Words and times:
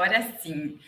Agora 0.00 0.34
sim. 0.40 0.80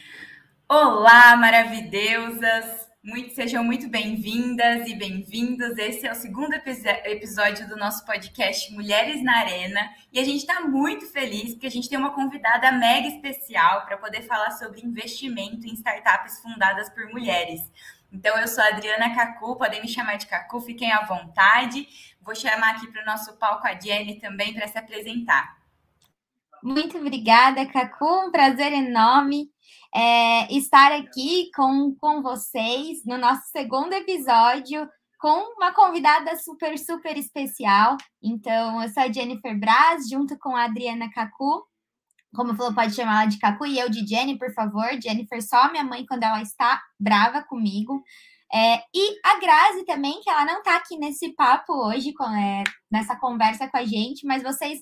Olá, 0.67 1.37
maravilhosas! 1.37 2.89
Muito, 3.05 3.34
sejam 3.34 3.63
muito 3.63 3.86
bem-vindas 3.86 4.88
e 4.88 4.95
bem-vindos. 4.95 5.77
Esse 5.77 6.07
é 6.07 6.13
o 6.13 6.15
segundo 6.15 6.54
episódio 6.54 7.68
do 7.68 7.77
nosso 7.77 8.06
podcast 8.06 8.72
Mulheres 8.72 9.22
na 9.22 9.36
Arena 9.40 9.93
e 10.11 10.18
a 10.18 10.25
gente 10.25 10.38
está 10.38 10.62
muito 10.62 11.04
feliz 11.12 11.50
porque 11.50 11.66
a 11.66 11.70
gente 11.70 11.90
tem 11.90 11.98
uma 11.98 12.14
convidada 12.14 12.72
mega 12.72 13.06
especial 13.06 13.84
para 13.84 13.98
poder 13.98 14.22
falar 14.22 14.52
sobre 14.52 14.80
investimento 14.80 15.66
em 15.66 15.74
startups 15.74 16.40
fundadas 16.40 16.88
por 16.88 17.04
mulheres. 17.08 17.60
Então, 18.10 18.34
eu 18.38 18.48
sou 18.48 18.64
a 18.64 18.68
Adriana 18.68 19.14
Cacu, 19.14 19.56
podem 19.56 19.82
me 19.82 19.88
chamar 19.88 20.16
de 20.16 20.26
Cacu, 20.26 20.58
fiquem 20.62 20.90
à 20.90 21.04
vontade. 21.04 21.86
Vou 22.22 22.34
chamar 22.34 22.76
aqui 22.76 22.86
para 22.86 23.02
o 23.02 23.06
nosso 23.06 23.34
palco 23.34 23.66
a 23.66 23.79
Jenny 23.79 24.18
também 24.18 24.54
para 24.54 24.66
se 24.68 24.79
apresentar. 24.79 25.61
Muito 26.62 26.96
obrigada, 26.96 27.66
Cacu. 27.66 28.27
Um 28.27 28.30
prazer 28.30 28.73
enorme 28.73 29.48
é, 29.92 30.52
estar 30.55 30.92
aqui 30.92 31.50
com, 31.54 31.95
com 32.00 32.23
vocês 32.23 33.04
no 33.04 33.18
nosso 33.18 33.42
segundo 33.50 33.92
episódio 33.92 34.88
com 35.18 35.54
uma 35.56 35.73
convidada 35.73 36.37
super, 36.37 36.78
super 36.78 37.16
especial. 37.16 37.96
Então, 38.23 38.82
eu 38.82 38.88
sou 38.88 39.02
a 39.02 39.12
Jennifer 39.12 39.59
Braz, 39.59 40.09
junto 40.09 40.38
com 40.38 40.56
a 40.56 40.64
Adriana 40.64 41.10
Cacu. 41.10 41.64
Como 42.34 42.56
falou, 42.56 42.74
pode 42.74 42.95
chamar 42.95 43.23
ela 43.23 43.30
de 43.30 43.38
Cacu 43.38 43.66
e 43.66 43.79
eu 43.79 43.88
de 43.88 44.06
Jenny, 44.06 44.38
por 44.38 44.52
favor. 44.52 44.88
Jennifer, 45.01 45.40
só 45.42 45.70
minha 45.70 45.84
mãe 45.84 46.04
quando 46.06 46.24
ela 46.24 46.42
está 46.42 46.80
brava 46.98 47.42
comigo. 47.42 48.02
É, 48.52 48.79
e 48.95 49.18
a 49.24 49.38
Grazi 49.38 49.84
também, 49.84 50.20
que 50.23 50.30
ela 50.30 50.45
não 50.45 50.59
está 50.59 50.76
aqui 50.76 50.96
nesse 50.96 51.34
papo 51.34 51.73
hoje, 51.73 52.12
com, 52.15 52.24
é, 52.24 52.65
nessa 52.90 53.15
conversa 53.16 53.68
com 53.68 53.76
a 53.76 53.84
gente, 53.84 54.26
mas 54.26 54.42
vocês 54.42 54.80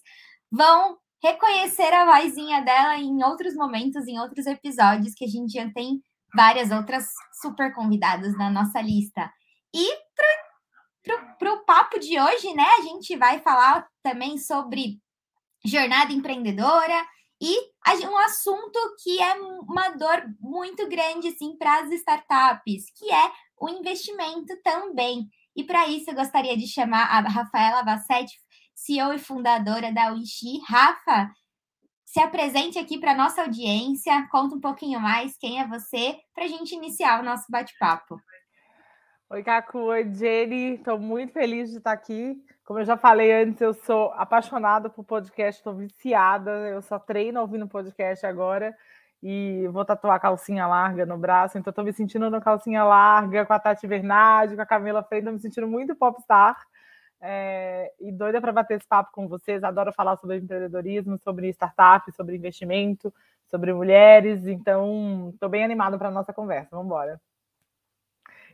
vão 0.50 0.97
reconhecer 1.23 1.92
a 1.92 2.05
vozinha 2.05 2.62
dela 2.62 2.97
em 2.97 3.23
outros 3.24 3.55
momentos, 3.55 4.06
em 4.06 4.19
outros 4.19 4.47
episódios, 4.47 5.14
que 5.14 5.25
a 5.25 5.28
gente 5.28 5.53
já 5.53 5.70
tem 5.72 6.00
várias 6.34 6.70
outras 6.70 7.06
super 7.41 7.75
convidadas 7.75 8.36
na 8.36 8.50
nossa 8.50 8.81
lista. 8.81 9.31
E 9.75 9.89
para 11.39 11.53
o 11.55 11.64
papo 11.64 11.98
de 11.98 12.20
hoje, 12.20 12.55
né, 12.55 12.67
a 12.78 12.83
gente 12.83 13.17
vai 13.17 13.41
falar 13.41 13.86
também 14.03 14.39
sobre 14.39 14.98
jornada 15.64 16.12
empreendedora 16.12 17.06
e 17.42 17.70
um 18.06 18.16
assunto 18.19 18.78
que 19.03 19.20
é 19.20 19.34
uma 19.34 19.91
dor 19.91 20.25
muito 20.39 20.87
grande 20.89 21.28
assim, 21.28 21.56
para 21.56 21.81
as 21.81 21.91
startups, 21.91 22.84
que 22.97 23.11
é 23.11 23.33
o 23.59 23.69
investimento 23.69 24.55
também. 24.62 25.27
E 25.56 25.64
para 25.64 25.89
isso 25.89 26.11
eu 26.11 26.14
gostaria 26.14 26.56
de 26.56 26.69
chamar 26.69 27.05
a 27.05 27.20
Rafaela 27.20 27.83
Bassetti, 27.83 28.39
CEO 28.81 29.12
e 29.12 29.19
fundadora 29.19 29.92
da 29.92 30.11
Wishi. 30.12 30.59
Rafa, 30.67 31.31
se 32.06 32.19
apresente 32.19 32.78
aqui 32.78 32.98
para 32.98 33.14
nossa 33.14 33.42
audiência, 33.42 34.27
conta 34.31 34.55
um 34.55 34.61
pouquinho 34.61 34.98
mais 34.98 35.37
quem 35.37 35.61
é 35.61 35.67
você, 35.67 36.17
para 36.34 36.45
a 36.45 36.48
gente 36.48 36.75
iniciar 36.75 37.20
o 37.20 37.22
nosso 37.22 37.45
bate-papo. 37.50 38.19
Oi, 39.28 39.42
Cacu, 39.42 39.78
oi, 39.81 40.11
Jenny, 40.14 40.77
estou 40.77 40.98
muito 40.98 41.34
feliz 41.34 41.70
de 41.70 41.77
estar 41.77 41.92
aqui. 41.92 42.42
Como 42.64 42.81
eu 42.81 42.84
já 42.87 42.97
falei 42.97 43.31
antes, 43.31 43.61
eu 43.61 43.75
sou 43.75 44.12
apaixonada 44.14 44.89
por 44.89 45.05
podcast, 45.05 45.61
estou 45.61 45.75
viciada, 45.75 46.50
eu 46.50 46.81
só 46.81 46.98
treino 46.98 47.41
ouvindo 47.42 47.69
podcast 47.69 48.25
agora 48.25 48.75
e 49.22 49.69
vou 49.69 49.84
tatuar 49.84 50.19
calcinha 50.19 50.67
larga 50.67 51.05
no 51.05 51.19
braço, 51.19 51.59
então 51.59 51.70
estou 51.70 51.84
me 51.84 51.92
sentindo 51.92 52.31
no 52.31 52.41
calcinha 52.41 52.83
larga 52.83 53.44
com 53.44 53.53
a 53.53 53.59
Tati 53.59 53.87
Bernardi, 53.87 54.56
com 54.56 54.62
a 54.62 54.67
Camila 54.67 55.03
Freire, 55.03 55.25
estou 55.25 55.34
me 55.34 55.41
sentindo 55.41 55.69
muito 55.69 55.94
popstar. 55.94 56.56
É, 57.20 57.92
e 58.00 58.10
doida 58.10 58.40
para 58.40 58.52
bater 58.52 58.78
esse 58.78 58.86
papo 58.86 59.12
com 59.12 59.28
vocês. 59.28 59.62
Adoro 59.62 59.92
falar 59.92 60.16
sobre 60.16 60.38
empreendedorismo, 60.38 61.18
sobre 61.18 61.48
startup, 61.50 62.10
sobre 62.12 62.36
investimento, 62.36 63.12
sobre 63.46 63.72
mulheres. 63.72 64.46
Então, 64.46 65.30
estou 65.34 65.48
bem 65.48 65.64
animado 65.64 65.98
para 65.98 66.08
a 66.08 66.12
nossa 66.12 66.32
conversa. 66.32 66.70
Vamos 66.70 66.86
embora. 66.86 67.20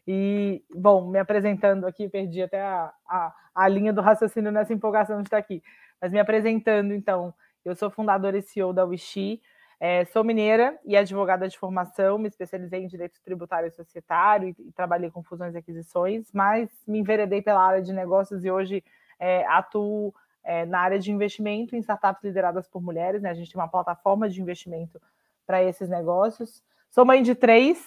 E, 0.06 0.64
bom, 0.74 1.08
me 1.08 1.18
apresentando 1.18 1.86
aqui, 1.86 2.08
perdi 2.08 2.42
até 2.42 2.62
a, 2.62 2.92
a, 3.08 3.34
a 3.54 3.68
linha 3.68 3.92
do 3.92 4.00
raciocínio 4.00 4.52
nessa 4.52 4.72
empolgação 4.72 5.18
de 5.18 5.26
estar 5.26 5.38
aqui. 5.38 5.62
Mas 6.00 6.12
me 6.12 6.20
apresentando, 6.20 6.92
então, 6.92 7.34
eu 7.64 7.74
sou 7.74 7.90
fundadora 7.90 8.38
e 8.38 8.42
CEO 8.42 8.72
da 8.72 8.84
Wishi. 8.84 9.40
É, 9.78 10.06
sou 10.06 10.24
mineira 10.24 10.78
e 10.84 10.96
advogada 10.96 11.46
de 11.46 11.58
formação, 11.58 12.16
me 12.16 12.28
especializei 12.28 12.82
em 12.82 12.86
direito 12.86 13.20
tributário 13.22 13.68
e 13.68 13.70
societário 13.70 14.48
e, 14.48 14.68
e 14.68 14.72
trabalhei 14.72 15.10
com 15.10 15.22
fusões 15.22 15.54
e 15.54 15.58
aquisições, 15.58 16.32
mas 16.32 16.70
me 16.86 16.98
enveredei 16.98 17.42
pela 17.42 17.62
área 17.62 17.82
de 17.82 17.92
negócios 17.92 18.42
e 18.42 18.50
hoje 18.50 18.82
é, 19.18 19.44
atuo 19.46 20.14
é, 20.42 20.64
na 20.64 20.80
área 20.80 20.98
de 20.98 21.12
investimento 21.12 21.76
em 21.76 21.80
startups 21.80 22.22
lideradas 22.24 22.66
por 22.68 22.80
mulheres. 22.80 23.20
Né? 23.20 23.28
A 23.30 23.34
gente 23.34 23.52
tem 23.52 23.60
uma 23.60 23.68
plataforma 23.68 24.28
de 24.28 24.40
investimento 24.40 25.00
para 25.46 25.62
esses 25.62 25.88
negócios. 25.88 26.62
Sou 26.88 27.04
mãe 27.04 27.22
de 27.22 27.34
três, 27.34 27.84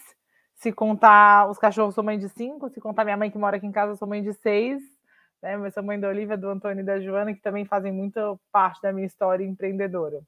se 0.54 0.72
contar 0.72 1.50
os 1.50 1.58
cachorros, 1.58 1.96
sou 1.96 2.04
mãe 2.04 2.20
de 2.20 2.30
cinco, 2.30 2.70
se 2.70 2.80
contar 2.80 3.04
minha 3.04 3.18
mãe 3.18 3.32
que 3.32 3.38
mora 3.38 3.58
aqui 3.58 3.66
em 3.66 3.72
casa, 3.72 3.96
sou 3.96 4.08
mãe 4.08 4.22
de 4.22 4.34
seis. 4.34 4.80
Né? 5.42 5.58
Mas 5.58 5.74
sou 5.74 5.82
mãe 5.82 6.00
da 6.00 6.10
Olivia, 6.10 6.38
do 6.38 6.50
Antônio 6.50 6.82
e 6.82 6.86
da 6.86 7.00
Joana, 7.00 7.34
que 7.34 7.42
também 7.42 7.66
fazem 7.66 7.92
muita 7.92 8.38
parte 8.52 8.80
da 8.82 8.94
minha 8.94 9.08
história 9.08 9.44
empreendedora. 9.44 10.22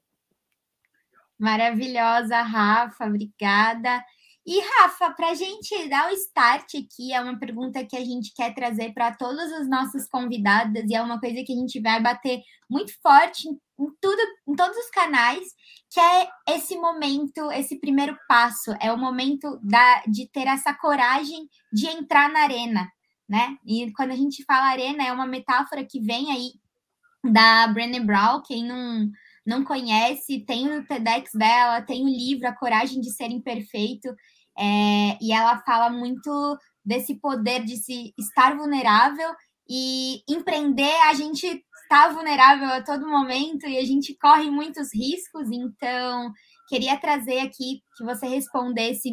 Maravilhosa, 1.42 2.40
Rafa, 2.40 3.04
obrigada. 3.04 4.00
E, 4.46 4.60
Rafa, 4.60 5.10
para 5.10 5.30
a 5.30 5.34
gente 5.34 5.88
dar 5.88 6.08
o 6.08 6.14
start 6.14 6.74
aqui, 6.76 7.12
é 7.12 7.20
uma 7.20 7.36
pergunta 7.36 7.84
que 7.84 7.96
a 7.96 8.04
gente 8.04 8.32
quer 8.32 8.54
trazer 8.54 8.94
para 8.94 9.12
todas 9.16 9.52
as 9.52 9.68
nossas 9.68 10.08
convidadas, 10.08 10.88
e 10.88 10.94
é 10.94 11.02
uma 11.02 11.18
coisa 11.18 11.42
que 11.44 11.52
a 11.52 11.56
gente 11.56 11.80
vai 11.80 12.00
bater 12.00 12.40
muito 12.70 12.92
forte 13.02 13.48
em, 13.48 13.58
tudo, 14.00 14.22
em 14.46 14.54
todos 14.54 14.76
os 14.76 14.88
canais, 14.90 15.44
que 15.90 15.98
é 15.98 16.28
esse 16.50 16.76
momento, 16.76 17.50
esse 17.50 17.76
primeiro 17.80 18.16
passo, 18.28 18.72
é 18.80 18.92
o 18.92 18.98
momento 18.98 19.58
da, 19.64 20.02
de 20.06 20.28
ter 20.28 20.46
essa 20.46 20.72
coragem 20.72 21.48
de 21.72 21.88
entrar 21.88 22.30
na 22.30 22.42
arena, 22.42 22.88
né? 23.28 23.56
E 23.66 23.92
quando 23.94 24.12
a 24.12 24.16
gente 24.16 24.44
fala 24.44 24.70
arena, 24.70 25.02
é 25.02 25.12
uma 25.12 25.26
metáfora 25.26 25.84
que 25.84 25.98
vem 25.98 26.30
aí 26.30 26.52
da 27.32 27.66
Brené 27.66 27.98
Brown, 27.98 28.42
quem 28.42 28.64
não 28.64 29.10
não 29.44 29.64
conhece, 29.64 30.44
tem 30.46 30.68
o 30.68 30.86
TEDx 30.86 31.32
dela, 31.34 31.82
tem 31.82 32.04
o 32.04 32.08
livro 32.08 32.46
A 32.48 32.54
Coragem 32.54 33.00
de 33.00 33.10
Ser 33.10 33.30
Imperfeito, 33.30 34.08
é, 34.58 35.18
e 35.20 35.32
ela 35.32 35.58
fala 35.60 35.90
muito 35.90 36.58
desse 36.84 37.14
poder 37.14 37.64
de 37.64 37.76
se 37.76 38.12
estar 38.18 38.56
vulnerável 38.56 39.30
e 39.68 40.22
empreender, 40.28 40.94
a 41.08 41.14
gente 41.14 41.64
está 41.82 42.08
vulnerável 42.08 42.68
a 42.68 42.82
todo 42.82 43.08
momento 43.08 43.66
e 43.66 43.78
a 43.78 43.84
gente 43.84 44.16
corre 44.18 44.50
muitos 44.50 44.94
riscos, 44.94 45.50
então 45.50 46.32
queria 46.68 46.96
trazer 46.98 47.38
aqui 47.40 47.82
que 47.96 48.04
você 48.04 48.26
respondesse 48.26 49.10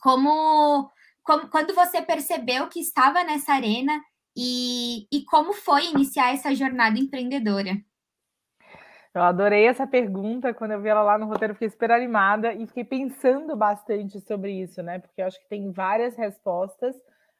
como, 0.00 0.90
como 1.22 1.48
quando 1.48 1.74
você 1.74 2.02
percebeu 2.02 2.68
que 2.68 2.80
estava 2.80 3.22
nessa 3.24 3.52
arena 3.52 4.00
e, 4.36 5.06
e 5.12 5.24
como 5.24 5.52
foi 5.52 5.86
iniciar 5.90 6.34
essa 6.34 6.54
jornada 6.54 6.98
empreendedora. 6.98 7.76
Eu 9.14 9.22
adorei 9.22 9.66
essa 9.66 9.86
pergunta. 9.86 10.52
Quando 10.52 10.72
eu 10.72 10.80
vi 10.80 10.88
ela 10.88 11.02
lá 11.02 11.16
no 11.16 11.26
roteiro, 11.26 11.54
fiquei 11.54 11.70
super 11.70 11.90
animada 11.92 12.52
e 12.52 12.66
fiquei 12.66 12.84
pensando 12.84 13.54
bastante 13.54 14.20
sobre 14.20 14.52
isso, 14.52 14.82
né? 14.82 14.98
Porque 14.98 15.22
eu 15.22 15.26
acho 15.26 15.38
que 15.40 15.48
tem 15.48 15.70
várias 15.70 16.16
respostas. 16.16 16.96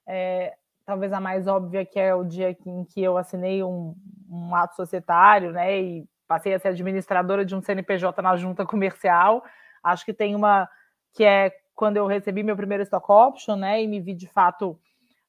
É, 0.06 0.54
talvez 0.86 1.12
a 1.12 1.20
mais 1.20 1.48
óbvia, 1.48 1.84
que 1.84 1.98
é 1.98 2.14
o 2.14 2.22
dia 2.22 2.56
em 2.64 2.84
que 2.84 3.02
eu 3.02 3.16
assinei 3.16 3.64
um, 3.64 3.96
um 4.30 4.54
ato 4.54 4.76
societário, 4.76 5.50
né? 5.50 5.80
E 5.80 6.08
passei 6.28 6.54
a 6.54 6.58
ser 6.60 6.68
administradora 6.68 7.44
de 7.44 7.56
um 7.56 7.60
CNPJ 7.60 8.22
na 8.22 8.36
junta 8.36 8.64
comercial. 8.64 9.42
Acho 9.82 10.04
que 10.04 10.14
tem 10.14 10.36
uma 10.36 10.68
que 11.12 11.24
é 11.24 11.52
quando 11.74 11.96
eu 11.96 12.06
recebi 12.06 12.44
meu 12.44 12.56
primeiro 12.56 12.84
stock 12.84 13.10
option, 13.10 13.56
né? 13.56 13.82
E 13.82 13.88
me 13.88 14.00
vi 14.00 14.14
de 14.14 14.28
fato 14.28 14.78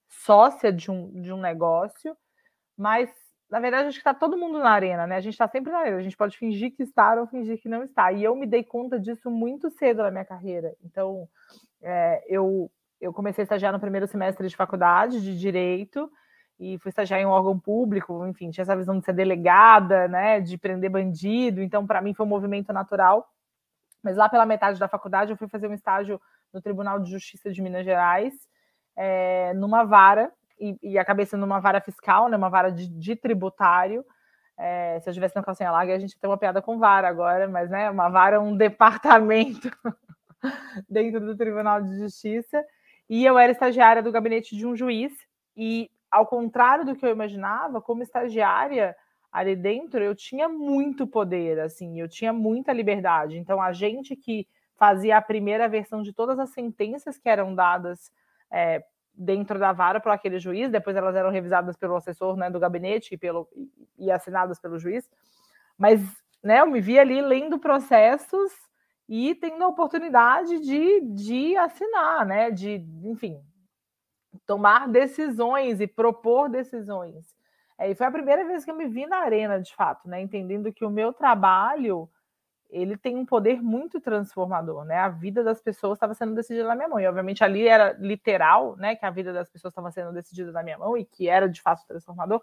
sócia 0.08 0.72
de 0.72 0.92
um, 0.92 1.22
de 1.22 1.34
um 1.34 1.42
negócio. 1.42 2.16
Mas 2.78 3.10
na 3.50 3.60
verdade, 3.60 3.88
acho 3.88 3.98
que 3.98 4.02
está 4.02 4.14
todo 4.14 4.38
mundo 4.38 4.58
na 4.60 4.72
arena, 4.72 5.06
né? 5.06 5.18
A 5.18 5.20
gente 5.20 5.34
está 5.34 5.48
sempre 5.48 5.72
na 5.72 5.80
arena. 5.80 5.98
A 5.98 6.02
gente 6.02 6.18
pode 6.18 6.38
fingir 6.38 6.76
que 6.76 6.84
está 6.84 7.14
ou 7.16 7.28
fingir 7.28 7.62
que 7.62 7.70
não 7.70 7.84
está. 7.84 8.12
E 8.12 8.24
eu 8.24 8.36
me 8.36 8.48
dei 8.48 8.64
conta 8.64 9.00
disso 9.00 9.30
muito 9.30 9.70
cedo 9.70 10.02
na 10.02 10.10
minha 10.10 10.26
carreira. 10.26 10.76
Então, 10.84 11.28
é, 11.82 12.24
eu, 12.28 12.72
eu 13.00 13.14
comecei 13.14 13.44
a 13.44 13.46
estagiar 13.46 13.72
no 13.72 13.80
primeiro 13.80 14.08
semestre 14.08 14.48
de 14.48 14.56
faculdade 14.56 15.22
de 15.22 15.38
Direito 15.38 16.12
e 16.60 16.80
fui 16.80 16.90
estagiar 16.90 17.20
em 17.20 17.26
um 17.26 17.30
órgão 17.30 17.60
público, 17.60 18.26
enfim, 18.26 18.50
tinha 18.50 18.64
essa 18.64 18.76
visão 18.76 18.98
de 18.98 19.06
ser 19.06 19.14
delegada, 19.14 20.08
né, 20.08 20.40
de 20.40 20.58
prender 20.58 20.90
bandido. 20.90 21.62
Então, 21.62 21.86
para 21.86 22.02
mim, 22.02 22.14
foi 22.14 22.26
um 22.26 22.30
movimento 22.30 22.74
natural. 22.74 23.30
Mas 24.02 24.18
lá 24.18 24.28
pela 24.28 24.46
metade 24.46 24.80
da 24.80 24.88
faculdade, 24.88 25.32
eu 25.32 25.38
fui 25.38 25.48
fazer 25.48 25.68
um 25.68 25.74
estágio 25.74 26.20
no 26.54 26.62
Tribunal 26.62 27.00
de 27.00 27.12
Justiça 27.12 27.52
de 27.52 27.62
Minas 27.62 27.84
Gerais, 27.84 28.34
é, 28.96 29.54
numa 29.54 29.84
vara 29.84 30.32
e, 30.60 30.78
e 30.82 30.98
acabei 30.98 31.26
sendo 31.26 31.46
uma 31.46 31.60
vara 31.60 31.82
fiscal, 31.82 32.30
né, 32.30 32.38
uma 32.38 32.50
vara 32.50 32.72
de, 32.72 32.88
de 32.88 33.16
tributário. 33.16 34.06
É, 34.58 35.00
se 35.02 35.10
eu 35.10 35.12
estivesse 35.12 35.36
no 35.36 35.44
calcinha 35.44 35.72
larga, 35.72 35.94
a 35.94 36.00
gente 36.00 36.18
tem 36.18 36.30
uma 36.30 36.38
piada 36.38 36.62
com 36.62 36.80
vara 36.80 37.08
agora, 37.08 37.48
mas 37.48 37.70
né, 37.70 37.90
uma 37.90 38.10
vara 38.10 38.38
é 38.38 38.40
um 38.40 38.56
departamento 38.58 39.70
dentro 40.90 41.20
do 41.20 41.36
Tribunal 41.36 41.82
de 41.82 41.98
Justiça. 41.98 42.64
E 43.10 43.26
eu 43.26 43.38
era 43.38 43.52
estagiária 43.52 44.02
do 44.02 44.12
gabinete 44.12 44.56
de 44.56 44.66
um 44.66 44.76
juiz, 44.76 45.14
e 45.56 45.90
ao 46.10 46.26
contrário 46.26 46.86
do 46.86 46.96
que 46.96 47.06
eu 47.06 47.12
imaginava, 47.12 47.82
como 47.82 48.02
estagiária 48.02 48.96
ali 49.32 49.56
dentro, 49.56 50.02
eu 50.02 50.16
tinha 50.16 50.48
muito 50.48 51.06
poder, 51.06 51.60
assim, 51.60 52.00
eu 52.00 52.08
tinha 52.08 52.32
muita 52.32 52.72
liberdade. 52.72 53.38
Então, 53.38 53.62
a 53.62 53.74
gente 53.74 54.16
que 54.16 54.48
fazia 54.78 55.18
a 55.18 55.22
primeira 55.22 55.68
versão 55.68 56.02
de 56.02 56.14
todas 56.14 56.40
as 56.40 56.52
sentenças 56.52 57.18
que 57.18 57.28
eram 57.28 57.54
dadas 57.54 58.12
é, 58.50 58.82
dentro 59.18 59.58
da 59.58 59.72
vara 59.72 60.00
por 60.00 60.12
aquele 60.12 60.40
juiz, 60.40 60.70
depois 60.70 60.96
elas 60.96 61.16
eram 61.16 61.30
revisadas 61.30 61.78
pelo 61.78 61.96
assessor 61.96 62.36
né, 62.36 62.50
do 62.50 62.60
gabinete 62.60 63.14
e, 63.14 63.18
pelo, 63.18 63.48
e 63.98 64.12
assinadas 64.12 64.60
pelo 64.60 64.78
juiz. 64.78 65.10
Mas 65.78 66.02
né, 66.44 66.62
eu 66.62 66.68
me 66.68 66.82
vi 66.82 67.00
ali 67.00 67.22
lendo 67.22 67.58
processos 67.58 68.52
e 69.08 69.36
tendo 69.36 69.64
a 69.64 69.68
oportunidade 69.68 70.60
de, 70.60 71.02
de 71.02 71.56
assinar, 71.58 72.26
né? 72.26 72.52
De, 72.52 72.84
enfim, 73.04 73.40
tomar 74.46 74.88
decisões 74.88 75.80
e 75.80 75.88
propor 75.88 76.50
decisões. 76.50 77.36
É, 77.78 77.90
e 77.90 77.96
foi 77.96 78.08
a 78.08 78.12
primeira 78.12 78.46
vez 78.46 78.64
que 78.64 78.72
eu 78.72 78.76
me 78.76 78.88
vi 78.88 79.06
na 79.06 79.18
arena, 79.18 79.62
de 79.62 79.76
fato, 79.76 80.08
né? 80.08 80.22
Entendendo 80.22 80.74
que 80.74 80.86
o 80.86 80.90
meu 80.90 81.14
trabalho 81.14 82.10
ele 82.70 82.98
tem 82.98 83.16
um 83.16 83.26
poder 83.26 83.62
muito 83.62 84.00
transformador, 84.02 84.86
né? 84.86 84.98
A 84.98 85.10
vida 85.10 85.44
das 85.44 85.62
pessoas 85.62 85.96
estava 85.96 86.14
sendo 86.14 86.34
decidida 86.34 86.68
na 86.68 86.76
minha 86.76 86.88
mão. 86.88 87.00
E 87.00 87.08
obviamente 87.08 87.44
ali 87.44 87.68
era 87.68 87.94
literal, 88.00 88.76
né? 88.78 88.96
Que 88.96 89.06
a 89.06 89.10
vida 89.10 89.32
das 89.32 89.50
pessoas 89.50 89.72
estava 89.72 89.92
sendo 89.92 90.12
decidida 90.12 90.52
na 90.52 90.64
minha 90.64 90.78
mão 90.78 90.98
e 90.98 91.06
que 91.06 91.30
era 91.30 91.48
de 91.48 91.62
fato 91.62 91.86
transformador. 91.88 92.42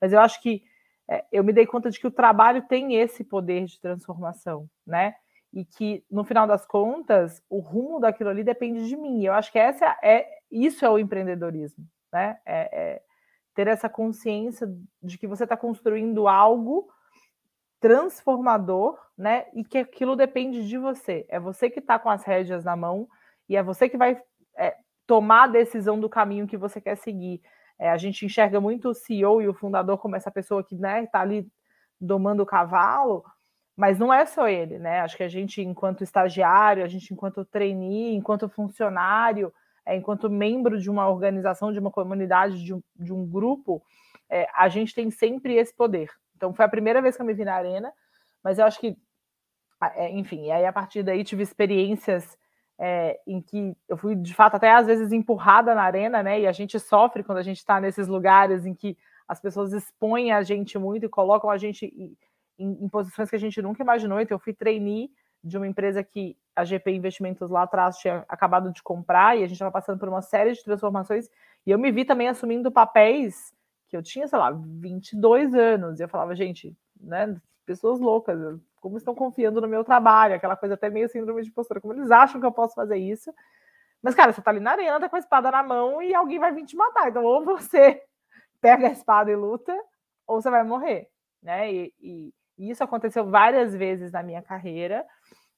Mas 0.00 0.12
eu 0.12 0.20
acho 0.20 0.40
que 0.40 0.62
é, 1.08 1.24
eu 1.32 1.42
me 1.42 1.52
dei 1.52 1.66
conta 1.66 1.90
de 1.90 1.98
que 1.98 2.06
o 2.06 2.10
trabalho 2.10 2.62
tem 2.62 2.96
esse 2.96 3.24
poder 3.24 3.64
de 3.64 3.80
transformação, 3.80 4.68
né? 4.86 5.14
E 5.52 5.64
que 5.64 6.04
no 6.10 6.24
final 6.24 6.46
das 6.46 6.64
contas 6.64 7.42
o 7.48 7.58
rumo 7.58 8.00
daquilo 8.00 8.30
ali 8.30 8.44
depende 8.44 8.88
de 8.88 8.96
mim. 8.96 9.24
Eu 9.24 9.32
acho 9.32 9.50
que 9.50 9.58
essa 9.58 9.98
é 10.02 10.26
isso 10.50 10.84
é 10.84 10.90
o 10.90 10.98
empreendedorismo, 10.98 11.84
né? 12.12 12.38
É, 12.46 12.80
é 12.82 13.02
ter 13.54 13.66
essa 13.66 13.88
consciência 13.88 14.66
de 15.02 15.18
que 15.18 15.26
você 15.26 15.44
está 15.44 15.56
construindo 15.56 16.26
algo 16.26 16.88
transformador, 17.82 18.96
né? 19.18 19.46
E 19.52 19.64
que 19.64 19.78
aquilo 19.78 20.14
depende 20.14 20.66
de 20.68 20.78
você. 20.78 21.26
É 21.28 21.40
você 21.40 21.68
que 21.68 21.80
está 21.80 21.98
com 21.98 22.08
as 22.08 22.24
rédeas 22.24 22.64
na 22.64 22.76
mão 22.76 23.08
e 23.48 23.56
é 23.56 23.62
você 23.62 23.88
que 23.88 23.96
vai 23.96 24.22
é, 24.56 24.76
tomar 25.04 25.44
a 25.44 25.48
decisão 25.48 25.98
do 25.98 26.08
caminho 26.08 26.46
que 26.46 26.56
você 26.56 26.80
quer 26.80 26.96
seguir. 26.96 27.42
É, 27.78 27.90
a 27.90 27.96
gente 27.96 28.24
enxerga 28.24 28.60
muito 28.60 28.88
o 28.88 28.94
CEO 28.94 29.42
e 29.42 29.48
o 29.48 29.54
fundador 29.54 29.98
como 29.98 30.14
essa 30.14 30.30
pessoa 30.30 30.62
que 30.62 30.76
né, 30.76 31.02
está 31.02 31.20
ali 31.20 31.46
domando 32.00 32.44
o 32.44 32.46
cavalo, 32.46 33.24
mas 33.76 33.98
não 33.98 34.12
é 34.14 34.24
só 34.26 34.48
ele, 34.48 34.78
né? 34.78 35.00
Acho 35.00 35.16
que 35.16 35.24
a 35.24 35.28
gente, 35.28 35.60
enquanto 35.60 36.04
estagiário, 36.04 36.84
a 36.84 36.88
gente, 36.88 37.12
enquanto 37.12 37.44
trainee, 37.44 38.14
enquanto 38.14 38.48
funcionário, 38.48 39.52
é, 39.84 39.96
enquanto 39.96 40.30
membro 40.30 40.78
de 40.78 40.88
uma 40.88 41.08
organização, 41.08 41.72
de 41.72 41.80
uma 41.80 41.90
comunidade, 41.90 42.62
de 42.62 42.72
um, 42.72 42.82
de 42.94 43.12
um 43.12 43.26
grupo, 43.26 43.82
é, 44.30 44.46
a 44.54 44.68
gente 44.68 44.94
tem 44.94 45.10
sempre 45.10 45.56
esse 45.56 45.74
poder. 45.74 46.08
Então 46.42 46.52
foi 46.52 46.64
a 46.64 46.68
primeira 46.68 47.00
vez 47.00 47.14
que 47.14 47.22
eu 47.22 47.26
me 47.26 47.34
vi 47.34 47.44
na 47.44 47.54
arena, 47.54 47.92
mas 48.42 48.58
eu 48.58 48.64
acho 48.64 48.80
que, 48.80 48.96
é, 49.94 50.10
enfim, 50.10 50.50
aí 50.50 50.66
a 50.66 50.72
partir 50.72 51.04
daí 51.04 51.22
tive 51.22 51.44
experiências 51.44 52.36
é, 52.76 53.20
em 53.24 53.40
que 53.40 53.76
eu 53.88 53.96
fui 53.96 54.16
de 54.16 54.34
fato 54.34 54.56
até 54.56 54.72
às 54.72 54.88
vezes 54.88 55.12
empurrada 55.12 55.72
na 55.72 55.82
arena, 55.84 56.20
né? 56.20 56.40
E 56.40 56.48
a 56.48 56.50
gente 56.50 56.80
sofre 56.80 57.22
quando 57.22 57.38
a 57.38 57.42
gente 57.42 57.58
está 57.58 57.80
nesses 57.80 58.08
lugares 58.08 58.66
em 58.66 58.74
que 58.74 58.98
as 59.28 59.40
pessoas 59.40 59.72
expõem 59.72 60.32
a 60.32 60.42
gente 60.42 60.76
muito 60.80 61.06
e 61.06 61.08
colocam 61.08 61.48
a 61.48 61.56
gente 61.56 61.86
em, 62.58 62.84
em, 62.84 62.88
posições 62.88 63.30
que 63.30 63.36
a 63.36 63.38
gente 63.38 63.62
nunca 63.62 63.80
imaginou. 63.80 64.20
Então 64.20 64.34
eu 64.34 64.40
fui 64.40 64.52
trainee 64.52 65.12
de 65.44 65.56
uma 65.56 65.68
empresa 65.68 66.02
que 66.02 66.36
a 66.56 66.64
GP 66.64 66.90
Investimentos 66.90 67.50
lá 67.50 67.62
atrás 67.62 67.98
tinha 67.98 68.24
acabado 68.28 68.72
de 68.72 68.82
comprar 68.82 69.36
e 69.36 69.44
a 69.44 69.46
gente 69.46 69.52
estava 69.52 69.70
passando 69.70 70.00
por 70.00 70.08
uma 70.08 70.22
série 70.22 70.54
de 70.54 70.64
transformações 70.64 71.28
e 71.64 71.70
eu 71.70 71.78
me 71.78 71.92
vi 71.92 72.04
também 72.04 72.28
assumindo 72.28 72.72
papéis 72.72 73.54
que 73.92 73.96
eu 73.98 74.02
tinha, 74.02 74.26
sei 74.26 74.38
lá, 74.38 74.50
22 74.50 75.54
anos, 75.54 76.00
e 76.00 76.02
eu 76.02 76.08
falava, 76.08 76.34
gente, 76.34 76.74
né, 76.98 77.38
pessoas 77.66 78.00
loucas, 78.00 78.58
como 78.80 78.96
estão 78.96 79.14
confiando 79.14 79.60
no 79.60 79.68
meu 79.68 79.84
trabalho, 79.84 80.34
aquela 80.34 80.56
coisa 80.56 80.76
até 80.76 80.88
meio 80.88 81.10
síndrome 81.10 81.42
de 81.42 81.50
postura, 81.50 81.78
como 81.78 81.92
eles 81.92 82.10
acham 82.10 82.40
que 82.40 82.46
eu 82.46 82.52
posso 82.52 82.74
fazer 82.74 82.96
isso. 82.96 83.30
Mas, 84.00 84.14
cara, 84.14 84.32
você 84.32 84.40
tá 84.40 84.50
ali 84.50 84.60
na 84.60 84.70
arena, 84.70 84.98
tá 84.98 85.10
com 85.10 85.16
a 85.16 85.18
espada 85.18 85.50
na 85.50 85.62
mão 85.62 86.02
e 86.02 86.14
alguém 86.14 86.38
vai 86.38 86.54
vir 86.54 86.64
te 86.64 86.74
matar. 86.74 87.10
Então, 87.10 87.22
ou 87.22 87.44
você 87.44 88.02
pega 88.62 88.88
a 88.88 88.92
espada 88.92 89.30
e 89.30 89.36
luta, 89.36 89.78
ou 90.26 90.40
você 90.40 90.48
vai 90.48 90.64
morrer, 90.64 91.10
né? 91.42 91.70
E, 91.70 91.94
e, 92.00 92.34
e 92.56 92.70
isso 92.70 92.82
aconteceu 92.82 93.26
várias 93.26 93.76
vezes 93.76 94.10
na 94.10 94.22
minha 94.22 94.40
carreira, 94.40 95.04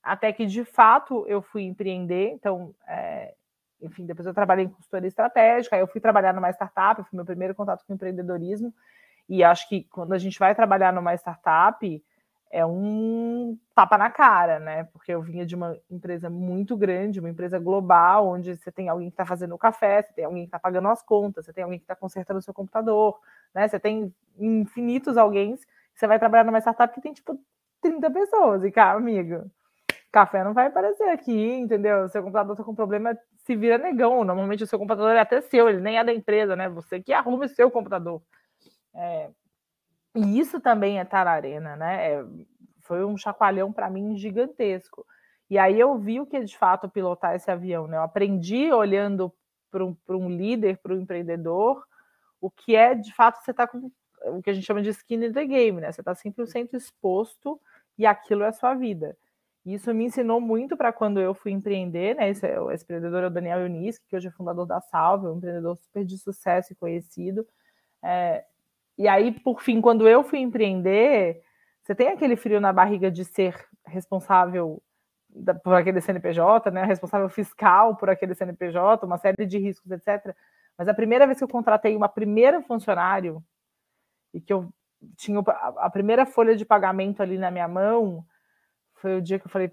até 0.03 0.33
que, 0.33 0.45
de 0.45 0.65
fato, 0.65 1.25
eu 1.29 1.41
fui 1.41 1.63
empreender. 1.63 2.31
Então, 2.31 2.75
é, 2.89 3.33
enfim, 3.85 4.07
depois 4.07 4.27
eu 4.27 4.35
trabalhei 4.35 4.65
em 4.65 4.69
consultoria 4.69 5.09
estratégica, 5.09 5.77
aí 5.77 5.83
eu 5.83 5.87
fui 5.87 6.01
trabalhar 6.01 6.33
numa 6.33 6.51
startup, 6.51 7.03
foi 7.03 7.17
meu 7.17 7.25
primeiro 7.25 7.55
contato 7.55 7.85
com 7.87 7.95
empreendedorismo, 7.95 8.75
e 9.29 9.45
acho 9.45 9.69
que 9.69 9.85
quando 9.85 10.13
a 10.13 10.19
gente 10.19 10.39
vai 10.39 10.55
trabalhar 10.55 10.93
numa 10.93 11.15
startup, 11.15 12.03
é 12.51 12.65
um 12.65 13.59
tapa 13.75 13.99
na 13.99 14.11
cara, 14.11 14.61
né? 14.61 14.85
Porque 14.85 15.13
eu 15.13 15.21
vinha 15.21 15.45
de 15.45 15.57
uma 15.57 15.77
empresa 15.91 16.31
muito 16.31 16.77
grande, 16.77 17.19
uma 17.19 17.29
empresa 17.29 17.59
global, 17.59 18.29
onde 18.29 18.57
você 18.57 18.71
tem 18.71 18.89
alguém 18.89 19.09
que 19.09 19.15
está 19.15 19.27
fazendo 19.27 19.57
o 19.57 19.59
café, 19.59 20.03
você 20.03 20.13
tem 20.13 20.25
alguém 20.25 20.43
que 20.43 20.49
está 20.49 20.59
pagando 20.59 20.89
as 20.89 21.03
contas, 21.03 21.45
você 21.45 21.53
tem 21.53 21.65
alguém 21.65 21.81
que 21.81 21.85
está 21.85 21.97
consertando 21.97 22.39
o 22.39 22.43
seu 22.43 22.55
computador, 22.55 23.19
né? 23.53 23.67
Você 23.67 23.81
tem 23.81 24.15
infinitos 24.39 25.17
alguém. 25.17 25.59
Você 25.95 26.07
vai 26.07 26.19
trabalhar 26.19 26.45
numa 26.45 26.61
startup 26.61 26.95
que 26.95 27.01
tem 27.01 27.13
tipo 27.13 27.37
30 27.83 28.09
pessoas, 28.11 28.65
e 28.65 28.71
cara, 28.71 28.99
amigo, 28.99 29.51
café 30.15 30.45
não 30.45 30.55
vai 30.55 30.69
aparecer 30.69 31.09
aqui, 31.09 31.55
entendeu? 31.55 32.09
Seu 32.09 32.23
computador 32.23 32.57
tá 32.57 32.63
com 32.63 32.73
problema, 32.73 33.19
se 33.39 33.57
vira 33.57 33.77
negão. 33.77 34.23
Normalmente 34.23 34.63
o 34.63 34.67
seu 34.67 34.79
computador 34.79 35.11
é 35.17 35.19
até 35.19 35.41
seu, 35.41 35.69
ele 35.69 35.81
nem 35.81 35.99
é 35.99 36.05
da 36.05 36.15
empresa, 36.15 36.55
né? 36.55 36.69
Você 36.69 37.03
que 37.03 37.13
arruma 37.13 37.47
o 37.47 37.49
seu 37.49 37.69
computador. 37.69 38.23
É, 38.95 39.29
e 40.15 40.39
isso 40.39 40.61
também 40.61 41.01
é 41.01 41.03
estar 41.03 41.25
na 41.25 41.33
arena, 41.33 41.75
né? 41.75 42.13
É, 42.13 42.25
foi 42.83 43.05
um 43.05 43.17
chacoalhão 43.17 43.73
para 43.73 43.91
mim 43.91 44.17
gigantesco. 44.17 45.05
E 45.51 45.59
aí 45.59 45.81
eu 45.81 45.99
vi 45.99 46.21
o 46.21 46.27
que 46.27 46.37
é 46.37 46.45
de 46.45 46.57
fato 46.57 46.89
pilotar 46.89 47.35
esse 47.35 47.51
avião, 47.51 47.89
né? 47.89 47.97
Eu 47.97 48.03
aprendi 48.03 48.73
olhando 48.73 49.35
para 49.69 49.85
um, 49.85 49.97
um 50.11 50.29
líder, 50.29 50.79
para 50.79 50.95
um 50.95 51.01
empreendedor, 51.01 51.85
o 52.41 52.49
que 52.49 52.77
é 52.77 52.95
de 52.95 53.13
fato 53.13 53.43
você 53.43 53.51
está 53.51 53.67
com 53.67 53.91
o 54.27 54.41
que 54.41 54.49
a 54.49 54.55
gente 54.55 54.65
chama 54.65 54.81
de 54.81 54.91
skin 54.91 55.25
in 55.25 55.33
the 55.33 55.45
game, 55.45 55.81
né? 55.81 55.91
Você 55.91 56.03
está 56.03 56.15
100% 56.15 56.75
exposto 56.75 57.61
e 57.99 58.07
aquilo 58.07 58.45
é 58.45 58.49
a 58.49 58.53
sua 58.53 58.75
vida. 58.75 59.17
Isso 59.65 59.95
me 59.95 60.05
ensinou 60.05 60.41
muito 60.41 60.77
para 60.77 60.93
quando 60.93 61.19
eu 61.19 61.35
fui 61.35 61.51
empreender, 61.51 62.15
né? 62.17 62.29
Esse, 62.29 62.47
empreendedor 62.83 63.25
é 63.25 63.27
o 63.29 63.31
Daniel 63.31 63.61
Eunice, 63.61 64.01
que 64.07 64.15
hoje 64.15 64.29
é 64.29 64.31
fundador 64.31 64.67
da 64.67 64.81
Salve, 64.81 65.27
um 65.27 65.39
empreendedor 65.39 65.77
super 65.77 66.05
de 66.05 66.19
sucesso 66.19 66.73
e 66.73 66.77
conhecido. 66.77 67.47
É, 68.03 68.45
e 68.99 69.09
aí, 69.09 69.33
por 69.33 69.63
fim, 69.63 69.81
quando 69.81 70.07
eu 70.07 70.23
fui 70.23 70.39
empreender, 70.39 71.43
você 71.83 71.95
tem 71.95 72.09
aquele 72.09 72.37
frio 72.37 72.61
na 72.61 72.73
barriga 72.73 73.11
de 73.11 73.25
ser 73.25 73.67
responsável 73.87 74.83
por 75.63 75.75
aquele 75.75 76.01
CNPJ, 76.01 76.71
né? 76.71 76.85
Responsável 76.85 77.29
fiscal 77.31 77.97
por 77.97 78.11
aquele 78.11 78.35
CNPJ, 78.35 79.05
uma 79.07 79.19
série 79.19 79.47
de 79.47 79.59
riscos, 79.59 79.91
etc. 79.91 80.37
Mas 80.77 80.89
a 80.89 80.95
primeira 80.95 81.27
vez 81.27 81.39
que 81.39 81.45
eu 81.45 81.49
contratei 81.49 81.97
uma 81.97 82.09
primeira 82.09 82.63
funcionário 82.63 83.43
e 84.33 84.41
que 84.41 84.53
eu 84.53 84.69
tinha 85.17 85.41
a 85.79 85.91
primeira 85.91 86.27
folha 86.27 86.55
de 86.57 86.65
pagamento 86.65 87.23
ali 87.23 87.39
na 87.39 87.51
minha 87.51 87.69
mão, 87.69 88.25
foi 89.05 89.19
o 89.19 89.23
dia 89.23 89.39
que 89.39 89.47
eu 89.47 89.51
falei, 89.51 89.71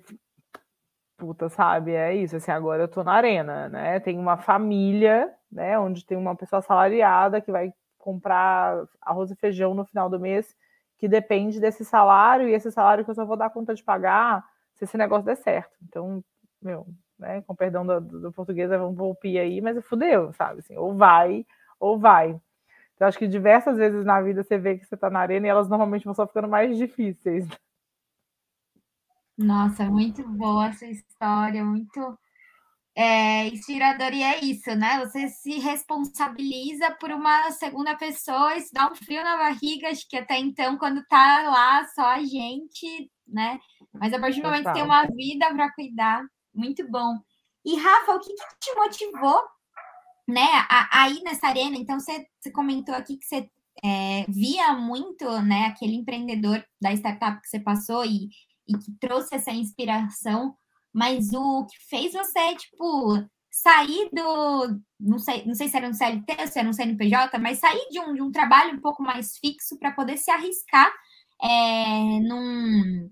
puta, 1.17 1.47
sabe? 1.47 1.93
É 1.93 2.13
isso, 2.13 2.35
assim, 2.35 2.51
agora 2.51 2.83
eu 2.83 2.87
tô 2.89 3.01
na 3.01 3.13
arena, 3.13 3.69
né? 3.69 3.97
Tem 4.01 4.19
uma 4.19 4.35
família, 4.35 5.33
né, 5.49 5.79
onde 5.79 6.05
tem 6.05 6.17
uma 6.17 6.35
pessoa 6.35 6.59
assalariada 6.59 7.39
que 7.39 7.49
vai 7.49 7.71
comprar 7.97 8.83
arroz 9.01 9.31
e 9.31 9.35
feijão 9.35 9.73
no 9.73 9.85
final 9.85 10.09
do 10.09 10.19
mês, 10.19 10.53
que 10.97 11.07
depende 11.07 11.61
desse 11.61 11.85
salário, 11.85 12.49
e 12.49 12.53
esse 12.53 12.69
salário 12.71 13.05
que 13.05 13.11
eu 13.11 13.15
só 13.15 13.23
vou 13.23 13.37
dar 13.37 13.49
conta 13.51 13.73
de 13.73 13.81
pagar 13.81 14.43
se 14.75 14.83
esse 14.83 14.97
negócio 14.97 15.25
der 15.25 15.37
certo. 15.37 15.77
Então, 15.87 16.21
meu, 16.61 16.85
né, 17.17 17.41
com 17.43 17.55
perdão 17.55 17.85
do, 17.85 18.01
do 18.01 18.31
português, 18.33 18.69
vamos 18.69 18.97
volpir 18.97 19.39
aí, 19.39 19.61
mas 19.61 19.81
fudeu, 19.85 20.33
sabe? 20.33 20.59
Assim, 20.59 20.75
ou 20.75 20.93
vai, 20.93 21.45
ou 21.79 21.97
vai. 21.97 22.37
Então, 22.95 23.07
acho 23.07 23.17
que 23.17 23.27
diversas 23.29 23.77
vezes 23.77 24.03
na 24.03 24.21
vida 24.21 24.43
você 24.43 24.57
vê 24.57 24.77
que 24.77 24.85
você 24.85 24.97
tá 24.97 25.09
na 25.09 25.21
arena 25.21 25.47
e 25.47 25.49
elas 25.49 25.69
normalmente 25.69 26.03
vão 26.03 26.13
só 26.13 26.27
ficando 26.27 26.49
mais 26.49 26.75
difíceis. 26.77 27.47
Nossa, 29.41 29.85
muito 29.85 30.27
boa 30.27 30.67
essa 30.67 30.85
história, 30.85 31.63
muito 31.65 32.17
é, 32.95 33.47
inspiradora. 33.47 34.15
E 34.15 34.21
é 34.21 34.43
isso, 34.43 34.73
né? 34.75 34.99
Você 34.99 35.27
se 35.29 35.59
responsabiliza 35.59 36.91
por 36.99 37.11
uma 37.11 37.49
segunda 37.51 37.95
pessoa, 37.95 38.55
isso 38.55 38.69
dá 38.73 38.91
um 38.91 38.95
frio 38.95 39.23
na 39.23 39.37
barriga, 39.37 39.89
acho 39.89 40.07
que 40.07 40.17
até 40.17 40.37
então, 40.37 40.77
quando 40.77 41.03
tá 41.07 41.43
lá 41.49 41.87
só 41.87 42.05
a 42.05 42.23
gente, 42.23 43.11
né? 43.27 43.59
Mas 43.93 44.13
a 44.13 44.19
partir 44.19 44.41
do 44.41 44.47
momento 44.47 44.67
que 44.67 44.73
tem 44.73 44.83
uma 44.83 45.05
vida 45.07 45.51
para 45.53 45.73
cuidar, 45.73 46.23
muito 46.53 46.87
bom. 46.89 47.17
E 47.65 47.75
Rafa, 47.75 48.15
o 48.15 48.19
que, 48.19 48.33
que 48.33 48.59
te 48.59 48.75
motivou, 48.75 49.41
né, 50.27 50.47
a, 50.69 51.03
a, 51.03 51.09
ir 51.09 51.21
nessa 51.23 51.47
arena? 51.47 51.77
Então, 51.77 51.99
você, 51.99 52.25
você 52.39 52.51
comentou 52.51 52.95
aqui 52.95 53.17
que 53.17 53.25
você 53.25 53.49
é, 53.83 54.25
via 54.27 54.73
muito, 54.73 55.41
né, 55.41 55.67
aquele 55.67 55.95
empreendedor 55.95 56.63
da 56.81 56.91
startup 56.93 57.41
que 57.41 57.47
você 57.47 57.59
passou 57.59 58.03
e 58.05 58.29
e 58.71 58.79
que 58.79 58.91
trouxe 58.99 59.35
essa 59.35 59.51
inspiração, 59.51 60.55
mas 60.93 61.33
o 61.33 61.65
que 61.65 61.77
fez 61.89 62.13
você, 62.13 62.55
tipo, 62.55 63.23
sair 63.51 64.09
do. 64.13 64.79
Não 64.99 65.19
sei, 65.19 65.45
não 65.45 65.53
sei 65.53 65.67
se 65.67 65.77
era 65.77 65.87
um 65.87 65.93
CLT, 65.93 66.47
se 66.47 66.59
era 66.59 66.69
um 66.69 66.73
CNPJ, 66.73 67.37
mas 67.39 67.59
sair 67.59 67.87
de 67.89 67.99
um, 67.99 68.13
de 68.13 68.21
um 68.21 68.31
trabalho 68.31 68.75
um 68.75 68.81
pouco 68.81 69.03
mais 69.03 69.37
fixo 69.37 69.77
para 69.77 69.91
poder 69.91 70.17
se 70.17 70.31
arriscar 70.31 70.91
é, 71.41 72.19
num, 72.21 73.09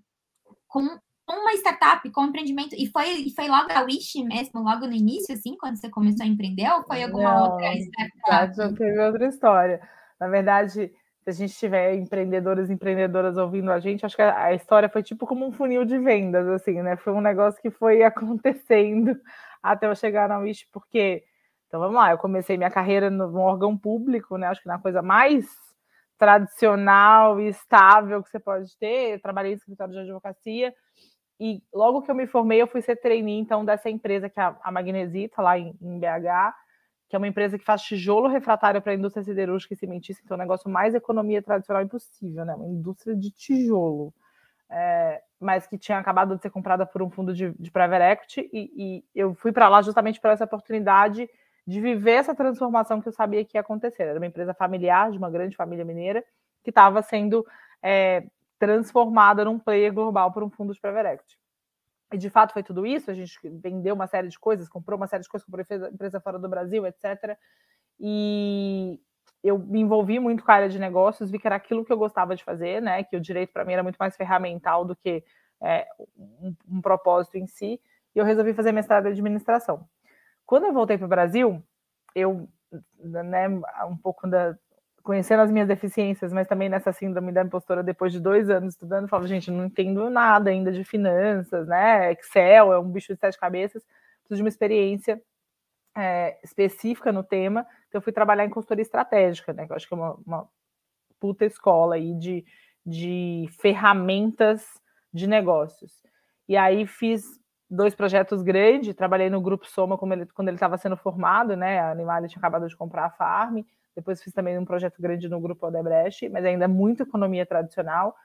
com 0.67 0.81
uma 1.27 1.53
startup 1.53 2.09
com 2.11 2.25
empreendimento. 2.25 2.75
E 2.75 2.87
foi, 2.87 3.29
foi 3.35 3.47
logo 3.47 3.71
a 3.71 3.81
Wish 3.81 4.23
mesmo, 4.23 4.61
logo 4.61 4.87
no 4.87 4.93
início, 4.93 5.33
assim, 5.33 5.55
quando 5.57 5.77
você 5.77 5.89
começou 5.89 6.25
a 6.25 6.29
empreender, 6.29 6.69
ou 6.71 6.83
foi 6.83 7.03
alguma 7.03 7.35
Não, 7.35 7.51
outra 7.51 7.73
startup? 7.73 8.55
Já 8.55 8.73
teve 8.73 8.99
outra 8.99 9.27
história. 9.27 9.81
Na 10.19 10.27
verdade, 10.27 10.91
se 11.33 11.43
a 11.43 11.47
gente 11.47 11.57
tiver 11.57 11.95
empreendedores 11.95 12.69
e 12.69 12.73
empreendedoras 12.73 13.37
ouvindo 13.37 13.71
a 13.71 13.79
gente, 13.79 14.05
acho 14.05 14.15
que 14.15 14.21
a 14.21 14.53
história 14.53 14.89
foi 14.89 15.03
tipo 15.03 15.27
como 15.27 15.45
um 15.45 15.51
funil 15.51 15.85
de 15.85 15.97
vendas, 15.97 16.47
assim, 16.47 16.81
né? 16.81 16.95
Foi 16.97 17.13
um 17.13 17.21
negócio 17.21 17.61
que 17.61 17.69
foi 17.69 18.01
acontecendo 18.03 19.19
até 19.61 19.87
eu 19.87 19.95
chegar 19.95 20.29
na 20.29 20.39
Wish, 20.39 20.67
porque. 20.71 21.23
Então 21.67 21.79
vamos 21.79 21.95
lá, 21.95 22.11
eu 22.11 22.17
comecei 22.17 22.57
minha 22.57 22.71
carreira 22.71 23.11
no, 23.11 23.37
órgão 23.37 23.77
público, 23.77 24.37
né? 24.37 24.47
Acho 24.47 24.61
que 24.61 24.67
na 24.67 24.79
coisa 24.79 25.03
mais 25.03 25.45
tradicional 26.17 27.39
e 27.39 27.47
estável 27.47 28.23
que 28.23 28.29
você 28.29 28.39
pode 28.39 28.75
ter. 28.77 29.13
Eu 29.13 29.21
trabalhei 29.21 29.53
em 29.53 29.55
escritório 29.55 29.93
de 29.93 29.99
advocacia 29.99 30.73
e 31.39 31.61
logo 31.73 32.01
que 32.01 32.11
eu 32.11 32.15
me 32.15 32.27
formei, 32.27 32.61
eu 32.61 32.67
fui 32.67 32.81
ser 32.81 32.97
trainee, 32.97 33.39
então, 33.39 33.63
dessa 33.63 33.89
empresa 33.89 34.29
que 34.29 34.39
é 34.39 34.55
a 34.61 34.71
Magnesita, 34.71 35.41
lá 35.41 35.57
em, 35.57 35.73
em 35.81 35.99
BH, 35.99 36.53
que 37.09 37.15
é 37.15 37.19
uma 37.19 37.27
empresa 37.27 37.57
que 37.57 37.65
faz 37.65 37.81
tijolo 37.81 38.27
refratário 38.27 38.79
para 38.81 38.91
a 38.91 38.95
indústria 38.95 39.23
siderúrgica 39.23 39.73
e 39.73 39.77
cimentícia, 39.77 40.21
então 40.23 40.35
é 40.35 40.37
o 40.37 40.41
negócio 40.41 40.69
mais 40.69 40.93
economia 40.93 41.41
tradicional 41.41 41.81
impossível, 41.81 42.45
né? 42.45 42.53
Uma 42.53 42.67
indústria 42.67 43.15
de 43.15 43.31
tijolo. 43.31 44.13
É, 44.69 45.19
mas 45.39 45.65
que 45.65 45.79
tinha 45.79 45.97
acabado 45.97 46.35
de 46.35 46.41
ser 46.43 46.51
comprada 46.51 46.85
por 46.85 47.01
um 47.01 47.09
fundo 47.09 47.33
de, 47.33 47.51
de 47.59 47.71
private 47.71 48.03
equity, 48.03 48.49
e, 48.53 48.71
e 48.77 49.03
eu 49.15 49.33
fui 49.33 49.51
para 49.51 49.67
lá 49.67 49.81
justamente 49.81 50.21
por 50.21 50.29
essa 50.29 50.45
oportunidade 50.45 51.27
de 51.65 51.81
viver 51.81 52.11
essa 52.11 52.35
transformação 52.35 53.01
que 53.01 53.07
eu 53.07 53.13
sabia 53.13 53.43
que 53.43 53.57
ia 53.57 53.61
acontecer. 53.61 54.03
Era 54.03 54.19
uma 54.19 54.27
empresa 54.27 54.53
familiar, 54.53 55.09
de 55.09 55.17
uma 55.17 55.31
grande 55.31 55.55
família 55.55 55.83
mineira, 55.83 56.23
que 56.63 56.69
estava 56.69 57.01
sendo 57.01 57.43
é, 57.81 58.23
transformada 58.59 59.43
num 59.43 59.57
player 59.57 59.91
global 59.91 60.31
por 60.31 60.43
um 60.43 60.49
fundo 60.51 60.73
de 60.73 60.79
private 60.79 61.07
equity. 61.07 61.38
E 62.11 62.17
de 62.17 62.29
fato 62.29 62.53
foi 62.53 62.63
tudo 62.63 62.85
isso, 62.85 63.11
a 63.11 63.13
gente 63.13 63.37
vendeu 63.43 63.93
uma 63.93 64.07
série 64.07 64.27
de 64.27 64.39
coisas, 64.39 64.67
comprou 64.67 64.97
uma 64.97 65.07
série 65.07 65.21
de 65.21 65.29
coisas, 65.29 65.45
comprou 65.45 65.63
empresa 65.91 66.19
fora 66.19 66.39
do 66.39 66.49
Brasil, 66.49 66.85
etc. 66.87 67.37
E 67.99 68.99
eu 69.43 69.59
me 69.59 69.79
envolvi 69.79 70.19
muito 70.19 70.43
com 70.43 70.51
a 70.51 70.55
área 70.55 70.69
de 70.69 70.79
negócios, 70.79 71.29
vi 71.29 71.37
que 71.37 71.47
era 71.47 71.55
aquilo 71.55 71.85
que 71.85 71.93
eu 71.93 71.97
gostava 71.97 72.35
de 72.35 72.43
fazer, 72.43 72.81
né? 72.81 73.03
Que 73.03 73.15
o 73.15 73.21
direito 73.21 73.53
para 73.53 73.63
mim 73.63 73.73
era 73.73 73.83
muito 73.83 73.97
mais 73.97 74.15
ferramental 74.15 74.83
do 74.83 74.95
que 74.95 75.23
é, 75.61 75.87
um, 76.17 76.55
um 76.67 76.81
propósito 76.81 77.37
em 77.37 77.45
si. 77.45 77.79
E 78.15 78.19
eu 78.19 78.25
resolvi 78.25 78.53
fazer 78.53 78.71
mestrado 78.71 79.05
em 79.05 79.11
administração. 79.11 79.87
Quando 80.45 80.65
eu 80.65 80.73
voltei 80.73 80.97
para 80.97 81.05
o 81.05 81.09
Brasil, 81.09 81.63
eu, 82.15 82.49
né, 82.97 83.47
um 83.87 83.97
pouco 83.97 84.27
da, 84.27 84.57
conhecendo 85.09 85.39
as 85.39 85.49
minhas 85.49 85.67
deficiências, 85.67 86.31
mas 86.31 86.47
também 86.47 86.69
nessa 86.69 86.93
síndrome 86.93 87.31
da 87.31 87.41
impostora, 87.41 87.81
depois 87.81 88.13
de 88.13 88.19
dois 88.19 88.47
anos 88.47 88.75
estudando, 88.75 89.09
eu 89.11 89.27
gente, 89.27 89.49
não 89.49 89.65
entendo 89.65 90.07
nada 90.07 90.51
ainda 90.51 90.71
de 90.71 90.83
finanças, 90.83 91.67
né? 91.67 92.11
Excel 92.11 92.71
é 92.71 92.77
um 92.77 92.91
bicho 92.91 93.11
de 93.11 93.19
sete 93.19 93.35
cabeças, 93.39 93.83
preciso 94.19 94.35
de 94.35 94.43
uma 94.43 94.49
experiência 94.49 95.19
é, 95.97 96.37
específica 96.43 97.11
no 97.11 97.23
tema. 97.23 97.61
Então, 97.87 97.97
eu 97.97 98.03
fui 98.03 98.13
trabalhar 98.13 98.45
em 98.45 98.51
consultoria 98.51 98.83
estratégica, 98.83 99.51
né? 99.51 99.65
Que 99.65 99.71
eu 99.71 99.75
acho 99.77 99.87
que 99.87 99.95
é 99.95 99.97
uma, 99.97 100.13
uma 100.23 100.47
puta 101.19 101.43
escola 101.43 101.95
aí 101.95 102.13
de, 102.13 102.45
de 102.85 103.47
ferramentas 103.59 104.63
de 105.11 105.25
negócios. 105.25 106.03
E 106.47 106.55
aí 106.55 106.85
fiz 106.85 107.23
dois 107.67 107.95
projetos 107.95 108.43
grandes, 108.43 108.93
trabalhei 108.93 109.31
no 109.31 109.41
Grupo 109.41 109.65
Soma 109.65 109.97
ele, 110.13 110.27
quando 110.27 110.49
ele 110.49 110.57
estava 110.57 110.77
sendo 110.77 110.95
formado, 110.95 111.57
né? 111.57 111.79
A 111.79 111.89
Animal 111.89 112.27
tinha 112.27 112.37
acabado 112.37 112.67
de 112.67 112.77
comprar 112.77 113.05
a 113.05 113.09
Farm, 113.09 113.63
depois 113.99 114.23
fiz 114.23 114.33
também 114.33 114.57
um 114.57 114.65
projeto 114.65 115.01
grande 115.01 115.29
no 115.29 115.39
Grupo 115.39 115.67
Odebrecht, 115.67 116.27
mas 116.29 116.45
ainda 116.45 116.65
é 116.65 116.67
muito 116.67 117.03
economia 117.03 117.45
tradicional. 117.45 118.15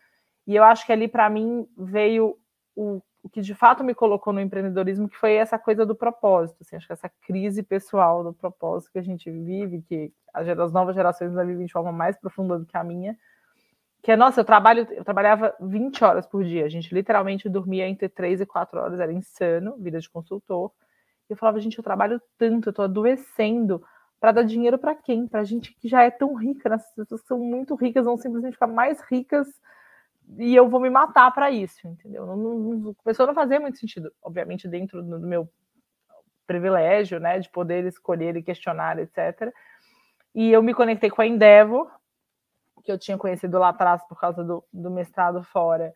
E 0.47 0.55
eu 0.55 0.63
acho 0.63 0.87
que 0.87 0.93
ali, 0.93 1.09
para 1.09 1.29
mim, 1.29 1.67
veio 1.77 2.39
o, 2.77 3.01
o, 3.23 3.29
que 3.29 3.41
de 3.41 3.55
fato 3.55 3.83
me 3.83 3.95
colocou 3.95 4.33
no 4.33 4.41
empreendedorismo, 4.41 5.09
que 5.09 5.17
foi 5.17 5.35
essa 5.35 5.59
coisa 5.59 5.85
do 5.85 5.95
propósito. 5.95 6.59
Assim, 6.61 6.77
acho 6.77 6.87
que 6.87 6.93
essa 6.93 7.11
crise 7.27 7.63
pessoal 7.63 8.23
do 8.23 8.33
propósito 8.33 8.93
que 8.93 8.99
a 8.99 9.03
gente 9.03 9.31
vive, 9.31 9.83
que 9.83 10.13
as 10.33 10.73
novas 10.73 10.95
gerações 10.95 11.31
ainda 11.31 11.45
vivem 11.45 11.67
de 11.67 11.73
forma 11.73 11.93
mais 11.93 12.17
profunda 12.19 12.59
do 12.59 12.67
que 12.67 12.77
a 12.77 12.85
minha, 12.85 13.17
que 14.03 14.13
é, 14.13 14.17
nossa, 14.17 14.41
eu 14.41 14.45
trabalho, 14.45 14.87
eu 14.91 15.03
trabalhava 15.03 15.57
20 15.59 16.05
horas 16.05 16.27
por 16.27 16.45
dia. 16.45 16.67
A 16.67 16.69
gente 16.69 16.95
literalmente 16.95 17.49
dormia 17.49 17.89
entre 17.89 18.07
3 18.07 18.43
e 18.43 18.47
4 18.47 18.79
horas, 18.79 19.01
era 19.01 19.11
insano, 19.11 19.77
vida 19.79 19.99
de 19.99 20.11
consultor. 20.11 20.71
E 21.29 21.33
eu 21.33 21.37
falava, 21.39 21.59
gente, 21.59 21.79
eu 21.79 21.85
trabalho 21.85 22.21
tanto, 22.37 22.69
eu 22.69 22.73
tô 22.73 22.83
adoecendo 22.83 23.83
para 24.25 24.33
dar 24.33 24.43
dinheiro 24.43 24.79
para 24.79 24.95
quem? 24.95 25.29
Para 25.29 25.45
gente 25.45 25.75
que 25.75 25.87
já 25.87 26.03
é 26.03 26.11
tão 26.11 26.33
rica, 26.35 26.71
né? 26.71 26.77
as 26.77 26.95
pessoas 26.95 27.21
são 27.27 27.39
muito 27.39 27.75
ricas 27.75 28.07
vão 28.07 28.17
simplesmente 28.17 28.55
ficar 28.55 28.67
mais 28.67 28.99
ricas 29.03 29.47
e 30.39 30.57
eu 30.57 30.67
vou 30.67 30.81
me 30.81 30.89
matar 30.89 31.31
para 31.35 31.51
isso, 31.51 31.87
entendeu? 31.87 32.25
Não, 32.25 32.35
não, 32.35 32.95
começou 32.95 33.25
a 33.25 33.27
não 33.27 33.35
fazer 33.35 33.59
muito 33.59 33.77
sentido, 33.77 34.11
obviamente, 34.23 34.67
dentro 34.67 35.03
do 35.03 35.21
meu 35.21 35.47
privilégio, 36.47 37.21
né, 37.21 37.39
de 37.39 37.51
poder 37.51 37.85
escolher 37.85 38.35
e 38.35 38.43
questionar, 38.43 38.99
etc. 38.99 39.53
E 40.35 40.51
eu 40.51 40.63
me 40.63 40.73
conectei 40.73 41.11
com 41.11 41.21
a 41.21 41.27
Endeavor, 41.27 41.91
que 42.83 42.91
eu 42.91 42.99
tinha 42.99 43.19
conhecido 43.19 43.59
lá 43.59 43.69
atrás 43.69 44.03
por 44.09 44.19
causa 44.19 44.43
do, 44.43 44.65
do 44.73 44.91
mestrado 44.91 45.43
fora, 45.43 45.93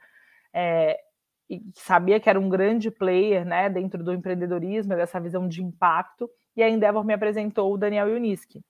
é, 0.53 1.01
e 1.49 1.63
sabia 1.75 2.21
que 2.21 2.29
era 2.29 2.39
um 2.39 2.51
grande 2.51 2.91
player 2.91 3.47
né, 3.47 3.71
dentro 3.71 4.05
do 4.05 4.13
empreendedorismo, 4.13 4.95
dessa 4.95 5.19
visão 5.19 5.49
de 5.49 5.63
impacto, 5.63 6.31
e 6.59 6.63
a 6.63 6.69
Endeavor 6.69 7.05
me 7.05 7.15
apresentou 7.15 7.73
o 7.73 7.79
Daniel 7.79 8.09
Yuniski, 8.09 8.65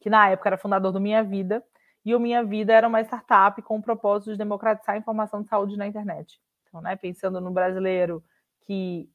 que 0.00 0.08
na 0.08 0.30
época 0.30 0.48
era 0.48 0.56
fundador 0.56 0.90
do 0.90 0.98
Minha 0.98 1.22
Vida, 1.22 1.62
e 2.02 2.14
o 2.14 2.18
Minha 2.18 2.42
Vida 2.42 2.72
era 2.72 2.88
uma 2.88 3.02
startup 3.02 3.60
com 3.60 3.76
o 3.76 3.82
propósito 3.82 4.32
de 4.32 4.38
democratizar 4.38 4.94
a 4.94 4.98
informação 4.98 5.42
de 5.42 5.48
saúde 5.48 5.76
na 5.76 5.86
internet. 5.86 6.40
Então, 6.66 6.80
né, 6.80 6.96
pensando 6.96 7.38
no 7.38 7.50
brasileiro 7.50 8.24
que 8.62 9.06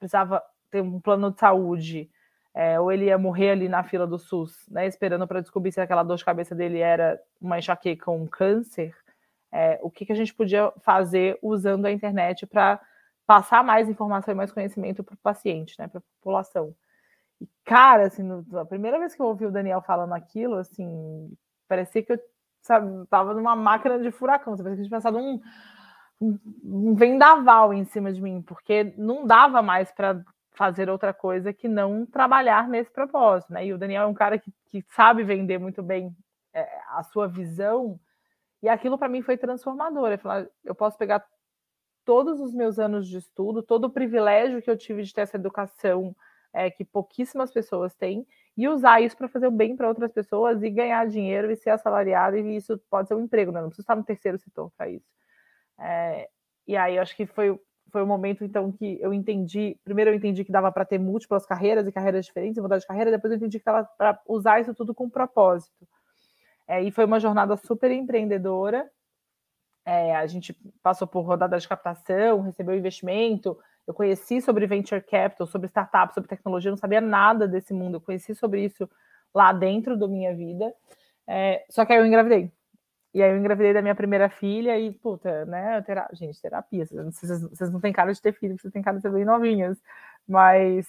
precisava 0.00 0.42
ter 0.68 0.80
um 0.80 0.98
plano 0.98 1.30
de 1.30 1.38
saúde 1.38 2.10
é, 2.52 2.80
ou 2.80 2.90
ele 2.90 3.04
ia 3.04 3.16
morrer 3.16 3.50
ali 3.50 3.68
na 3.68 3.84
fila 3.84 4.04
do 4.04 4.18
SUS, 4.18 4.66
né, 4.68 4.88
esperando 4.88 5.24
para 5.24 5.40
descobrir 5.40 5.70
se 5.70 5.80
aquela 5.80 6.02
dor 6.02 6.16
de 6.16 6.24
cabeça 6.24 6.56
dele 6.56 6.80
era 6.80 7.20
uma 7.40 7.60
enxaqueca 7.60 8.10
ou 8.10 8.20
um 8.20 8.26
câncer, 8.26 8.92
é, 9.52 9.78
o 9.80 9.92
que, 9.92 10.04
que 10.04 10.12
a 10.12 10.16
gente 10.16 10.34
podia 10.34 10.72
fazer 10.80 11.38
usando 11.40 11.86
a 11.86 11.92
internet 11.92 12.48
para 12.48 12.80
passar 13.24 13.62
mais 13.62 13.88
informação 13.88 14.32
e 14.32 14.36
mais 14.36 14.50
conhecimento 14.50 15.04
para 15.04 15.14
o 15.14 15.18
paciente, 15.18 15.76
né, 15.78 15.86
para 15.86 15.98
a 16.00 16.02
população. 16.18 16.74
E, 17.40 17.48
cara, 17.64 18.06
assim, 18.06 18.22
no, 18.22 18.44
a 18.58 18.64
primeira 18.64 18.98
vez 18.98 19.14
que 19.14 19.22
eu 19.22 19.26
ouvi 19.26 19.46
o 19.46 19.52
Daniel 19.52 19.82
falando 19.82 20.12
aquilo, 20.12 20.56
assim, 20.56 21.32
parecia 21.68 22.02
que 22.02 22.12
eu 22.12 22.18
sabe, 22.62 23.06
tava 23.08 23.34
numa 23.34 23.54
máquina 23.54 23.98
de 23.98 24.10
furacão, 24.10 24.56
parecia 24.56 24.76
que 24.76 24.88
tinha 24.88 24.98
passado 24.98 25.18
um, 25.18 25.40
um, 26.20 26.38
um 26.64 26.94
vendaval 26.94 27.74
em 27.74 27.84
cima 27.84 28.12
de 28.12 28.20
mim, 28.20 28.42
porque 28.42 28.94
não 28.96 29.26
dava 29.26 29.62
mais 29.62 29.92
para 29.92 30.22
fazer 30.52 30.88
outra 30.88 31.12
coisa 31.12 31.52
que 31.52 31.68
não 31.68 32.06
trabalhar 32.06 32.68
nesse 32.68 32.90
propósito, 32.90 33.52
né? 33.52 33.66
E 33.66 33.72
o 33.72 33.78
Daniel 33.78 34.04
é 34.04 34.06
um 34.06 34.14
cara 34.14 34.38
que, 34.38 34.52
que 34.66 34.82
sabe 34.88 35.24
vender 35.24 35.58
muito 35.58 35.82
bem 35.82 36.16
é, 36.52 36.66
a 36.90 37.02
sua 37.02 37.28
visão, 37.28 37.98
e 38.62 38.68
aquilo 38.68 38.96
para 38.96 39.08
mim 39.08 39.20
foi 39.20 39.36
transformador. 39.36 40.12
Eu, 40.12 40.18
falei, 40.18 40.48
eu 40.64 40.74
posso 40.74 40.96
pegar 40.96 41.22
todos 42.04 42.40
os 42.40 42.54
meus 42.54 42.78
anos 42.78 43.08
de 43.08 43.18
estudo, 43.18 43.62
todo 43.62 43.86
o 43.86 43.90
privilégio 43.90 44.62
que 44.62 44.70
eu 44.70 44.76
tive 44.76 45.02
de 45.02 45.12
ter 45.12 45.22
essa 45.22 45.36
educação 45.36 46.14
é, 46.54 46.70
que 46.70 46.84
pouquíssimas 46.84 47.52
pessoas 47.52 47.94
têm, 47.94 48.26
e 48.56 48.68
usar 48.68 49.00
isso 49.00 49.16
para 49.16 49.28
fazer 49.28 49.48
o 49.48 49.50
bem 49.50 49.76
para 49.76 49.88
outras 49.88 50.12
pessoas 50.12 50.62
e 50.62 50.70
ganhar 50.70 51.06
dinheiro 51.08 51.50
e 51.50 51.56
ser 51.56 51.70
assalariado, 51.70 52.36
e 52.36 52.56
isso 52.56 52.80
pode 52.88 53.08
ser 53.08 53.14
um 53.14 53.20
emprego, 53.20 53.50
né? 53.50 53.60
Não 53.60 53.68
precisa 53.68 53.82
estar 53.82 53.96
no 53.96 54.04
terceiro 54.04 54.38
setor 54.38 54.70
para 54.76 54.88
isso. 54.88 55.06
É, 55.78 56.28
e 56.66 56.76
aí, 56.76 56.98
acho 56.98 57.16
que 57.16 57.26
foi 57.26 57.58
foi 57.94 58.02
o 58.02 58.06
momento 58.08 58.42
então 58.44 58.72
que 58.72 58.98
eu 59.00 59.14
entendi. 59.14 59.78
Primeiro 59.84 60.10
eu 60.10 60.14
entendi 60.14 60.44
que 60.44 60.50
dava 60.50 60.72
para 60.72 60.84
ter 60.84 60.98
múltiplas 60.98 61.46
carreiras 61.46 61.86
e 61.86 61.92
carreiras 61.92 62.26
diferentes, 62.26 62.60
mudar 62.60 62.78
de 62.78 62.86
carreira. 62.86 63.12
Depois 63.12 63.30
eu 63.30 63.36
entendi 63.36 63.60
que 63.60 63.64
dava 63.64 63.88
para 63.96 64.20
usar 64.26 64.60
isso 64.60 64.74
tudo 64.74 64.92
com 64.92 65.08
propósito. 65.08 65.86
É, 66.66 66.82
e 66.82 66.90
foi 66.90 67.04
uma 67.04 67.20
jornada 67.20 67.56
super 67.56 67.92
empreendedora. 67.92 68.90
É, 69.84 70.16
a 70.16 70.26
gente 70.26 70.58
passou 70.82 71.06
por 71.06 71.20
rodada 71.20 71.56
de 71.56 71.68
captação, 71.68 72.40
recebeu 72.40 72.74
investimento. 72.74 73.56
Eu 73.86 73.92
conheci 73.94 74.40
sobre 74.40 74.66
venture 74.66 75.00
capital, 75.00 75.46
sobre 75.46 75.68
startup, 75.68 76.14
sobre 76.14 76.28
tecnologia. 76.28 76.70
Não 76.70 76.78
sabia 76.78 77.00
nada 77.00 77.46
desse 77.46 77.74
mundo. 77.74 77.96
Eu 77.96 78.00
conheci 78.00 78.34
sobre 78.34 78.64
isso 78.64 78.88
lá 79.34 79.52
dentro 79.52 79.96
da 79.96 80.08
minha 80.08 80.34
vida. 80.34 80.72
É, 81.26 81.64
só 81.68 81.84
que 81.84 81.92
aí 81.92 81.98
eu 81.98 82.06
engravidei. 82.06 82.50
E 83.12 83.22
aí 83.22 83.30
eu 83.30 83.38
engravidei 83.38 83.72
da 83.72 83.82
minha 83.82 83.94
primeira 83.94 84.28
filha 84.28 84.78
e, 84.78 84.90
puta, 84.90 85.44
né, 85.44 85.80
tera... 85.82 86.08
gente, 86.12 86.40
terapia. 86.40 86.84
Vocês, 86.86 87.42
vocês 87.42 87.70
não 87.70 87.80
têm 87.80 87.92
cara 87.92 88.12
de 88.12 88.20
ter 88.20 88.32
filho, 88.32 88.58
vocês 88.58 88.72
têm 88.72 88.82
cara 88.82 88.96
de 88.96 89.02
ser 89.02 89.10
bem 89.10 89.24
novinhas. 89.24 89.80
Mas 90.26 90.88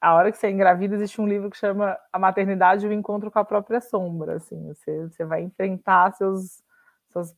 a 0.00 0.14
hora 0.14 0.30
que 0.30 0.38
você 0.38 0.46
é 0.46 0.50
engravida, 0.50 0.94
existe 0.94 1.20
um 1.20 1.26
livro 1.26 1.50
que 1.50 1.56
chama 1.56 1.98
A 2.12 2.18
Maternidade 2.18 2.86
e 2.86 2.88
o 2.88 2.92
Encontro 2.92 3.30
com 3.30 3.38
a 3.38 3.44
Própria 3.44 3.80
Sombra. 3.80 4.36
Assim, 4.36 4.68
você, 4.68 5.08
você 5.08 5.24
vai 5.24 5.42
enfrentar 5.42 6.12
seus, 6.12 6.62
suas 7.08 7.34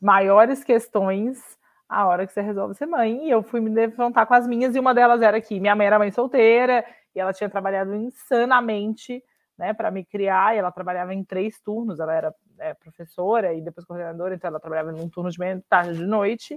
maiores 0.00 0.64
questões 0.64 1.58
a 1.88 2.06
hora 2.06 2.26
que 2.26 2.32
você 2.32 2.40
resolve 2.40 2.74
ser 2.74 2.86
mãe. 2.86 3.26
E 3.26 3.30
eu 3.30 3.42
fui 3.42 3.60
me 3.60 3.70
defrontar 3.70 4.26
com 4.26 4.34
as 4.34 4.46
minhas, 4.46 4.74
e 4.74 4.78
uma 4.78 4.94
delas 4.94 5.22
era 5.22 5.40
que 5.40 5.58
minha 5.58 5.74
mãe 5.74 5.86
era 5.86 5.98
mãe 5.98 6.10
solteira, 6.10 6.84
e 7.14 7.20
ela 7.20 7.32
tinha 7.32 7.48
trabalhado 7.48 7.94
insanamente 7.94 9.22
né, 9.56 9.72
para 9.72 9.90
me 9.90 10.04
criar, 10.04 10.54
e 10.54 10.58
ela 10.58 10.70
trabalhava 10.70 11.14
em 11.14 11.24
três 11.24 11.60
turnos, 11.60 11.98
ela 11.98 12.14
era 12.14 12.34
é, 12.58 12.74
professora 12.74 13.54
e 13.54 13.60
depois 13.60 13.86
coordenadora, 13.86 14.34
então 14.34 14.48
ela 14.48 14.60
trabalhava 14.60 14.92
num 14.92 15.08
turno 15.08 15.30
de 15.30 15.38
manhã, 15.38 15.60
tarde 15.68 15.94
de 15.94 16.06
noite. 16.06 16.56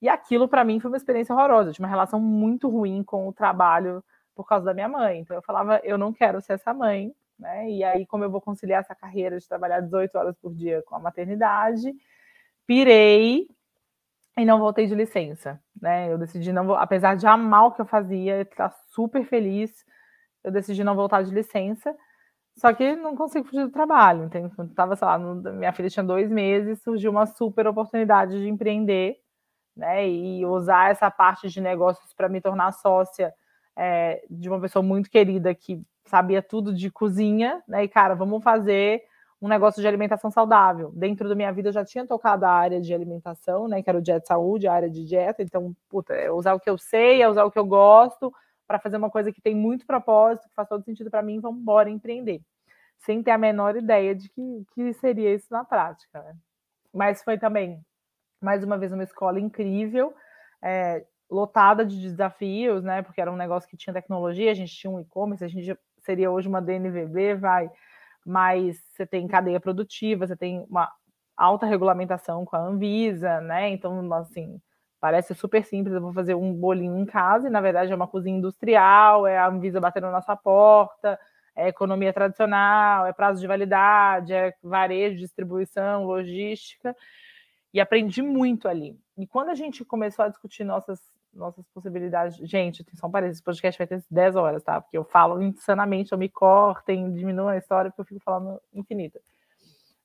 E 0.00 0.08
aquilo 0.08 0.48
para 0.48 0.64
mim 0.64 0.78
foi 0.78 0.90
uma 0.90 0.96
experiência 0.96 1.34
horrorosa. 1.34 1.70
Eu 1.70 1.74
tinha 1.74 1.84
uma 1.84 1.90
relação 1.90 2.20
muito 2.20 2.68
ruim 2.68 3.02
com 3.02 3.26
o 3.26 3.32
trabalho 3.32 4.04
por 4.34 4.46
causa 4.46 4.66
da 4.66 4.74
minha 4.74 4.88
mãe. 4.88 5.20
Então 5.20 5.36
eu 5.36 5.42
falava, 5.42 5.80
eu 5.82 5.98
não 5.98 6.12
quero 6.12 6.40
ser 6.40 6.52
essa 6.52 6.72
mãe, 6.72 7.12
né? 7.36 7.68
E 7.68 7.82
aí 7.82 8.06
como 8.06 8.22
eu 8.22 8.30
vou 8.30 8.40
conciliar 8.40 8.80
essa 8.80 8.94
carreira 8.94 9.38
de 9.38 9.48
trabalhar 9.48 9.80
18 9.80 10.16
horas 10.16 10.36
por 10.36 10.54
dia 10.54 10.82
com 10.86 10.94
a 10.94 11.00
maternidade? 11.00 11.92
Pirei 12.64 13.48
e 14.38 14.44
não 14.44 14.58
voltei 14.58 14.86
de 14.86 14.94
licença, 14.94 15.60
né? 15.80 16.12
Eu 16.12 16.16
decidi 16.16 16.52
não, 16.52 16.72
apesar 16.74 17.16
de 17.16 17.26
amar 17.26 17.66
o 17.66 17.72
que 17.72 17.80
eu 17.80 17.86
fazia, 17.86 18.42
estar 18.42 18.70
super 18.88 19.24
feliz, 19.24 19.84
eu 20.44 20.52
decidi 20.52 20.84
não 20.84 20.94
voltar 20.94 21.22
de 21.22 21.34
licença. 21.34 21.94
Só 22.56 22.72
que 22.72 22.96
não 22.96 23.16
consigo 23.16 23.46
fugir 23.46 23.64
do 23.64 23.70
trabalho. 23.70 24.24
Então, 24.24 24.50
tava, 24.74 24.96
sei 24.96 25.06
lá, 25.06 25.18
no, 25.18 25.52
minha 25.52 25.72
filha 25.72 25.90
tinha 25.90 26.04
dois 26.04 26.30
meses, 26.30 26.82
surgiu 26.82 27.10
uma 27.10 27.26
super 27.26 27.66
oportunidade 27.66 28.40
de 28.40 28.48
empreender, 28.48 29.16
né? 29.76 30.08
E 30.08 30.44
usar 30.46 30.90
essa 30.90 31.10
parte 31.10 31.48
de 31.48 31.60
negócios 31.60 32.12
para 32.14 32.28
me 32.28 32.40
tornar 32.40 32.72
sócia 32.72 33.32
é, 33.76 34.24
de 34.30 34.48
uma 34.48 34.60
pessoa 34.60 34.82
muito 34.82 35.10
querida 35.10 35.54
que 35.54 35.80
sabia 36.04 36.42
tudo 36.42 36.74
de 36.74 36.90
cozinha, 36.90 37.62
né? 37.68 37.84
E, 37.84 37.88
cara, 37.88 38.14
vamos 38.14 38.42
fazer 38.42 39.02
um 39.40 39.48
negócio 39.48 39.80
de 39.80 39.86
alimentação 39.86 40.30
saudável. 40.30 40.90
Dentro 40.94 41.28
da 41.28 41.34
minha 41.34 41.52
vida 41.52 41.68
eu 41.68 41.72
já 41.72 41.84
tinha 41.84 42.06
tocado 42.06 42.44
a 42.44 42.50
área 42.50 42.80
de 42.80 42.92
alimentação, 42.92 43.68
né? 43.68 43.82
Que 43.82 43.88
era 43.88 43.98
o 43.98 44.02
dieta 44.02 44.26
saúde, 44.26 44.66
a 44.66 44.72
área 44.72 44.90
de 44.90 45.04
dieta. 45.04 45.42
Então, 45.42 45.74
puta, 45.88 46.12
é 46.14 46.30
usar 46.30 46.54
o 46.54 46.60
que 46.60 46.68
eu 46.68 46.76
sei, 46.76 47.22
é 47.22 47.28
usar 47.28 47.44
o 47.44 47.50
que 47.50 47.58
eu 47.58 47.66
gosto 47.66 48.32
para 48.66 48.78
fazer 48.78 48.96
uma 48.96 49.10
coisa 49.10 49.32
que 49.32 49.40
tem 49.40 49.54
muito 49.54 49.86
propósito, 49.86 50.48
que 50.48 50.54
faz 50.54 50.68
todo 50.68 50.84
sentido 50.84 51.10
para 51.10 51.22
mim, 51.22 51.40
vamos 51.40 51.60
embora 51.60 51.88
empreender. 51.88 52.42
Sem 52.98 53.22
ter 53.22 53.30
a 53.30 53.38
menor 53.38 53.76
ideia 53.76 54.14
de 54.14 54.28
que, 54.28 54.66
que 54.74 54.92
seria 54.94 55.32
isso 55.32 55.46
na 55.50 55.64
prática. 55.64 56.20
Né? 56.20 56.36
Mas 56.92 57.22
foi 57.22 57.38
também, 57.38 57.80
mais 58.42 58.62
uma 58.64 58.76
vez, 58.76 58.92
uma 58.92 59.04
escola 59.04 59.40
incrível, 59.40 60.12
é, 60.60 61.04
lotada 61.30 61.84
de 61.86 62.00
desafios, 62.00 62.82
né? 62.82 63.02
Porque 63.02 63.20
era 63.20 63.32
um 63.32 63.36
negócio 63.36 63.68
que 63.68 63.76
tinha 63.76 63.94
tecnologia, 63.94 64.50
a 64.50 64.54
gente 64.54 64.74
tinha 64.74 64.90
um 64.90 65.00
e-commerce, 65.00 65.44
a 65.44 65.48
gente 65.48 65.78
seria 66.00 66.30
hoje 66.30 66.48
uma 66.48 66.60
DNVB, 66.60 67.34
vai, 67.36 67.70
mas 68.28 68.78
você 68.92 69.06
tem 69.06 69.26
cadeia 69.26 69.60
produtiva, 69.60 70.26
você 70.26 70.36
tem 70.36 70.64
uma 70.68 70.90
alta 71.36 71.66
regulamentação 71.66 72.44
com 72.44 72.56
a 72.56 72.60
Anvisa, 72.60 73.40
né? 73.40 73.70
Então, 73.70 74.12
assim, 74.14 74.60
Parece 75.00 75.32
super 75.34 75.64
simples, 75.64 75.94
eu 75.94 76.00
vou 76.00 76.12
fazer 76.12 76.34
um 76.34 76.52
bolinho 76.52 76.98
em 76.98 77.06
casa, 77.06 77.46
e 77.46 77.50
na 77.50 77.60
verdade 77.60 77.92
é 77.92 77.94
uma 77.94 78.08
cozinha 78.08 78.36
industrial, 78.36 79.28
é 79.28 79.38
a 79.38 79.46
Anvisa 79.46 79.80
batendo 79.80 80.06
na 80.06 80.12
nossa 80.12 80.34
porta, 80.34 81.18
é 81.54 81.68
economia 81.68 82.12
tradicional, 82.12 83.06
é 83.06 83.12
prazo 83.12 83.40
de 83.40 83.46
validade, 83.46 84.32
é 84.32 84.52
varejo, 84.60 85.18
distribuição, 85.18 86.04
logística, 86.04 86.96
e 87.72 87.80
aprendi 87.80 88.22
muito 88.22 88.66
ali. 88.66 88.98
E 89.16 89.24
quando 89.24 89.50
a 89.50 89.54
gente 89.54 89.84
começou 89.84 90.24
a 90.24 90.28
discutir 90.28 90.64
nossas, 90.64 91.00
nossas 91.32 91.66
possibilidades, 91.68 92.36
gente, 92.48 92.84
só 92.94 93.06
um 93.06 93.10
parênteses, 93.10 93.38
esse 93.38 93.44
podcast 93.44 93.78
vai 93.78 93.86
ter 93.86 94.02
10 94.10 94.36
horas, 94.36 94.62
tá? 94.62 94.80
Porque 94.80 94.96
eu 94.96 95.04
falo 95.04 95.42
insanamente, 95.42 96.12
eu 96.12 96.18
me 96.18 96.28
cortem, 96.28 97.12
diminuo 97.12 97.48
a 97.48 97.56
história, 97.56 97.90
porque 97.90 98.02
eu 98.02 98.06
fico 98.06 98.20
falando 98.24 98.60
infinita. 98.72 99.20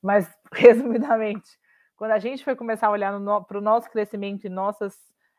Mas, 0.02 0.32
resumidamente, 0.54 1.58
quando 1.96 2.12
a 2.12 2.20
gente 2.20 2.44
foi 2.44 2.56
começar 2.56 2.88
a 2.88 2.92
olhar 2.92 3.14
para 3.48 3.58
o 3.58 3.62
nosso 3.62 3.90
crescimento 3.90 4.46
e 4.46 4.50
nossas 4.50 4.96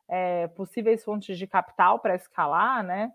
é, 0.08 0.48
possíveis 0.48 1.04
fontes 1.04 1.38
de 1.38 1.46
capital 1.46 1.98
para 1.98 2.14
escalar, 2.14 2.82
né? 2.82 3.12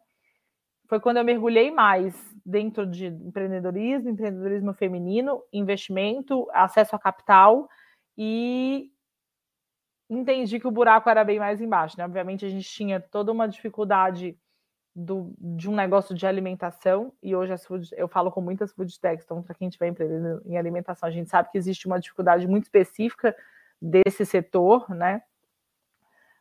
Foi 0.88 1.00
quando 1.00 1.18
eu 1.18 1.24
mergulhei 1.24 1.70
mais 1.70 2.16
dentro 2.44 2.86
de 2.86 3.08
empreendedorismo, 3.08 4.10
empreendedorismo 4.10 4.74
feminino, 4.74 5.44
investimento, 5.54 6.48
acesso 6.52 6.96
a 6.96 7.00
capital 7.00 7.70
e 8.18 8.92
entendi 10.10 10.60
que 10.60 10.68
o 10.68 10.72
buraco 10.72 11.10
era 11.10 11.24
bem 11.24 11.40
mais 11.40 11.62
embaixo. 11.62 11.98
Né? 11.98 12.06
Obviamente, 12.06 12.46
a 12.46 12.50
gente 12.50 12.68
tinha 12.68 13.00
toda 13.00 13.32
uma 13.32 13.48
dificuldade 13.48 14.38
do, 14.96 15.34
de 15.40 15.70
um 15.70 15.76
negócio 15.76 16.16
de 16.16 16.26
alimentação, 16.26 17.14
e 17.22 17.36
hoje 17.36 17.56
food, 17.60 17.90
eu 17.96 18.08
falo 18.08 18.32
com 18.32 18.42
muitas 18.42 18.74
food 18.74 19.00
techs, 19.00 19.24
então 19.24 19.42
para 19.42 19.56
quem 19.56 19.68
estiver 19.68 19.88
empreendendo 19.88 20.42
em 20.46 20.58
alimentação, 20.58 21.08
a 21.08 21.12
gente 21.12 21.30
sabe 21.30 21.50
que 21.52 21.58
existe 21.58 21.88
uma 21.88 22.00
dificuldade 22.00 22.48
muito 22.48 22.64
específica 22.64 23.36
desse 23.82 24.26
setor, 24.26 24.90
né? 24.90 25.22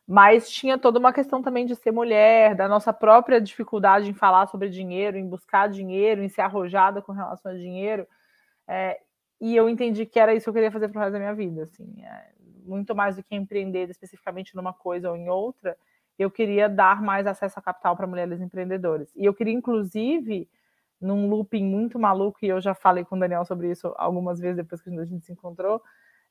Mas 0.05 0.49
tinha 0.49 0.77
toda 0.77 0.97
uma 0.97 1.13
questão 1.13 1.41
também 1.41 1.67
de 1.67 1.75
ser 1.75 1.91
mulher, 1.91 2.55
da 2.55 2.67
nossa 2.67 2.91
própria 2.91 3.39
dificuldade 3.39 4.09
em 4.09 4.13
falar 4.13 4.47
sobre 4.47 4.67
dinheiro, 4.67 5.17
em 5.17 5.27
buscar 5.27 5.69
dinheiro, 5.69 6.23
em 6.23 6.27
ser 6.27 6.41
arrojada 6.41 6.99
com 7.01 7.11
relação 7.11 7.51
a 7.51 7.55
dinheiro. 7.55 8.07
É, 8.67 8.99
e 9.39 9.55
eu 9.55 9.69
entendi 9.69 10.07
que 10.07 10.19
era 10.19 10.33
isso 10.33 10.45
que 10.45 10.49
eu 10.49 10.53
queria 10.53 10.71
fazer 10.71 10.89
para 10.89 10.97
o 10.97 11.01
resto 11.01 11.13
da 11.13 11.19
minha 11.19 11.35
vida, 11.35 11.63
assim, 11.63 12.03
é, 12.03 12.31
muito 12.69 12.95
mais 12.95 13.15
do 13.15 13.23
que 13.23 13.35
empreender 13.35 13.89
especificamente 13.89 14.55
numa 14.55 14.73
coisa 14.73 15.09
ou 15.09 15.17
em 15.17 15.29
outra, 15.29 15.75
eu 16.17 16.29
queria 16.29 16.69
dar 16.69 17.01
mais 17.01 17.25
acesso 17.25 17.57
a 17.57 17.61
capital 17.61 17.95
para 17.95 18.07
mulheres 18.07 18.41
empreendedoras. 18.41 19.11
E 19.15 19.25
eu 19.25 19.33
queria, 19.33 19.53
inclusive, 19.53 20.49
num 20.99 21.29
looping 21.29 21.63
muito 21.63 21.97
maluco, 21.97 22.39
e 22.41 22.47
eu 22.49 22.59
já 22.59 22.73
falei 22.73 23.05
com 23.05 23.15
o 23.15 23.19
Daniel 23.19 23.45
sobre 23.45 23.71
isso 23.71 23.93
algumas 23.97 24.39
vezes 24.39 24.57
depois 24.57 24.81
que 24.81 24.89
a 24.89 25.05
gente 25.05 25.25
se 25.25 25.31
encontrou, 25.31 25.81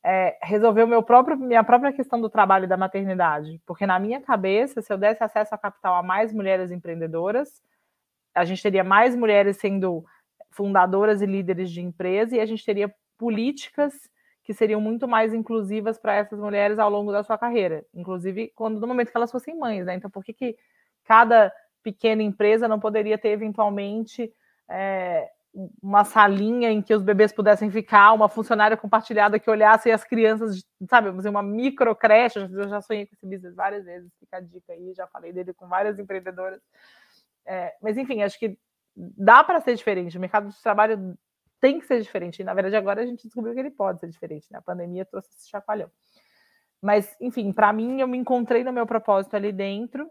é, 0.04 0.38
resolver 0.42 0.86
meu 0.86 1.02
próprio, 1.02 1.36
minha 1.36 1.64
própria 1.64 1.92
questão 1.92 2.20
do 2.20 2.28
trabalho 2.28 2.64
e 2.64 2.68
da 2.68 2.76
maternidade. 2.76 3.60
Porque 3.66 3.86
na 3.86 3.98
minha 3.98 4.20
cabeça, 4.20 4.82
se 4.82 4.92
eu 4.92 4.98
desse 4.98 5.24
acesso 5.24 5.54
a 5.54 5.58
capital 5.58 5.96
a 5.96 6.02
mais 6.02 6.32
mulheres 6.32 6.70
empreendedoras, 6.70 7.62
a 8.34 8.44
gente 8.44 8.62
teria 8.62 8.84
mais 8.84 9.16
mulheres 9.16 9.56
sendo 9.56 10.04
fundadoras 10.50 11.22
e 11.22 11.26
líderes 11.26 11.70
de 11.70 11.80
empresa 11.80 12.36
e 12.36 12.40
a 12.40 12.46
gente 12.46 12.64
teria 12.64 12.92
políticas 13.16 13.94
que 14.48 14.54
seriam 14.54 14.80
muito 14.80 15.06
mais 15.06 15.34
inclusivas 15.34 15.98
para 15.98 16.14
essas 16.14 16.40
mulheres 16.40 16.78
ao 16.78 16.88
longo 16.88 17.12
da 17.12 17.22
sua 17.22 17.36
carreira, 17.36 17.84
inclusive 17.92 18.50
quando 18.56 18.80
no 18.80 18.86
momento 18.86 19.10
que 19.10 19.16
elas 19.18 19.30
fossem 19.30 19.54
mães, 19.54 19.84
né? 19.84 19.94
Então, 19.94 20.10
por 20.10 20.24
que, 20.24 20.32
que 20.32 20.56
cada 21.04 21.52
pequena 21.82 22.22
empresa 22.22 22.66
não 22.66 22.80
poderia 22.80 23.18
ter 23.18 23.28
eventualmente 23.28 24.32
é, 24.66 25.28
uma 25.82 26.02
salinha 26.02 26.70
em 26.70 26.80
que 26.80 26.94
os 26.94 27.02
bebês 27.02 27.30
pudessem 27.30 27.70
ficar, 27.70 28.14
uma 28.14 28.26
funcionária 28.26 28.74
compartilhada 28.74 29.38
que 29.38 29.50
olhasse 29.50 29.90
as 29.90 30.02
crianças, 30.02 30.64
sabe, 30.88 31.10
uma 31.10 31.42
micro 31.42 31.94
creche, 31.94 32.38
eu 32.38 32.68
já 32.70 32.80
sonhei 32.80 33.04
com 33.04 33.14
esse 33.14 33.26
business 33.26 33.54
várias 33.54 33.84
vezes, 33.84 34.10
fica 34.18 34.38
a 34.38 34.40
dica 34.40 34.72
aí, 34.72 34.94
já 34.94 35.06
falei 35.08 35.30
dele 35.30 35.52
com 35.52 35.68
várias 35.68 35.98
empreendedoras. 35.98 36.62
É, 37.44 37.74
mas 37.82 37.98
enfim, 37.98 38.22
acho 38.22 38.38
que 38.38 38.58
dá 38.96 39.44
para 39.44 39.60
ser 39.60 39.74
diferente. 39.74 40.16
O 40.16 40.20
mercado 40.22 40.48
de 40.48 40.62
trabalho 40.62 41.18
tem 41.60 41.78
que 41.78 41.86
ser 41.86 42.00
diferente. 42.00 42.40
E, 42.40 42.44
na 42.44 42.54
verdade, 42.54 42.76
agora 42.76 43.02
a 43.02 43.06
gente 43.06 43.24
descobriu 43.24 43.54
que 43.54 43.60
ele 43.60 43.70
pode 43.70 44.00
ser 44.00 44.08
diferente, 44.08 44.46
né? 44.50 44.58
A 44.58 44.62
pandemia 44.62 45.04
trouxe 45.04 45.28
esse 45.30 45.48
chacoalhão. 45.48 45.90
Mas, 46.80 47.16
enfim, 47.20 47.52
para 47.52 47.72
mim, 47.72 48.00
eu 48.00 48.08
me 48.08 48.18
encontrei 48.18 48.62
no 48.62 48.72
meu 48.72 48.86
propósito 48.86 49.34
ali 49.34 49.52
dentro 49.52 50.08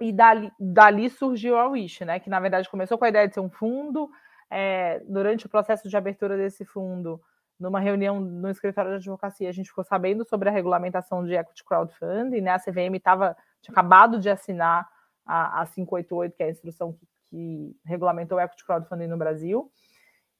e 0.00 0.12
dali, 0.12 0.52
dali 0.58 1.10
surgiu 1.10 1.56
a 1.56 1.66
Wish, 1.68 2.04
né? 2.04 2.20
Que, 2.20 2.30
na 2.30 2.40
verdade, 2.40 2.68
começou 2.68 2.96
com 2.96 3.04
a 3.04 3.08
ideia 3.08 3.26
de 3.26 3.34
ser 3.34 3.40
um 3.40 3.50
fundo. 3.50 4.08
É, 4.50 5.00
durante 5.08 5.46
o 5.46 5.48
processo 5.48 5.88
de 5.88 5.96
abertura 5.96 6.36
desse 6.36 6.64
fundo, 6.64 7.20
numa 7.58 7.80
reunião 7.80 8.20
no 8.20 8.50
escritório 8.50 8.90
de 8.90 8.96
advocacia, 8.96 9.48
a 9.48 9.52
gente 9.52 9.68
ficou 9.68 9.84
sabendo 9.84 10.24
sobre 10.24 10.48
a 10.48 10.52
regulamentação 10.52 11.24
de 11.24 11.34
equity 11.34 11.64
crowdfunding, 11.64 12.40
né? 12.40 12.50
A 12.50 12.58
CVM 12.58 12.98
tava, 13.02 13.36
tinha 13.60 13.72
acabado 13.72 14.20
de 14.20 14.28
assinar 14.28 14.88
a, 15.24 15.62
a 15.62 15.66
588, 15.66 16.36
que 16.36 16.42
é 16.42 16.46
a 16.46 16.50
instrução 16.50 16.92
que, 16.92 17.06
que 17.30 17.76
regulamentou 17.84 18.38
o 18.38 18.40
equity 18.40 18.64
crowdfunding 18.64 19.06
no 19.06 19.16
Brasil. 19.16 19.70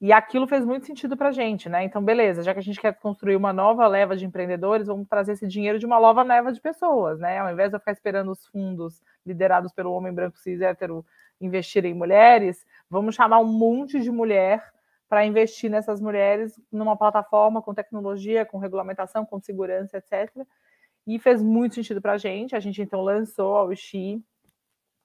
E 0.02 0.12
aquilo 0.12 0.48
fez 0.48 0.64
muito 0.64 0.84
sentido 0.84 1.16
para 1.16 1.28
a 1.28 1.32
gente, 1.32 1.68
né? 1.68 1.84
Então, 1.84 2.02
beleza, 2.04 2.42
já 2.42 2.52
que 2.52 2.58
a 2.58 2.62
gente 2.62 2.80
quer 2.80 2.92
construir 2.92 3.36
uma 3.36 3.52
nova 3.52 3.86
leva 3.86 4.16
de 4.16 4.26
empreendedores, 4.26 4.88
vamos 4.88 5.06
trazer 5.06 5.34
esse 5.34 5.46
dinheiro 5.46 5.78
de 5.78 5.86
uma 5.86 6.00
nova 6.00 6.24
leva 6.24 6.52
de 6.52 6.60
pessoas, 6.60 7.20
né? 7.20 7.38
Ao 7.38 7.48
invés 7.52 7.70
de 7.70 7.76
eu 7.76 7.78
ficar 7.78 7.92
esperando 7.92 8.32
os 8.32 8.44
fundos 8.48 9.00
liderados 9.24 9.72
pelo 9.72 9.92
homem 9.92 10.12
branco 10.12 10.36
cis 10.36 10.60
hétero 10.60 11.06
investir 11.40 11.84
em 11.84 11.94
mulheres, 11.94 12.66
vamos 12.90 13.14
chamar 13.14 13.38
um 13.38 13.46
monte 13.46 14.00
de 14.00 14.10
mulher 14.10 14.72
para 15.08 15.24
investir 15.24 15.70
nessas 15.70 16.00
mulheres 16.00 16.60
numa 16.72 16.96
plataforma 16.96 17.62
com 17.62 17.72
tecnologia, 17.72 18.44
com 18.44 18.58
regulamentação, 18.58 19.24
com 19.24 19.38
segurança, 19.38 19.98
etc. 19.98 20.44
E 21.06 21.16
fez 21.20 21.40
muito 21.40 21.76
sentido 21.76 22.02
para 22.02 22.14
a 22.14 22.18
gente. 22.18 22.56
A 22.56 22.60
gente 22.60 22.82
então 22.82 23.02
lançou 23.02 23.56
a 23.56 23.64
Uxi 23.66 24.20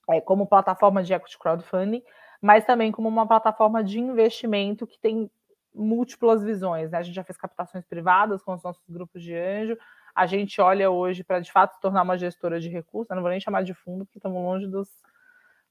é, 0.10 0.20
como 0.20 0.48
plataforma 0.48 1.04
de 1.04 1.14
equity 1.14 1.38
crowdfunding 1.38 2.02
mas 2.42 2.66
também 2.66 2.92
como 2.92 3.08
uma 3.08 3.28
plataforma 3.28 3.84
de 3.84 4.00
investimento 4.00 4.88
que 4.88 5.00
tem 5.00 5.30
múltiplas 5.74 6.44
visões. 6.44 6.92
Né? 6.92 6.98
A 6.98 7.02
gente 7.02 7.16
já 7.16 7.24
fez 7.24 7.38
captações 7.38 7.86
privadas 7.86 8.42
com 8.42 8.54
os 8.54 8.64
nossos 8.64 8.84
grupos 8.90 9.22
de 9.22 9.36
anjo. 9.36 9.78
A 10.16 10.26
gente 10.26 10.60
olha 10.60 10.90
hoje 10.90 11.24
para 11.24 11.40
de 11.40 11.52
fato 11.52 11.76
se 11.76 11.82
tornar 11.82 12.02
uma 12.02 12.18
gestora 12.18 12.60
de 12.60 12.70
recursos. 12.70 13.10
Eu 13.10 13.16
não 13.16 13.24
vou 13.24 13.32
nem 13.32 13.40
chamar 13.40 13.64
de 13.64 13.74
fundo, 13.74 14.06
porque 14.06 14.18
estamos 14.18 14.42
longe 14.42 14.68
dos, 14.68 14.90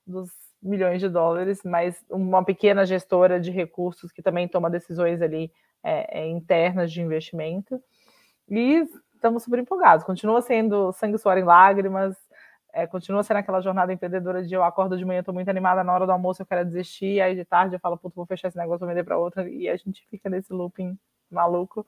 dos 0.07 0.31
milhões 0.62 1.00
de 1.00 1.09
dólares, 1.09 1.61
mas 1.64 2.05
uma 2.09 2.44
pequena 2.44 2.87
gestora 2.87 3.40
de 3.40 3.50
recursos 3.50 4.12
que 4.12 4.22
também 4.22 4.48
toma 4.48 4.70
decisões 4.70 5.20
ali 5.20 5.52
é, 5.83 6.20
é, 6.20 6.29
internas 6.29 6.92
de 6.92 7.00
investimento. 7.00 7.81
E 8.48 8.87
estamos 9.14 9.42
super 9.42 9.59
empolgados. 9.59 10.05
Continua 10.05 10.40
sendo 10.40 10.92
sangue, 10.92 11.18
suor 11.18 11.38
e 11.38 11.42
lágrimas, 11.42 12.16
é, 12.76 12.86
continua 12.86 13.22
sendo 13.22 13.38
aquela 13.38 13.62
jornada 13.62 13.90
empreendedora 13.90 14.44
de 14.44 14.52
eu 14.52 14.62
acordo 14.62 14.98
de 14.98 15.04
manhã, 15.04 15.20
estou 15.20 15.32
muito 15.32 15.48
animada, 15.48 15.82
na 15.82 15.94
hora 15.94 16.04
do 16.04 16.12
almoço 16.12 16.42
eu 16.42 16.46
quero 16.46 16.62
desistir, 16.62 17.22
aí 17.22 17.34
de 17.34 17.42
tarde 17.42 17.74
eu 17.74 17.80
falo, 17.80 17.96
puto, 17.96 18.14
vou 18.14 18.26
fechar 18.26 18.48
esse 18.48 18.58
negócio, 18.58 18.80
vou 18.80 18.88
vender 18.88 19.02
para 19.02 19.16
outra, 19.16 19.48
e 19.48 19.66
a 19.66 19.76
gente 19.78 20.06
fica 20.10 20.28
nesse 20.28 20.52
looping 20.52 20.98
maluco, 21.30 21.86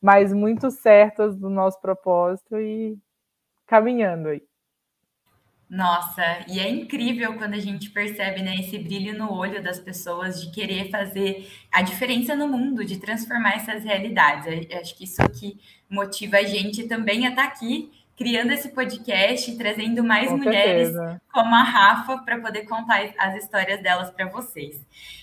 mas 0.00 0.32
muito 0.32 0.70
certas 0.70 1.36
do 1.36 1.50
nosso 1.50 1.78
propósito 1.82 2.58
e 2.58 2.98
caminhando 3.66 4.28
aí. 4.28 4.42
Nossa, 5.68 6.22
e 6.48 6.60
é 6.60 6.68
incrível 6.68 7.34
quando 7.34 7.54
a 7.54 7.58
gente 7.58 7.90
percebe 7.90 8.42
né, 8.42 8.56
esse 8.56 8.78
brilho 8.78 9.16
no 9.16 9.32
olho 9.32 9.62
das 9.62 9.78
pessoas 9.78 10.40
de 10.40 10.50
querer 10.50 10.90
fazer 10.90 11.50
a 11.70 11.82
diferença 11.82 12.34
no 12.34 12.48
mundo, 12.48 12.84
de 12.84 12.98
transformar 12.98 13.56
essas 13.56 13.84
realidades. 13.84 14.46
Eu 14.70 14.80
acho 14.80 14.94
que 14.96 15.04
isso 15.04 15.22
que 15.30 15.58
motiva 15.88 16.38
a 16.38 16.42
gente 16.42 16.86
também 16.86 17.26
a 17.26 17.30
estar 17.30 17.44
aqui 17.44 17.90
criando 18.22 18.52
esse 18.52 18.68
podcast, 18.68 19.56
trazendo 19.56 20.04
mais 20.04 20.28
Com 20.28 20.36
mulheres 20.36 20.92
certeza. 20.92 21.20
como 21.32 21.52
a 21.52 21.62
Rafa 21.64 22.18
para 22.18 22.38
poder 22.38 22.62
contar 22.66 23.12
as 23.18 23.42
histórias 23.42 23.82
delas 23.82 24.12
para 24.12 24.26
vocês. 24.26 24.80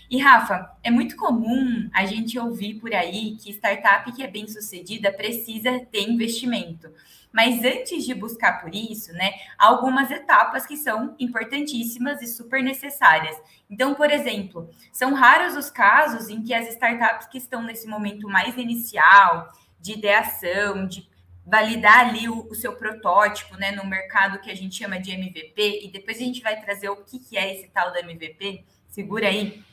E 0.10 0.18
Rafa, 0.18 0.70
é 0.84 0.92
muito 0.92 1.16
comum 1.16 1.90
a 1.94 2.06
gente 2.06 2.38
ouvir 2.38 2.74
por 2.74 2.94
aí 2.94 3.38
que 3.38 3.52
startup 3.52 4.12
que 4.12 4.22
é 4.22 4.28
bem 4.28 4.50
sucedida 4.50 5.14
precisa 5.14 5.80
ter 5.90 6.10
investimento. 6.10 6.92
Mas 7.32 7.64
antes 7.64 8.06
de 8.06 8.14
buscar 8.14 8.60
por 8.60 8.76
isso, 8.76 9.14
né, 9.14 9.32
há 9.58 9.68
algumas 9.68 10.12
etapas 10.12 10.66
que 10.66 10.76
são 10.76 11.16
importantíssimas 11.18 12.22
e 12.22 12.28
super 12.28 12.62
necessárias. 12.62 13.38
Então, 13.70 13.94
por 13.94 14.12
exemplo, 14.12 14.70
são 14.92 15.14
raros 15.14 15.56
os 15.56 15.70
casos 15.70 16.28
em 16.28 16.42
que 16.44 16.54
as 16.54 16.68
startups 16.68 17.28
que 17.28 17.38
estão 17.38 17.62
nesse 17.62 17.88
momento 17.88 18.28
mais 18.28 18.58
inicial, 18.58 19.48
de 19.80 19.94
ideação, 19.94 20.86
de 20.86 21.09
validar 21.50 22.10
ali 22.10 22.30
o, 22.30 22.48
o, 22.50 22.56
seu 22.56 22.74
protótipo, 22.76 23.58
né, 23.58 23.72
no 23.72 23.86
mercado 23.86 24.40
que 24.40 24.52
a 24.52 24.56
gente 24.56 24.76
chama 24.76 25.00
de 25.00 25.12
MVP, 25.12 25.86
e 25.86 25.88
depois 25.90 26.18
a 26.18 26.22
gente 26.22 26.42
vai 26.42 26.62
trazer 26.62 26.90
o 26.90 26.98
que, 26.98 27.20
que 27.20 27.38
é 27.38 27.54
esse 27.56 27.68
tal 27.70 27.92
do 27.92 27.98
MVP, 27.98 28.64
segura 28.88 29.28
aí. 29.28 29.64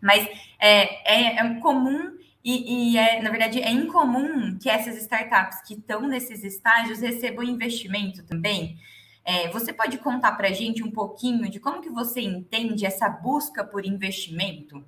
Mas 0.00 0.28
é, 0.58 1.12
é, 1.12 1.36
é 1.38 1.54
comum 1.60 2.16
e, 2.44 2.92
e, 2.92 2.98
é, 2.98 3.22
na 3.22 3.30
verdade, 3.30 3.60
é 3.60 3.70
incomum 3.70 4.58
que 4.58 4.68
essas 4.68 4.96
startups 4.98 5.62
que 5.62 5.74
estão 5.74 6.02
nesses 6.02 6.44
estágios 6.44 7.00
recebam 7.00 7.42
investimento 7.42 8.22
também. 8.22 8.78
É, 9.24 9.48
você 9.48 9.72
pode 9.72 9.96
contar 9.96 10.32
para 10.32 10.48
a 10.48 10.52
gente 10.52 10.82
um 10.82 10.90
pouquinho 10.90 11.48
de 11.48 11.58
como 11.58 11.80
que 11.80 11.88
você 11.88 12.20
entende 12.20 12.84
essa 12.84 13.08
busca 13.08 13.64
por 13.64 13.86
investimento? 13.86 14.84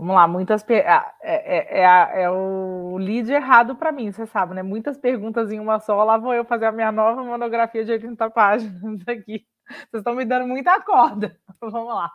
Vamos 0.00 0.14
lá, 0.14 0.26
muitas 0.26 0.64
é, 0.70 0.78
é, 1.20 1.82
é, 1.82 2.22
é, 2.22 2.30
o 2.30 2.96
lead 2.96 3.30
errado 3.30 3.76
para 3.76 3.92
mim, 3.92 4.10
você 4.10 4.24
sabe, 4.24 4.54
né? 4.54 4.62
Muitas 4.62 4.96
perguntas 4.96 5.52
em 5.52 5.60
uma 5.60 5.78
só. 5.78 6.02
Lá 6.02 6.16
vou 6.16 6.32
eu 6.32 6.42
fazer 6.42 6.64
a 6.64 6.72
minha 6.72 6.90
nova 6.90 7.22
monografia 7.22 7.84
de 7.84 7.92
80 7.92 8.30
páginas 8.30 9.06
aqui. 9.06 9.46
Vocês 9.68 10.00
estão 10.00 10.14
me 10.14 10.24
dando 10.24 10.48
muita 10.48 10.80
corda. 10.80 11.38
Vamos 11.60 11.94
lá. 11.94 12.10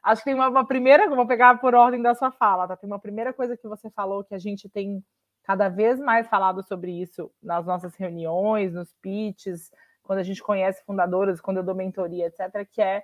Acho 0.00 0.20
que 0.20 0.26
tem 0.26 0.34
uma, 0.34 0.48
uma, 0.48 0.64
primeira, 0.64 1.08
vou 1.08 1.26
pegar 1.26 1.58
por 1.58 1.74
ordem 1.74 2.00
da 2.00 2.14
sua 2.14 2.30
fala, 2.30 2.68
tá? 2.68 2.76
Tem 2.76 2.88
uma 2.88 3.00
primeira 3.00 3.32
coisa 3.32 3.56
que 3.56 3.66
você 3.66 3.90
falou 3.90 4.22
que 4.22 4.36
a 4.36 4.38
gente 4.38 4.68
tem 4.68 5.04
cada 5.42 5.68
vez 5.68 5.98
mais 5.98 6.28
falado 6.28 6.62
sobre 6.62 7.02
isso 7.02 7.32
nas 7.42 7.66
nossas 7.66 7.96
reuniões, 7.96 8.72
nos 8.72 8.94
pitches, 9.02 9.72
quando 10.04 10.20
a 10.20 10.22
gente 10.22 10.40
conhece 10.40 10.84
fundadoras, 10.84 11.40
quando 11.40 11.56
eu 11.56 11.64
dou 11.64 11.74
mentoria, 11.74 12.26
etc., 12.26 12.64
que 12.70 12.80
é 12.80 13.02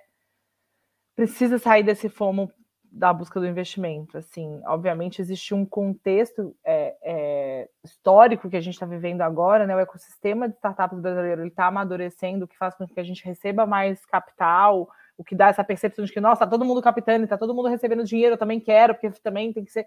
precisa 1.13 1.57
sair 1.57 1.83
desse 1.83 2.07
fomo 2.07 2.49
da 2.95 3.11
busca 3.11 3.41
do 3.41 3.45
investimento. 3.45 4.17
Assim, 4.17 4.61
obviamente 4.65 5.21
existe 5.21 5.53
um 5.53 5.65
contexto 5.65 6.55
é, 6.63 6.95
é, 7.03 7.69
histórico 7.83 8.49
que 8.49 8.55
a 8.55 8.61
gente 8.61 8.75
está 8.75 8.85
vivendo 8.85 9.21
agora, 9.21 9.67
né? 9.67 9.75
O 9.75 9.79
ecossistema 9.79 10.47
de 10.47 10.55
startups 10.55 11.01
brasileiro 11.01 11.45
está 11.45 11.67
amadurecendo, 11.67 12.45
o 12.45 12.47
que 12.47 12.57
faz 12.57 12.73
com 12.73 12.87
que 12.87 12.97
a 12.97 13.03
gente 13.03 13.25
receba 13.25 13.65
mais 13.65 14.05
capital, 14.05 14.89
o 15.17 15.25
que 15.25 15.35
dá 15.35 15.49
essa 15.49 15.63
percepção 15.63 16.05
de 16.05 16.13
que, 16.13 16.21
nossa, 16.21 16.45
tá 16.45 16.47
todo 16.47 16.63
mundo 16.63 16.81
capitando, 16.81 17.25
está 17.25 17.37
todo 17.37 17.53
mundo 17.53 17.67
recebendo 17.67 18.05
dinheiro, 18.05 18.35
eu 18.35 18.39
também 18.39 18.61
quero, 18.61 18.95
porque 18.95 19.11
também 19.19 19.51
tem 19.51 19.65
que 19.65 19.71
ser. 19.71 19.85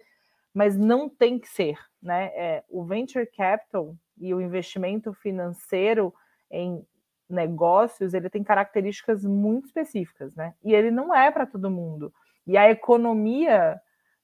Mas 0.52 0.76
não 0.76 1.08
tem 1.08 1.38
que 1.38 1.48
ser, 1.48 1.78
né? 2.02 2.26
É, 2.34 2.64
o 2.68 2.84
venture 2.84 3.26
capital 3.26 3.96
e 4.18 4.34
o 4.34 4.40
investimento 4.40 5.14
financeiro 5.14 6.12
em 6.50 6.84
negócios, 7.28 8.12
ele 8.12 8.28
tem 8.28 8.44
características 8.44 9.24
muito 9.24 9.66
específicas, 9.66 10.34
né? 10.34 10.52
E 10.62 10.74
ele 10.74 10.90
não 10.90 11.14
é 11.14 11.30
para 11.30 11.46
todo 11.46 11.70
mundo. 11.70 12.12
E 12.48 12.56
a 12.56 12.70
economia 12.70 13.78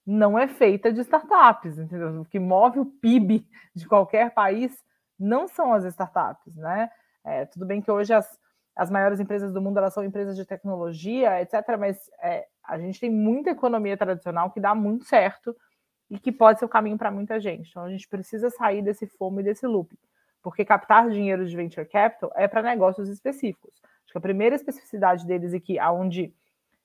não 0.05 0.37
é 0.37 0.47
feita 0.47 0.91
de 0.91 1.01
startups, 1.01 1.77
entendeu? 1.77 2.21
O 2.21 2.25
que 2.25 2.39
move 2.39 2.79
o 2.79 2.85
PIB 2.85 3.47
de 3.75 3.87
qualquer 3.87 4.33
país 4.33 4.83
não 5.17 5.47
são 5.47 5.71
as 5.71 5.85
startups, 5.85 6.55
né? 6.55 6.89
É, 7.23 7.45
tudo 7.45 7.67
bem 7.67 7.81
que 7.81 7.91
hoje 7.91 8.13
as, 8.13 8.27
as 8.75 8.89
maiores 8.89 9.19
empresas 9.19 9.53
do 9.53 9.61
mundo 9.61 9.77
elas 9.77 9.93
são 9.93 10.03
empresas 10.03 10.35
de 10.35 10.43
tecnologia, 10.43 11.39
etc. 11.39 11.77
Mas 11.79 12.09
é, 12.19 12.47
a 12.63 12.79
gente 12.79 12.99
tem 12.99 13.11
muita 13.11 13.51
economia 13.51 13.95
tradicional 13.95 14.49
que 14.49 14.59
dá 14.59 14.73
muito 14.73 15.05
certo 15.05 15.55
e 16.09 16.17
que 16.17 16.31
pode 16.31 16.57
ser 16.57 16.65
o 16.65 16.69
caminho 16.69 16.97
para 16.97 17.11
muita 17.11 17.39
gente. 17.39 17.69
Então 17.69 17.83
a 17.83 17.89
gente 17.91 18.07
precisa 18.07 18.49
sair 18.49 18.81
desse 18.81 19.05
fomo 19.05 19.39
e 19.39 19.43
desse 19.43 19.67
loop, 19.67 19.95
porque 20.41 20.65
captar 20.65 21.09
dinheiro 21.11 21.45
de 21.45 21.55
venture 21.55 21.87
capital 21.87 22.31
é 22.35 22.47
para 22.47 22.63
negócios 22.63 23.07
específicos. 23.07 23.73
Acho 24.03 24.13
que 24.13 24.17
a 24.17 24.21
primeira 24.21 24.55
especificidade 24.55 25.27
deles 25.27 25.53
e 25.53 25.59
que 25.59 25.77
aonde 25.77 26.33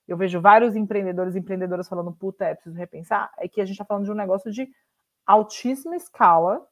eu 0.07 0.17
vejo 0.17 0.41
vários 0.41 0.75
empreendedores 0.75 1.35
e 1.35 1.39
empreendedoras 1.39 1.87
falando, 1.87 2.11
puta, 2.11 2.45
é 2.45 2.55
preciso 2.55 2.77
repensar, 2.77 3.31
é 3.37 3.47
que 3.47 3.61
a 3.61 3.65
gente 3.65 3.75
está 3.75 3.85
falando 3.85 4.05
de 4.05 4.11
um 4.11 4.15
negócio 4.15 4.51
de 4.51 4.67
altíssima 5.25 5.95
escala, 5.95 6.65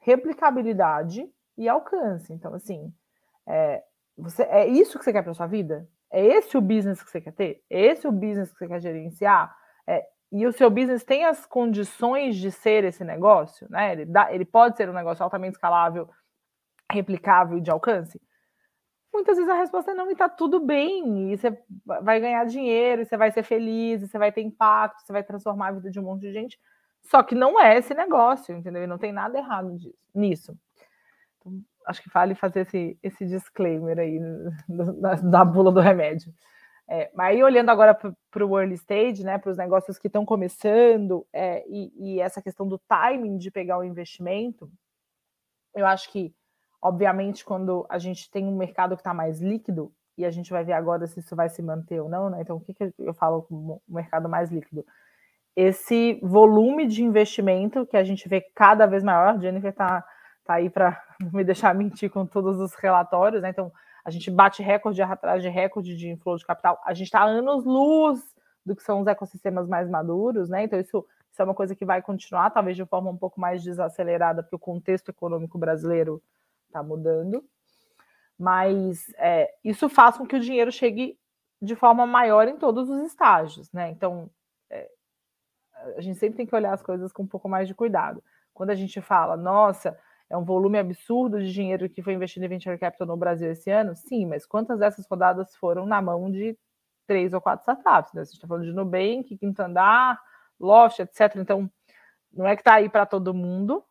replicabilidade 0.00 1.28
e 1.56 1.68
alcance. 1.68 2.32
Então, 2.32 2.54
assim, 2.54 2.92
é, 3.46 3.82
você, 4.16 4.42
é 4.44 4.66
isso 4.66 4.98
que 4.98 5.04
você 5.04 5.12
quer 5.12 5.22
para 5.22 5.34
sua 5.34 5.46
vida? 5.46 5.88
É 6.10 6.24
esse 6.24 6.56
o 6.56 6.60
business 6.60 7.02
que 7.02 7.10
você 7.10 7.20
quer 7.20 7.32
ter? 7.32 7.62
É 7.68 7.80
esse 7.80 8.06
o 8.06 8.12
business 8.12 8.52
que 8.52 8.58
você 8.58 8.68
quer 8.68 8.80
gerenciar? 8.80 9.54
É, 9.86 10.06
e 10.30 10.46
o 10.46 10.52
seu 10.52 10.70
business 10.70 11.04
tem 11.04 11.24
as 11.24 11.46
condições 11.46 12.36
de 12.36 12.50
ser 12.50 12.84
esse 12.84 13.04
negócio, 13.04 13.66
né? 13.70 13.92
Ele, 13.92 14.04
dá, 14.04 14.32
ele 14.32 14.44
pode 14.44 14.76
ser 14.76 14.88
um 14.88 14.94
negócio 14.94 15.22
altamente 15.22 15.54
escalável, 15.54 16.08
replicável 16.90 17.58
e 17.58 17.60
de 17.60 17.70
alcance? 17.70 18.20
Muitas 19.12 19.36
vezes 19.36 19.50
a 19.50 19.56
resposta 19.56 19.90
é 19.90 19.94
não, 19.94 20.10
e 20.10 20.14
tá 20.14 20.28
tudo 20.28 20.60
bem, 20.60 21.32
e 21.32 21.36
você 21.36 21.56
vai 21.84 22.20
ganhar 22.20 22.44
dinheiro, 22.44 23.02
e 23.02 23.04
você 23.04 23.16
vai 23.16 23.30
ser 23.30 23.42
feliz, 23.42 24.02
e 24.02 24.06
você 24.06 24.18
vai 24.18 24.30
ter 24.30 24.42
impacto, 24.42 25.00
você 25.04 25.12
vai 25.12 25.22
transformar 25.22 25.68
a 25.68 25.72
vida 25.72 25.90
de 25.90 25.98
um 25.98 26.02
monte 26.02 26.22
de 26.22 26.32
gente. 26.32 26.58
Só 27.02 27.22
que 27.22 27.34
não 27.34 27.58
é 27.60 27.78
esse 27.78 27.94
negócio, 27.94 28.54
entendeu? 28.54 28.84
E 28.84 28.86
não 28.86 28.98
tem 28.98 29.12
nada 29.12 29.38
errado 29.38 29.74
disso, 29.76 29.98
nisso. 30.14 30.58
Então, 31.38 31.60
acho 31.86 32.02
que 32.02 32.10
vale 32.10 32.34
fazer 32.34 32.60
esse, 32.60 32.98
esse 33.02 33.26
disclaimer 33.26 33.98
aí 33.98 34.18
da, 35.00 35.14
da 35.14 35.44
bula 35.44 35.72
do 35.72 35.80
remédio. 35.80 36.32
É, 36.90 37.10
mas 37.14 37.28
aí 37.28 37.42
olhando 37.42 37.70
agora 37.70 37.94
para 37.94 38.46
o 38.46 38.58
early 38.58 38.74
stage, 38.74 39.22
né, 39.22 39.36
para 39.36 39.50
os 39.50 39.58
negócios 39.58 39.98
que 39.98 40.06
estão 40.06 40.24
começando 40.24 41.26
é, 41.32 41.62
e, 41.68 41.92
e, 41.96 42.20
essa 42.20 42.40
questão 42.40 42.66
do 42.66 42.78
timing 42.78 43.36
de 43.36 43.50
pegar 43.50 43.78
o 43.78 43.84
investimento, 43.84 44.70
eu 45.74 45.84
acho 45.84 46.10
que 46.10 46.34
Obviamente, 46.80 47.44
quando 47.44 47.86
a 47.88 47.98
gente 47.98 48.30
tem 48.30 48.46
um 48.46 48.56
mercado 48.56 48.94
que 48.94 49.00
está 49.00 49.12
mais 49.12 49.40
líquido, 49.40 49.92
e 50.18 50.24
a 50.24 50.30
gente 50.30 50.50
vai 50.50 50.64
ver 50.64 50.72
agora 50.72 51.06
se 51.06 51.20
isso 51.20 51.36
vai 51.36 51.48
se 51.48 51.62
manter 51.62 52.00
ou 52.00 52.08
não, 52.08 52.28
né? 52.28 52.40
Então, 52.40 52.56
o 52.56 52.60
que, 52.60 52.74
que 52.74 52.92
eu 52.98 53.14
falo 53.14 53.42
com 53.42 53.54
o 53.54 53.82
mercado 53.88 54.28
mais 54.28 54.50
líquido? 54.50 54.84
Esse 55.54 56.18
volume 56.22 56.86
de 56.86 57.04
investimento 57.04 57.86
que 57.86 57.96
a 57.96 58.02
gente 58.02 58.28
vê 58.28 58.40
cada 58.54 58.84
vez 58.84 59.04
maior, 59.04 59.40
Jennifer 59.40 59.70
está 59.70 60.04
tá 60.44 60.54
aí 60.54 60.68
para 60.68 61.00
me 61.32 61.44
deixar 61.44 61.72
mentir 61.72 62.10
com 62.10 62.26
todos 62.26 62.58
os 62.58 62.74
relatórios, 62.74 63.42
né? 63.42 63.50
Então, 63.50 63.72
a 64.04 64.10
gente 64.10 64.28
bate 64.28 64.60
recorde 64.60 65.00
atrás 65.00 65.40
de 65.40 65.48
recorde 65.48 65.96
de 65.96 66.08
inflow 66.08 66.36
de 66.36 66.44
capital, 66.44 66.80
a 66.84 66.94
gente 66.94 67.06
está 67.06 67.22
anos-luz 67.22 68.20
do 68.66 68.74
que 68.74 68.82
são 68.82 69.00
os 69.00 69.06
ecossistemas 69.06 69.68
mais 69.68 69.88
maduros, 69.88 70.48
né? 70.48 70.64
Então, 70.64 70.80
isso, 70.80 71.06
isso 71.30 71.40
é 71.40 71.44
uma 71.44 71.54
coisa 71.54 71.76
que 71.76 71.84
vai 71.84 72.02
continuar, 72.02 72.50
talvez 72.50 72.76
de 72.76 72.84
forma 72.84 73.08
um 73.08 73.16
pouco 73.16 73.40
mais 73.40 73.62
desacelerada, 73.62 74.42
porque 74.42 74.56
o 74.56 74.58
contexto 74.58 75.10
econômico 75.10 75.56
brasileiro 75.58 76.20
está 76.68 76.82
mudando, 76.82 77.44
mas 78.38 79.12
é, 79.18 79.52
isso 79.64 79.88
faz 79.88 80.16
com 80.16 80.26
que 80.26 80.36
o 80.36 80.40
dinheiro 80.40 80.70
chegue 80.70 81.18
de 81.60 81.74
forma 81.74 82.06
maior 82.06 82.46
em 82.46 82.56
todos 82.56 82.88
os 82.88 83.02
estágios, 83.02 83.72
né? 83.72 83.90
Então, 83.90 84.30
é, 84.70 84.88
a 85.96 86.00
gente 86.00 86.18
sempre 86.18 86.36
tem 86.36 86.46
que 86.46 86.54
olhar 86.54 86.72
as 86.72 86.82
coisas 86.82 87.12
com 87.12 87.24
um 87.24 87.26
pouco 87.26 87.48
mais 87.48 87.66
de 87.66 87.74
cuidado. 87.74 88.22
Quando 88.54 88.70
a 88.70 88.74
gente 88.74 89.00
fala, 89.00 89.36
nossa, 89.36 89.98
é 90.30 90.36
um 90.36 90.44
volume 90.44 90.78
absurdo 90.78 91.40
de 91.40 91.52
dinheiro 91.52 91.88
que 91.88 92.02
foi 92.02 92.12
investido 92.12 92.46
em 92.46 92.48
venture 92.48 92.78
capital 92.78 93.06
no 93.06 93.16
Brasil 93.16 93.50
esse 93.50 93.70
ano, 93.70 93.96
sim, 93.96 94.26
mas 94.26 94.46
quantas 94.46 94.78
dessas 94.78 95.06
rodadas 95.06 95.56
foram 95.56 95.86
na 95.86 96.00
mão 96.00 96.30
de 96.30 96.56
três 97.06 97.32
ou 97.32 97.40
quatro 97.40 97.62
startups? 97.62 98.12
Né? 98.12 98.20
A 98.20 98.24
gente 98.24 98.34
está 98.34 98.46
falando 98.46 98.64
de 98.64 98.72
Nubank, 98.72 99.36
Quinto 99.36 99.62
Andar, 99.62 100.20
Loft, 100.60 101.00
etc. 101.00 101.36
Então, 101.36 101.70
não 102.32 102.46
é 102.46 102.54
que 102.54 102.60
está 102.60 102.74
aí 102.74 102.88
para 102.88 103.06
todo 103.06 103.32
mundo, 103.32 103.82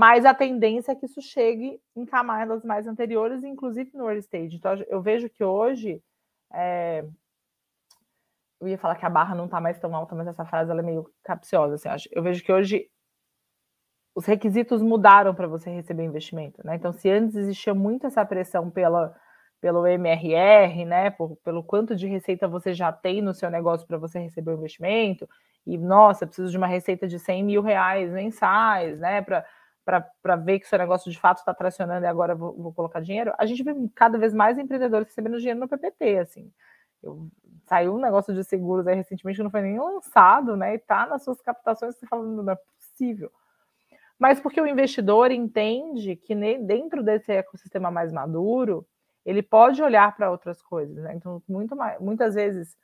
mas 0.00 0.24
a 0.24 0.32
tendência 0.32 0.92
é 0.92 0.94
que 0.94 1.04
isso 1.04 1.20
chegue 1.20 1.78
em 1.94 2.06
camadas 2.06 2.64
mais 2.64 2.86
anteriores, 2.86 3.44
inclusive 3.44 3.90
no 3.92 4.06
early 4.06 4.20
stage. 4.20 4.56
Então, 4.56 4.72
eu 4.88 5.02
vejo 5.02 5.28
que 5.28 5.44
hoje. 5.44 6.02
É... 6.50 7.04
Eu 8.58 8.68
ia 8.68 8.78
falar 8.78 8.96
que 8.96 9.04
a 9.04 9.10
barra 9.10 9.34
não 9.34 9.44
está 9.44 9.60
mais 9.60 9.78
tão 9.78 9.94
alta, 9.94 10.14
mas 10.14 10.26
essa 10.26 10.46
frase 10.46 10.70
é 10.70 10.82
meio 10.82 11.06
capciosa. 11.22 11.74
Assim, 11.74 12.08
eu 12.12 12.22
vejo 12.22 12.42
que 12.42 12.50
hoje 12.50 12.88
os 14.14 14.24
requisitos 14.24 14.80
mudaram 14.80 15.34
para 15.34 15.46
você 15.46 15.68
receber 15.68 16.02
investimento. 16.02 16.62
Né? 16.64 16.76
Então, 16.76 16.92
se 16.92 17.10
antes 17.10 17.36
existia 17.36 17.74
muito 17.74 18.06
essa 18.06 18.24
pressão 18.24 18.70
pela, 18.70 19.14
pelo 19.60 19.86
MRR, 19.86 20.82
né? 20.86 21.10
Por, 21.10 21.36
pelo 21.44 21.62
quanto 21.62 21.94
de 21.94 22.06
receita 22.06 22.48
você 22.48 22.72
já 22.72 22.90
tem 22.90 23.20
no 23.20 23.34
seu 23.34 23.50
negócio 23.50 23.86
para 23.86 23.98
você 23.98 24.18
receber 24.18 24.52
o 24.52 24.58
investimento, 24.58 25.28
e 25.66 25.76
nossa, 25.76 26.26
preciso 26.26 26.50
de 26.50 26.56
uma 26.56 26.66
receita 26.66 27.06
de 27.06 27.18
100 27.18 27.44
mil 27.44 27.60
reais 27.60 28.10
mensais, 28.10 28.98
né? 28.98 29.20
Para 29.20 29.44
para 30.22 30.36
ver 30.36 30.60
que 30.60 30.68
seu 30.68 30.78
negócio 30.78 31.10
de 31.10 31.18
fato 31.18 31.38
está 31.38 31.54
tracionando 31.54 32.04
e 32.04 32.08
agora 32.08 32.34
vou, 32.34 32.54
vou, 32.54 32.72
colocar 32.72 33.00
dinheiro, 33.00 33.32
a 33.38 33.46
gente 33.46 33.62
vê 33.62 33.74
cada 33.94 34.18
vez 34.18 34.32
mais 34.32 34.58
empreendedores 34.58 35.08
recebendo 35.08 35.38
dinheiro 35.38 35.58
no 35.58 35.68
PPT, 35.68 36.18
assim. 36.18 36.52
Eu, 37.02 37.28
saiu 37.66 37.94
um 37.94 38.00
negócio 38.00 38.34
de 38.34 38.42
seguros 38.44 38.86
aí 38.86 38.96
recentemente 38.96 39.36
que 39.36 39.42
não 39.42 39.50
foi 39.50 39.62
nem 39.62 39.78
lançado, 39.78 40.56
né? 40.56 40.74
E 40.74 40.78
tá 40.78 41.06
nas 41.06 41.22
suas 41.22 41.40
captações, 41.40 41.96
você 41.96 42.06
falando, 42.06 42.42
não 42.42 42.52
é 42.52 42.56
possível. 42.56 43.30
Mas 44.18 44.40
porque 44.40 44.60
o 44.60 44.66
investidor 44.66 45.30
entende 45.30 46.16
que 46.16 46.34
dentro 46.34 47.02
desse 47.02 47.32
ecossistema 47.32 47.90
mais 47.90 48.12
maduro, 48.12 48.86
ele 49.24 49.42
pode 49.42 49.82
olhar 49.82 50.14
para 50.16 50.30
outras 50.30 50.60
coisas, 50.60 50.96
né? 50.96 51.14
Então, 51.14 51.42
muito 51.48 51.76
mais, 51.76 51.98
muitas 52.00 52.34
vezes 52.34 52.76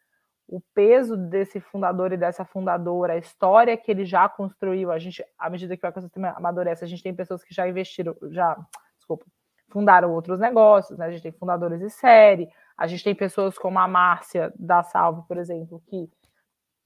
o 0.48 0.60
peso 0.74 1.16
desse 1.16 1.58
fundador 1.58 2.12
e 2.12 2.16
dessa 2.16 2.44
fundadora, 2.44 3.14
a 3.14 3.18
história 3.18 3.76
que 3.76 3.90
ele 3.90 4.04
já 4.04 4.28
construiu, 4.28 4.92
a 4.92 4.98
gente, 4.98 5.24
à 5.36 5.50
medida 5.50 5.76
que 5.76 5.84
o 5.84 5.88
ecossistema 5.88 6.30
amadurece, 6.30 6.84
a 6.84 6.88
gente 6.88 7.02
tem 7.02 7.14
pessoas 7.14 7.42
que 7.42 7.52
já 7.52 7.68
investiram, 7.68 8.16
já, 8.30 8.56
desculpa, 8.96 9.26
fundaram 9.68 10.12
outros 10.12 10.38
negócios, 10.38 10.96
né? 10.98 11.06
A 11.06 11.10
gente 11.10 11.22
tem 11.22 11.32
fundadores 11.32 11.80
de 11.80 11.90
série, 11.90 12.48
a 12.76 12.86
gente 12.86 13.02
tem 13.02 13.14
pessoas 13.14 13.58
como 13.58 13.78
a 13.78 13.88
Márcia 13.88 14.52
da 14.56 14.82
Salve, 14.82 15.22
por 15.26 15.36
exemplo, 15.36 15.82
que 15.86 16.08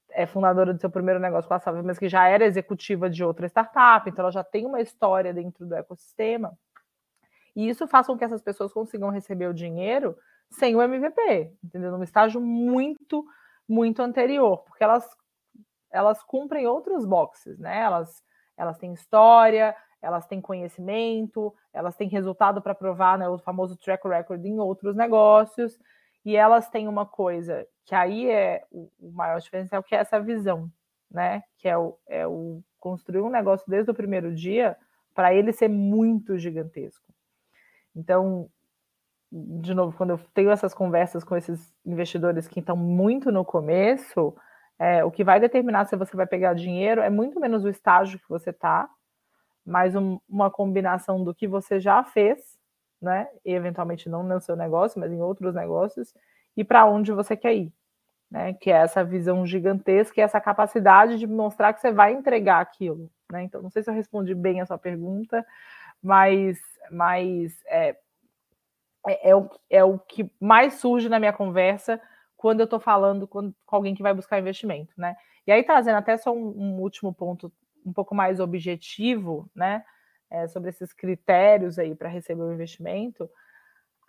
é 0.09 0.25
fundadora 0.25 0.73
do 0.73 0.81
seu 0.81 0.89
primeiro 0.89 1.19
negócio 1.19 1.47
com 1.47 1.53
a 1.53 1.59
Salve, 1.59 1.83
mas 1.83 1.99
que 1.99 2.09
já 2.09 2.27
era 2.27 2.43
executiva 2.43 3.09
de 3.09 3.23
outra 3.23 3.45
startup, 3.47 4.09
então 4.09 4.23
ela 4.23 4.31
já 4.31 4.43
tem 4.43 4.65
uma 4.65 4.81
história 4.81 5.33
dentro 5.33 5.65
do 5.65 5.75
ecossistema. 5.75 6.57
E 7.55 7.69
isso 7.69 7.87
faz 7.87 8.07
com 8.07 8.17
que 8.17 8.23
essas 8.23 8.41
pessoas 8.41 8.73
consigam 8.73 9.09
receber 9.09 9.47
o 9.47 9.53
dinheiro 9.53 10.17
sem 10.49 10.75
o 10.75 10.81
MVP, 10.81 11.53
entendeu? 11.63 11.91
Num 11.91 12.03
estágio 12.03 12.41
muito 12.41 13.25
muito 13.71 14.01
anterior, 14.01 14.57
porque 14.65 14.83
elas, 14.83 15.09
elas 15.89 16.21
cumprem 16.21 16.67
outros 16.67 17.05
boxes, 17.05 17.57
né? 17.57 17.79
Elas, 17.79 18.21
elas 18.57 18.77
têm 18.77 18.93
história, 18.93 19.75
elas 20.01 20.25
têm 20.27 20.41
conhecimento, 20.41 21.53
elas 21.71 21.95
têm 21.95 22.09
resultado 22.09 22.61
para 22.61 22.75
provar, 22.75 23.17
né, 23.17 23.29
o 23.29 23.37
famoso 23.37 23.77
track 23.77 24.05
record 24.07 24.43
em 24.45 24.59
outros 24.59 24.95
negócios, 24.95 25.79
e 26.25 26.35
elas 26.35 26.69
têm 26.69 26.87
uma 26.87 27.05
coisa 27.05 27.65
que 27.85 27.95
aí 27.95 28.29
é 28.29 28.63
o, 28.71 28.91
o 28.99 29.11
maior 29.11 29.39
diferencial, 29.39 29.81
que 29.81 29.95
é 29.95 29.99
essa 29.99 30.19
visão, 30.19 30.69
né? 31.09 31.43
Que 31.57 31.67
é 31.69 31.77
o, 31.77 31.97
é 32.07 32.27
o 32.27 32.61
construir 32.79 33.21
um 33.21 33.29
negócio 33.29 33.69
desde 33.69 33.89
o 33.89 33.95
primeiro 33.95 34.33
dia 34.35 34.77
para 35.13 35.33
ele 35.33 35.53
ser 35.53 35.67
muito 35.67 36.37
gigantesco. 36.37 37.05
Então, 37.95 38.49
de 39.31 39.73
novo, 39.73 39.95
quando 39.95 40.09
eu 40.11 40.19
tenho 40.33 40.51
essas 40.51 40.73
conversas 40.73 41.23
com 41.23 41.37
esses 41.37 41.73
investidores 41.85 42.47
que 42.47 42.59
estão 42.59 42.75
muito 42.75 43.31
no 43.31 43.45
começo, 43.45 44.35
é, 44.77 45.03
o 45.05 45.11
que 45.11 45.23
vai 45.23 45.39
determinar 45.39 45.85
se 45.85 45.95
você 45.95 46.15
vai 46.17 46.27
pegar 46.27 46.53
dinheiro 46.53 47.01
é 47.01 47.09
muito 47.09 47.39
menos 47.39 47.63
o 47.63 47.69
estágio 47.69 48.19
que 48.19 48.27
você 48.27 48.49
está, 48.49 48.89
mas 49.65 49.95
um, 49.95 50.19
uma 50.27 50.51
combinação 50.51 51.23
do 51.23 51.33
que 51.33 51.47
você 51.47 51.79
já 51.79 52.03
fez, 52.03 52.39
né? 53.01 53.27
E 53.45 53.53
eventualmente 53.53 54.09
não 54.09 54.23
no 54.23 54.41
seu 54.41 54.55
negócio, 54.55 54.99
mas 54.99 55.11
em 55.11 55.21
outros 55.21 55.55
negócios, 55.55 56.13
e 56.57 56.63
para 56.63 56.85
onde 56.85 57.11
você 57.11 57.37
quer 57.37 57.53
ir. 57.55 57.73
Né, 58.29 58.53
que 58.53 58.71
é 58.71 58.75
essa 58.75 59.03
visão 59.03 59.45
gigantesca 59.45 60.17
e 60.17 60.23
essa 60.23 60.39
capacidade 60.39 61.19
de 61.19 61.27
mostrar 61.27 61.73
que 61.73 61.81
você 61.81 61.91
vai 61.91 62.13
entregar 62.13 62.61
aquilo. 62.61 63.11
Né? 63.29 63.43
Então, 63.43 63.61
não 63.61 63.69
sei 63.69 63.83
se 63.83 63.89
eu 63.89 63.93
respondi 63.93 64.33
bem 64.33 64.61
a 64.61 64.65
sua 64.65 64.77
pergunta, 64.77 65.45
mas, 66.01 66.57
mas 66.89 67.53
é, 67.65 67.97
é, 69.07 69.29
é, 69.29 69.35
o, 69.35 69.49
é 69.69 69.83
o 69.83 69.97
que 69.97 70.31
mais 70.39 70.75
surge 70.75 71.09
na 71.09 71.19
minha 71.19 71.33
conversa 71.33 71.99
quando 72.37 72.59
eu 72.59 72.65
estou 72.65 72.79
falando 72.79 73.27
com, 73.27 73.53
com, 73.65 73.75
alguém 73.75 73.95
que 73.95 74.03
vai 74.03 74.13
buscar 74.13 74.39
investimento, 74.39 74.93
né? 74.97 75.15
E 75.45 75.51
aí, 75.51 75.63
trazendo 75.63 75.97
até 75.97 76.17
só 76.17 76.33
um, 76.33 76.53
um 76.55 76.81
último 76.81 77.13
ponto 77.13 77.51
um 77.85 77.93
pouco 77.93 78.13
mais 78.13 78.39
objetivo, 78.39 79.49
né? 79.55 79.83
É, 80.29 80.47
sobre 80.47 80.69
esses 80.69 80.93
critérios 80.93 81.77
aí 81.77 81.93
para 81.93 82.07
receber 82.07 82.41
o 82.43 82.53
investimento, 82.53 83.29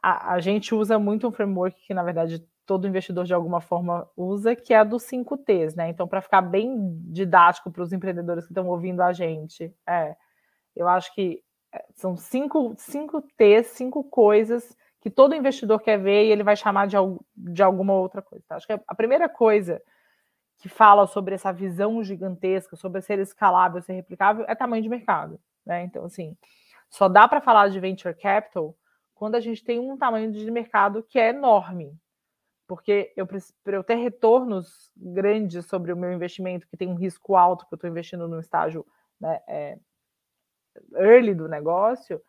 a, 0.01 0.35
a, 0.35 0.41
gente 0.41 0.73
usa 0.73 0.97
muito 0.97 1.27
um 1.27 1.33
framework 1.33 1.81
que, 1.85 1.93
na 1.93 2.05
verdade, 2.05 2.47
todo 2.65 2.87
investidor 2.87 3.25
de 3.25 3.35
alguma 3.35 3.61
forma 3.61 4.09
usa, 4.17 4.55
que 4.55 4.73
é 4.73 4.79
a 4.79 4.85
dos 4.85 5.03
5 5.03 5.37
T's, 5.39 5.75
né? 5.75 5.89
Então, 5.89 6.07
para 6.07 6.23
ficar 6.23 6.41
bem 6.41 6.97
didático 7.11 7.73
para 7.73 7.83
os 7.83 7.93
empreendedores 7.93 8.45
que 8.45 8.53
estão 8.53 8.69
ouvindo 8.69 9.01
a 9.01 9.13
gente, 9.13 9.75
é, 9.87 10.15
eu 10.77 10.87
acho 10.87 11.13
que 11.15 11.43
é, 11.73 11.85
são 11.95 12.17
cinco, 12.17 12.75
cinco 12.79 13.23
T's, 13.37 13.67
cinco 13.69 14.05
coisas 14.05 14.77
que 15.03 15.11
todo 15.11 15.35
investidor 15.35 15.81
quer 15.81 15.99
ver 15.99 16.27
e 16.27 16.31
ele 16.31 16.45
vai 16.45 16.55
chamar 16.55 16.87
de, 16.87 16.97
de 17.37 17.63
alguma 17.63 17.93
outra 17.93 18.23
coisa. 18.23 18.45
Tá? 18.49 18.55
Acho 18.55 18.67
que 18.69 18.73
a 18.73 18.95
primeira 18.95 19.29
coisa 19.29 19.83
que 20.59 20.69
fala 20.69 21.09
sobre 21.09 21.35
essa 21.35 21.53
visão 21.53 22.05
gigantesca, 22.05 22.77
sobre 22.77 23.03
ser 23.03 23.19
escalável, 23.19 23.83
ser 23.83 23.95
replicável, 23.95 24.45
é 24.47 24.55
tamanho 24.55 24.83
de 24.83 24.89
mercado. 24.89 25.41
Né? 25.67 25.83
Então, 25.83 26.05
assim, 26.05 26.37
só 26.89 27.09
dá 27.09 27.27
para 27.27 27.41
falar 27.41 27.69
de 27.69 27.81
venture 27.81 28.15
capital 28.15 28.77
quando 29.13 29.35
a 29.35 29.41
gente 29.41 29.65
tem 29.65 29.81
um 29.81 29.97
tamanho 29.97 30.31
de 30.31 30.49
mercado 30.53 31.03
que 31.03 31.19
é 31.19 31.31
enorme. 31.31 31.99
Porque 32.69 33.13
eu, 33.17 33.27
para 33.27 33.77
eu 33.77 33.83
ter 33.83 33.97
retornos 33.97 34.93
grandes 34.97 35.67
sobre 35.67 35.93
o 35.93 35.97
meu 35.97 36.13
investimento, 36.13 36.67
que 36.69 36.77
tem 36.77 36.89
um 36.89 36.95
risco 36.95 37.35
alto, 37.35 37.67
que 37.67 37.75
eu 37.75 37.77
estou 37.77 37.91
investindo 37.91 38.29
no 38.29 38.39
estágio 38.39 38.87
né, 39.21 39.41
é, 39.49 39.79
early 40.95 41.35
do 41.35 41.49
negócio, 41.49 42.23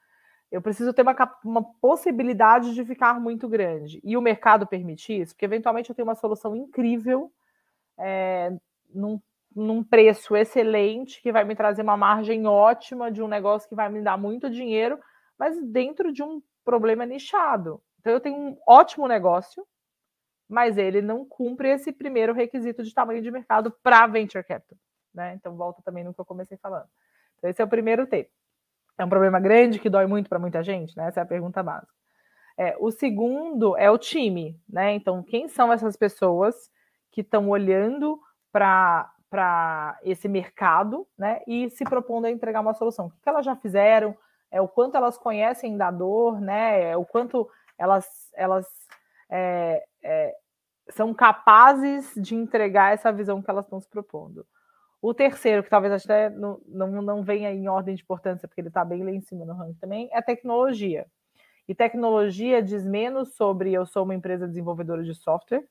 eu 0.53 0.61
preciso 0.61 0.93
ter 0.93 1.01
uma, 1.01 1.15
uma, 1.43 1.63
possibilidade 1.81 2.75
de 2.75 2.85
ficar 2.85 3.19
muito 3.19 3.49
grande. 3.49 3.99
E 4.03 4.15
o 4.15 4.21
mercado 4.21 4.67
permite 4.67 5.11
isso, 5.11 5.33
porque 5.33 5.45
eventualmente 5.45 5.89
eu 5.89 5.95
tenho 5.95 6.07
uma 6.07 6.13
solução 6.13 6.55
incrível, 6.55 7.33
é, 7.97 8.55
num, 8.93 9.19
num, 9.55 9.83
preço 9.83 10.35
excelente, 10.35 11.19
que 11.23 11.31
vai 11.31 11.43
me 11.43 11.55
trazer 11.55 11.81
uma 11.81 11.97
margem 11.97 12.45
ótima 12.45 13.11
de 13.11 13.19
um 13.23 13.27
negócio 13.27 13.67
que 13.67 13.73
vai 13.73 13.89
me 13.89 13.99
dar 14.03 14.15
muito 14.15 14.47
dinheiro, 14.47 14.99
mas 15.39 15.59
dentro 15.59 16.13
de 16.13 16.21
um 16.21 16.39
problema 16.63 17.03
nichado. 17.03 17.81
Então 17.99 18.13
eu 18.13 18.19
tenho 18.19 18.37
um 18.37 18.55
ótimo 18.67 19.07
negócio, 19.07 19.65
mas 20.47 20.77
ele 20.77 21.01
não 21.01 21.25
cumpre 21.25 21.69
esse 21.69 21.91
primeiro 21.91 22.31
requisito 22.31 22.83
de 22.83 22.93
tamanho 22.93 23.23
de 23.23 23.31
mercado 23.31 23.71
para 23.81 24.05
venture 24.05 24.43
capital. 24.43 24.77
Né? 25.11 25.33
Então 25.33 25.57
volta 25.57 25.81
também 25.81 26.03
no 26.03 26.13
que 26.13 26.21
eu 26.21 26.25
comecei 26.25 26.57
falando. 26.57 26.87
Então, 27.39 27.49
esse 27.49 27.59
é 27.59 27.65
o 27.65 27.67
primeiro 27.67 28.05
T. 28.05 28.29
É 29.03 29.05
um 29.05 29.09
problema 29.09 29.37
grande 29.37 29.79
que 29.79 29.89
dói 29.89 30.07
muito 30.07 30.29
para 30.29 30.39
muita 30.39 30.63
gente, 30.63 30.95
né? 30.95 31.09
Essa 31.09 31.19
é 31.19 31.23
a 31.23 31.25
pergunta 31.25 31.61
básica. 31.61 31.91
É, 32.57 32.73
o 32.79 32.89
segundo 32.89 33.75
é 33.77 33.91
o 33.91 33.97
time, 33.97 34.57
né? 34.67 34.93
Então, 34.93 35.21
quem 35.21 35.49
são 35.49 35.73
essas 35.73 35.97
pessoas 35.97 36.55
que 37.11 37.19
estão 37.19 37.49
olhando 37.49 38.17
para 38.49 39.99
esse 40.03 40.29
mercado, 40.29 41.05
né? 41.17 41.41
E 41.45 41.69
se 41.71 41.83
propondo 41.83 42.25
a 42.25 42.31
entregar 42.31 42.61
uma 42.61 42.73
solução? 42.73 43.07
O 43.07 43.09
que 43.21 43.27
elas 43.27 43.45
já 43.45 43.57
fizeram? 43.57 44.15
É 44.49 44.61
o 44.61 44.69
quanto 44.69 44.95
elas 44.95 45.17
conhecem 45.17 45.75
da 45.75 45.91
dor, 45.91 46.39
né? 46.39 46.91
É 46.91 46.95
o 46.95 47.03
quanto 47.03 47.49
elas, 47.77 48.07
elas 48.35 48.65
é, 49.29 49.83
é, 50.01 50.33
são 50.91 51.13
capazes 51.13 52.13
de 52.15 52.35
entregar 52.35 52.93
essa 52.93 53.11
visão 53.11 53.41
que 53.41 53.51
elas 53.51 53.65
estão 53.65 53.81
se 53.81 53.89
propondo. 53.89 54.45
O 55.03 55.13
terceiro, 55.13 55.61
que 55.61 55.69
talvez 55.69 55.91
até 55.91 56.29
não, 56.29 56.61
não, 56.65 57.01
não 57.01 57.23
venha 57.23 57.51
em 57.51 57.67
ordem 57.67 57.93
de 57.93 58.01
importância, 58.01 58.47
porque 58.47 58.61
ele 58.61 58.69
está 58.69 58.85
bem 58.85 59.03
lá 59.03 59.11
em 59.11 59.19
cima 59.19 59.43
no 59.43 59.53
ranking 59.53 59.73
também, 59.73 60.09
é 60.13 60.21
tecnologia. 60.21 61.05
E 61.67 61.75
tecnologia 61.75 62.63
diz 62.63 62.85
menos 62.85 63.35
sobre 63.35 63.73
eu 63.73 63.85
sou 63.85 64.05
uma 64.05 64.15
empresa 64.15 64.47
desenvolvedora 64.47 65.03
de 65.03 65.13
software 65.13 65.67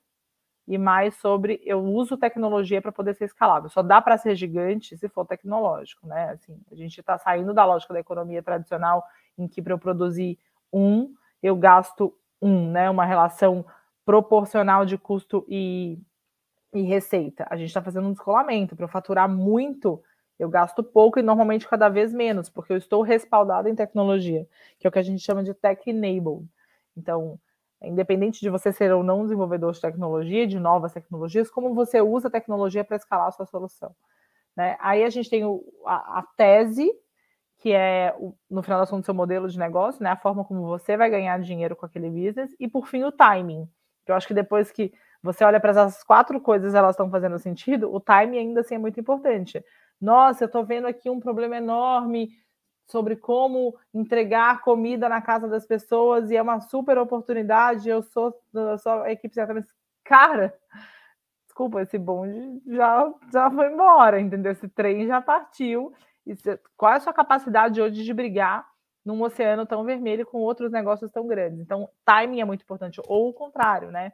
e 0.68 0.76
mais 0.76 1.16
sobre 1.16 1.62
eu 1.64 1.82
uso 1.82 2.18
tecnologia 2.18 2.82
para 2.82 2.92
poder 2.92 3.14
ser 3.14 3.24
escalável. 3.24 3.70
Só 3.70 3.82
dá 3.82 4.02
para 4.02 4.18
ser 4.18 4.34
gigante 4.34 4.98
se 4.98 5.08
for 5.08 5.24
tecnológico, 5.24 6.06
né? 6.06 6.32
Assim, 6.32 6.60
a 6.70 6.74
gente 6.74 7.00
está 7.00 7.16
saindo 7.16 7.54
da 7.54 7.64
lógica 7.64 7.94
da 7.94 8.00
economia 8.00 8.42
tradicional 8.42 9.02
em 9.38 9.48
que 9.48 9.62
para 9.62 9.72
eu 9.72 9.78
produzir 9.78 10.38
um, 10.70 11.10
eu 11.42 11.56
gasto 11.56 12.14
um, 12.40 12.70
né? 12.70 12.90
Uma 12.90 13.06
relação 13.06 13.64
proporcional 14.04 14.84
de 14.84 14.98
custo 14.98 15.42
e 15.48 15.98
e 16.72 16.82
receita. 16.82 17.46
A 17.50 17.56
gente 17.56 17.68
está 17.68 17.82
fazendo 17.82 18.08
um 18.08 18.12
descolamento. 18.12 18.74
Para 18.74 18.84
eu 18.84 18.88
faturar 18.88 19.28
muito, 19.28 20.02
eu 20.38 20.48
gasto 20.48 20.82
pouco 20.82 21.18
e 21.18 21.22
normalmente 21.22 21.68
cada 21.68 21.88
vez 21.88 22.12
menos, 22.12 22.48
porque 22.48 22.72
eu 22.72 22.76
estou 22.76 23.02
respaldado 23.02 23.68
em 23.68 23.74
tecnologia, 23.74 24.46
que 24.78 24.86
é 24.86 24.88
o 24.88 24.92
que 24.92 24.98
a 24.98 25.02
gente 25.02 25.22
chama 25.22 25.42
de 25.42 25.54
tech 25.54 25.88
enabled. 25.88 26.48
Então, 26.96 27.38
independente 27.82 28.40
de 28.40 28.48
você 28.48 28.72
ser 28.72 28.92
ou 28.92 29.02
não 29.02 29.22
desenvolvedor 29.22 29.72
de 29.72 29.80
tecnologia, 29.80 30.46
de 30.46 30.58
novas 30.58 30.92
tecnologias, 30.92 31.50
como 31.50 31.74
você 31.74 32.00
usa 32.00 32.28
a 32.28 32.30
tecnologia 32.30 32.84
para 32.84 32.96
escalar 32.96 33.28
a 33.28 33.32
sua 33.32 33.46
solução. 33.46 33.94
Né? 34.56 34.76
Aí 34.80 35.04
a 35.04 35.10
gente 35.10 35.28
tem 35.28 35.44
o, 35.44 35.64
a, 35.84 36.20
a, 36.20 36.22
tese, 36.36 36.90
que 37.58 37.72
é, 37.72 38.14
o, 38.18 38.34
no 38.50 38.62
final 38.62 38.80
das 38.80 38.90
contas, 38.90 39.06
seu 39.06 39.14
modelo 39.14 39.48
de 39.48 39.58
negócio, 39.58 40.02
né? 40.02 40.10
a 40.10 40.16
forma 40.16 40.44
como 40.44 40.62
você 40.62 40.96
vai 40.96 41.10
ganhar 41.10 41.40
dinheiro 41.40 41.74
com 41.74 41.86
aquele 41.86 42.10
business, 42.10 42.54
e 42.58 42.68
por 42.68 42.86
fim 42.86 43.02
o 43.04 43.12
timing. 43.12 43.68
Eu 44.06 44.14
acho 44.14 44.26
que 44.26 44.34
depois 44.34 44.70
que 44.70 44.92
você 45.22 45.44
olha 45.44 45.60
para 45.60 45.70
essas 45.70 46.02
quatro 46.02 46.40
coisas, 46.40 46.74
elas 46.74 46.92
estão 46.92 47.10
fazendo 47.10 47.38
sentido, 47.38 47.94
o 47.94 48.00
time 48.00 48.38
ainda 48.38 48.60
assim 48.60 48.74
é 48.74 48.78
muito 48.78 48.98
importante. 48.98 49.64
Nossa, 50.00 50.44
eu 50.44 50.46
estou 50.46 50.64
vendo 50.64 50.86
aqui 50.86 51.08
um 51.08 51.20
problema 51.20 51.56
enorme 51.56 52.30
sobre 52.86 53.16
como 53.16 53.76
entregar 53.94 54.60
comida 54.62 55.08
na 55.08 55.22
casa 55.22 55.48
das 55.48 55.66
pessoas 55.66 56.30
e 56.30 56.36
é 56.36 56.42
uma 56.42 56.60
super 56.60 56.98
oportunidade. 56.98 57.88
Eu 57.88 58.02
sou, 58.02 58.34
eu 58.52 58.78
sou 58.78 58.92
a 59.02 59.12
equipe 59.12 59.34
certamente. 59.34 59.68
Cara, 60.04 60.52
desculpa, 61.46 61.80
esse 61.82 61.96
bonde 61.98 62.60
já, 62.66 63.12
já 63.32 63.50
foi 63.50 63.72
embora, 63.72 64.20
entendeu? 64.20 64.52
Esse 64.52 64.68
trem 64.68 65.06
já 65.06 65.20
partiu 65.20 65.92
qual 66.76 66.92
é 66.92 66.96
a 66.96 67.00
sua 67.00 67.12
capacidade 67.12 67.80
hoje 67.80 68.04
de 68.04 68.14
brigar 68.14 68.66
num 69.04 69.20
oceano 69.22 69.66
tão 69.66 69.84
vermelho 69.84 70.24
com 70.24 70.38
outros 70.38 70.70
negócios 70.70 71.10
tão 71.10 71.26
grandes? 71.26 71.60
Então, 71.60 71.88
timing 72.04 72.40
é 72.40 72.44
muito 72.44 72.62
importante, 72.62 73.00
ou 73.06 73.28
o 73.28 73.34
contrário, 73.34 73.90
né? 73.90 74.12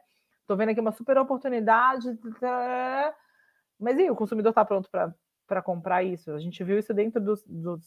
Estou 0.49 0.57
vendo 0.57 0.69
aqui 0.69 0.79
uma 0.79 0.91
super 0.91 1.15
oportunidade, 1.19 2.17
mas 3.79 3.99
e 3.99 4.09
o 4.09 4.15
consumidor 4.15 4.49
está 4.49 4.65
pronto 4.65 4.89
para 4.89 5.61
comprar 5.61 6.01
isso? 6.01 6.31
A 6.31 6.39
gente 6.39 6.63
viu 6.63 6.79
isso 6.79 6.91
dentro 6.91 7.21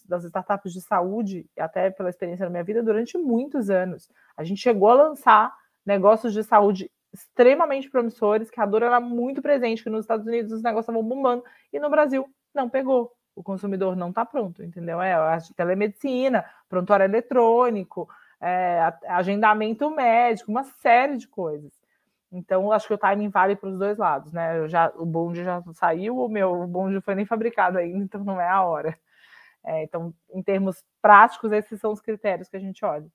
das 0.07 0.23
startups 0.23 0.73
de 0.73 0.81
saúde, 0.81 1.45
até 1.59 1.91
pela 1.91 2.09
experiência 2.09 2.45
na 2.45 2.51
minha 2.51 2.63
vida, 2.63 2.81
durante 2.81 3.19
muitos 3.19 3.69
anos. 3.69 4.09
A 4.37 4.45
gente 4.45 4.61
chegou 4.61 4.91
a 4.91 4.95
lançar 4.95 5.53
negócios 5.85 6.33
de 6.33 6.45
saúde 6.45 6.89
extremamente 7.13 7.91
promissores, 7.91 8.49
que 8.49 8.61
a 8.61 8.65
dor 8.65 8.85
era 8.85 9.01
muito 9.01 9.43
presente, 9.43 9.83
que 9.83 9.91
nos 9.91 10.05
Estados 10.05 10.25
Unidos 10.25 10.53
os 10.53 10.63
negócios 10.63 10.85
estavam 10.85 11.03
bombando, 11.03 11.43
e 11.73 11.81
no 11.81 11.91
Brasil 11.91 12.33
não 12.55 12.71
pegou. 12.71 13.11
O 13.35 13.43
consumidor 13.43 13.97
não 13.97 14.11
está 14.11 14.25
pronto, 14.25 14.63
entendeu? 14.63 15.03
É 15.03 15.15
a 15.15 15.39
telemedicina, 15.57 16.45
prontuário 16.69 17.03
eletrônico, 17.03 18.09
é, 18.41 18.95
agendamento 19.09 19.91
médico, 19.91 20.49
uma 20.49 20.63
série 20.63 21.17
de 21.17 21.27
coisas. 21.27 21.82
Então, 22.33 22.73
acho 22.73 22.89
que 22.89 22.95
o 22.95 22.99
timing 22.99 23.29
vale 23.29 23.55
para 23.55 23.69
os 23.69 23.79
dois 23.79 23.99
lados, 23.99 24.33
né? 24.33 24.59
Eu 24.59 24.67
já, 24.69 24.91
o 24.97 25.05
bonde 25.05 25.45
já 25.45 25.63
saiu, 25.75 26.17
o 26.17 26.29
meu 26.29 26.67
bonde 26.67 27.01
foi 27.03 27.15
nem 27.15 27.27
fabricado 27.27 27.77
ainda, 27.79 27.99
então 28.05 28.25
não 28.25 28.41
é 28.41 28.49
a 28.49 28.63
hora. 28.63 28.99
É, 29.65 29.85
então, 29.85 30.15
em 30.33 30.43
termos 30.43 30.83
práticos, 31.01 31.53
esses 31.53 31.79
são 31.81 31.93
os 31.93 32.01
critérios 32.01 32.49
que 32.49 32.57
a 32.57 32.61
gente 32.61 32.85
olha. 32.85 33.07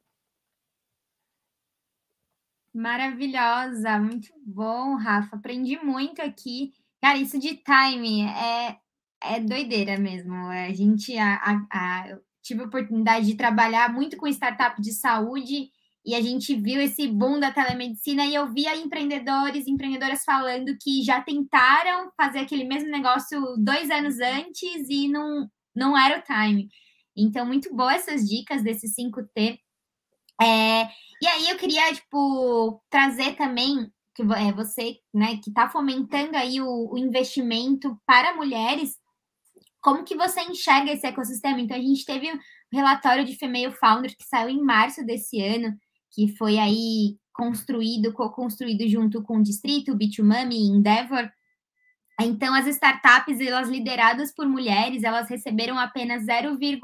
Maravilhosa, 2.74 3.98
muito 4.00 4.30
bom, 4.46 4.96
Rafa. 4.96 5.36
Aprendi 5.36 5.78
muito 5.84 6.22
aqui. 6.22 6.74
Cara, 7.02 7.18
isso 7.18 7.40
de 7.40 7.56
timing 7.56 8.28
é, 8.28 8.78
é 9.22 9.40
doideira 9.40 9.98
mesmo. 9.98 10.36
A 10.36 10.72
gente 10.74 11.18
a, 11.18 11.36
a, 11.36 11.66
a, 11.72 12.20
tive 12.42 12.62
a 12.62 12.66
oportunidade 12.66 13.26
de 13.26 13.36
trabalhar 13.36 13.92
muito 13.92 14.16
com 14.16 14.28
startup 14.28 14.80
de 14.80 14.94
saúde 14.94 15.72
e 16.08 16.16
a 16.16 16.22
gente 16.22 16.56
viu 16.56 16.80
esse 16.80 17.06
boom 17.06 17.38
da 17.38 17.52
telemedicina 17.52 18.26
e 18.26 18.34
eu 18.34 18.50
via 18.54 18.78
empreendedores, 18.78 19.68
empreendedoras 19.68 20.24
falando 20.24 20.78
que 20.82 21.04
já 21.04 21.20
tentaram 21.22 22.10
fazer 22.16 22.40
aquele 22.40 22.64
mesmo 22.64 22.90
negócio 22.90 23.58
dois 23.58 23.92
anos 23.92 24.18
antes 24.22 24.88
e 24.90 25.10
não, 25.10 25.50
não 25.76 25.98
era 25.98 26.18
o 26.18 26.22
time. 26.22 26.70
Então, 27.14 27.46
muito 27.46 27.76
boas 27.76 28.08
essas 28.08 28.26
dicas 28.26 28.64
desse 28.64 28.88
5T. 28.88 29.60
É, 30.42 30.84
e 31.22 31.28
aí 31.28 31.50
eu 31.50 31.58
queria, 31.58 31.94
tipo, 31.94 32.82
trazer 32.90 33.36
também 33.36 33.92
que 34.16 34.22
é 34.22 34.54
você, 34.54 35.00
né, 35.14 35.38
que 35.44 35.50
está 35.50 35.70
fomentando 35.70 36.38
aí 36.38 36.62
o, 36.62 36.94
o, 36.94 36.98
investimento 36.98 38.00
para 38.06 38.34
mulheres, 38.34 38.96
como 39.82 40.06
que 40.06 40.16
você 40.16 40.42
enxerga 40.42 40.94
esse 40.94 41.06
ecossistema? 41.06 41.60
Então, 41.60 41.76
a 41.76 41.82
gente 41.82 42.06
teve 42.06 42.32
um 42.32 42.40
relatório 42.72 43.26
de 43.26 43.36
Female 43.36 43.74
Founder 43.74 44.16
que 44.16 44.24
saiu 44.24 44.50
em 44.50 44.64
março 44.64 45.06
desse 45.06 45.42
ano, 45.42 45.78
que 46.12 46.36
foi 46.38 46.58
aí 46.58 47.18
construído, 47.34 48.14
co-construído 48.14 48.88
junto 48.88 49.22
com 49.22 49.38
o 49.38 49.44
Distrito, 49.44 49.96
Bitumami 49.96 50.56
e 50.56 50.68
Endeavor. 50.70 51.30
Então, 52.20 52.54
as 52.56 52.66
startups, 52.66 53.40
elas 53.40 53.70
lideradas 53.70 54.34
por 54.34 54.48
mulheres, 54.48 55.04
elas 55.04 55.30
receberam 55.30 55.78
apenas 55.78 56.26
0,1 56.26 56.80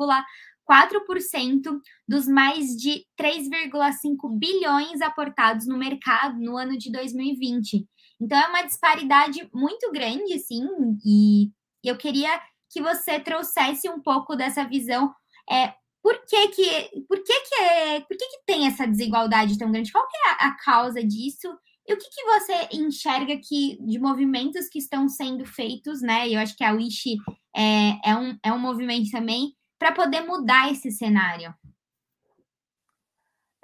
4% 0.70 1.80
dos 2.08 2.28
mais 2.28 2.76
de 2.78 3.06
3,5 3.20 4.38
bilhões 4.38 5.02
aportados 5.02 5.68
no 5.68 5.78
mercado 5.78 6.40
no 6.40 6.58
ano 6.58 6.78
de 6.78 6.92
2020. 6.92 7.86
Então 8.22 8.38
é 8.38 8.48
uma 8.48 8.64
disparidade 8.64 9.50
muito 9.54 9.92
grande, 9.92 10.40
sim, 10.40 10.66
e 11.06 11.52
eu 11.84 11.98
queria 11.98 12.40
que 12.70 12.82
você 12.82 13.20
trouxesse 13.20 13.90
um 13.90 14.02
pouco 14.02 14.36
dessa 14.36 14.64
visão. 14.64 15.14
É, 15.52 15.74
por 16.04 16.26
que 16.26 16.48
que, 16.50 17.06
por 17.08 17.24
que 17.24 17.42
que, 17.42 17.56
é, 17.56 18.00
por 18.02 18.18
que 18.18 18.28
que 18.28 18.44
tem 18.46 18.68
essa 18.68 18.86
desigualdade 18.86 19.58
tão 19.58 19.72
grande? 19.72 19.92
Qual 19.92 20.04
é 20.04 20.44
a, 20.44 20.50
a 20.50 20.58
causa 20.58 21.02
disso? 21.02 21.48
E 21.88 21.94
o 21.94 21.98
que, 21.98 22.10
que 22.10 22.24
você 22.26 22.70
enxerga 22.74 23.38
que 23.38 23.78
de 23.82 23.98
movimentos 24.00 24.68
que 24.68 24.80
estão 24.80 25.08
sendo 25.08 25.46
feitos, 25.46 26.02
né? 26.02 26.30
Eu 26.30 26.40
acho 26.40 26.58
que 26.58 26.64
a 26.64 26.74
Wish 26.74 27.16
é, 27.56 28.10
é, 28.12 28.16
um, 28.16 28.38
é 28.44 28.52
um 28.52 28.60
movimento 28.60 29.10
também 29.12 29.56
para 29.80 29.94
poder 29.94 30.22
mudar 30.22 30.70
esse 30.70 30.92
cenário? 30.92 31.54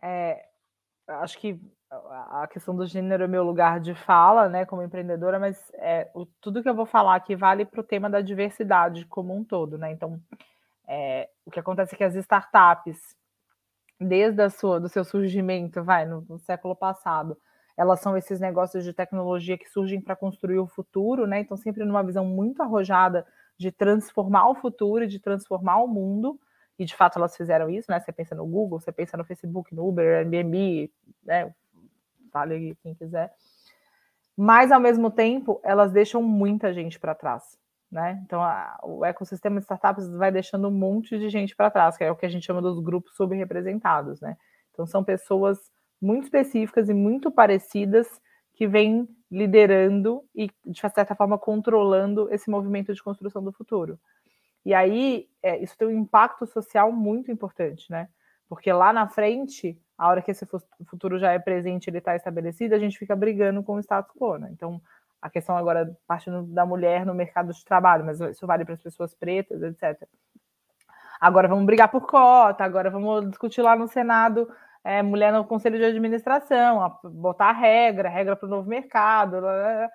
É, 0.01 0.45
acho 1.07 1.37
que 1.39 1.59
a 1.91 2.47
questão 2.47 2.75
do 2.75 2.85
gênero 2.85 3.23
é 3.23 3.27
meu 3.27 3.43
lugar 3.43 3.79
de 3.79 3.95
fala, 3.95 4.47
né, 4.47 4.63
como 4.63 4.83
empreendedora, 4.83 5.39
mas 5.39 5.71
é, 5.73 6.09
o, 6.13 6.25
tudo 6.39 6.61
que 6.61 6.69
eu 6.69 6.75
vou 6.75 6.85
falar 6.85 7.15
aqui 7.15 7.35
vale 7.35 7.65
para 7.65 7.81
o 7.81 7.83
tema 7.83 8.09
da 8.09 8.21
diversidade 8.21 9.05
como 9.05 9.35
um 9.35 9.43
todo, 9.43 9.77
né? 9.77 9.91
Então, 9.91 10.21
é, 10.87 11.29
o 11.49 11.51
que 11.51 11.59
acontece 11.59 11.95
é 11.95 11.97
que 11.97 12.03
as 12.03 12.15
startups, 12.15 13.15
desde 13.99 14.41
a 14.41 14.49
sua, 14.49 14.79
do 14.79 14.87
seu 14.87 15.03
surgimento, 15.03 15.83
vai, 15.83 16.05
no, 16.05 16.21
no 16.29 16.39
século 16.39 16.75
passado, 16.75 17.37
elas 17.75 17.99
são 17.99 18.15
esses 18.15 18.39
negócios 18.39 18.83
de 18.83 18.93
tecnologia 18.93 19.57
que 19.57 19.67
surgem 19.67 19.99
para 19.99 20.15
construir 20.15 20.59
o 20.59 20.67
futuro, 20.67 21.25
né? 21.25 21.39
Então, 21.39 21.57
sempre 21.57 21.83
numa 21.83 22.03
visão 22.03 22.23
muito 22.23 22.61
arrojada 22.61 23.25
de 23.57 23.71
transformar 23.71 24.47
o 24.49 24.55
futuro, 24.55 25.07
de 25.07 25.19
transformar 25.19 25.77
o 25.77 25.87
mundo, 25.87 26.39
e 26.77 26.85
de 26.85 26.95
fato 26.95 27.17
elas 27.17 27.35
fizeram 27.35 27.69
isso, 27.69 27.91
né? 27.91 27.99
Você 27.99 28.11
pensa 28.11 28.35
no 28.35 28.45
Google, 28.45 28.79
você 28.79 28.91
pensa 28.91 29.17
no 29.17 29.25
Facebook, 29.25 29.73
no 29.73 29.87
Uber, 29.87 30.19
Airbnb, 30.19 30.91
né? 31.23 31.53
Fale 32.31 32.77
quem 32.83 32.93
quiser. 32.93 33.33
Mas 34.37 34.71
ao 34.71 34.79
mesmo 34.79 35.09
tempo, 35.11 35.59
elas 35.63 35.91
deixam 35.91 36.21
muita 36.21 36.73
gente 36.73 36.99
para 36.99 37.15
trás, 37.15 37.58
né? 37.91 38.21
Então, 38.23 38.41
a, 38.41 38.79
o 38.83 39.03
ecossistema 39.03 39.59
de 39.59 39.63
startups 39.63 40.09
vai 40.15 40.31
deixando 40.31 40.67
um 40.67 40.71
monte 40.71 41.17
de 41.17 41.29
gente 41.29 41.55
para 41.55 41.71
trás, 41.71 41.97
que 41.97 42.03
é 42.03 42.11
o 42.11 42.15
que 42.15 42.25
a 42.25 42.29
gente 42.29 42.45
chama 42.45 42.61
dos 42.61 42.79
grupos 42.79 43.15
subrepresentados, 43.15 44.21
né? 44.21 44.37
Então, 44.71 44.85
são 44.85 45.03
pessoas 45.03 45.59
muito 46.01 46.25
específicas 46.25 46.87
e 46.89 46.93
muito 46.93 47.31
parecidas 47.31 48.07
que 48.53 48.67
vêm 48.67 49.07
liderando 49.31 50.23
e, 50.35 50.49
de 50.65 50.79
certa 50.79 51.15
forma, 51.15 51.37
controlando 51.37 52.27
esse 52.31 52.49
movimento 52.49 52.93
de 52.93 53.03
construção 53.03 53.43
do 53.43 53.51
futuro. 53.51 53.99
E 54.65 54.73
aí, 54.73 55.27
é, 55.41 55.57
isso 55.57 55.77
tem 55.77 55.87
um 55.87 55.99
impacto 55.99 56.45
social 56.45 56.91
muito 56.91 57.31
importante, 57.31 57.89
né? 57.89 58.09
Porque 58.47 58.71
lá 58.71 58.91
na 58.91 59.07
frente, 59.07 59.79
a 59.97 60.07
hora 60.07 60.21
que 60.21 60.31
esse 60.31 60.45
futuro 60.85 61.19
já 61.19 61.31
é 61.31 61.39
presente, 61.39 61.89
ele 61.89 61.99
está 61.99 62.15
estabelecido, 62.15 62.73
a 62.73 62.79
gente 62.79 62.97
fica 62.97 63.15
brigando 63.15 63.63
com 63.63 63.75
o 63.75 63.79
status 63.79 64.15
quo, 64.15 64.37
né? 64.37 64.49
Então, 64.51 64.81
a 65.21 65.29
questão 65.29 65.57
agora 65.57 65.97
partindo 66.07 66.43
da 66.43 66.65
mulher 66.65 67.05
no 67.05 67.13
mercado 67.13 67.53
de 67.53 67.63
trabalho, 67.65 68.05
mas 68.05 68.19
isso 68.19 68.47
vale 68.47 68.65
para 68.65 68.73
as 68.73 68.81
pessoas 68.81 69.13
pretas, 69.13 69.61
etc. 69.61 70.07
Agora 71.19 71.47
vamos 71.47 71.65
brigar 71.65 71.89
por 71.89 72.07
cota, 72.07 72.63
agora 72.63 72.89
vamos 72.89 73.29
discutir 73.29 73.61
lá 73.61 73.75
no 73.75 73.87
Senado 73.87 74.47
é, 74.83 75.01
mulher 75.01 75.33
no 75.33 75.45
conselho 75.45 75.77
de 75.77 75.85
administração, 75.85 76.97
botar 77.03 77.51
regra, 77.51 78.09
regra 78.09 78.35
para 78.35 78.47
o 78.47 78.49
novo 78.49 78.69
mercado. 78.69 79.39
Blá, 79.41 79.41
blá. 79.41 79.89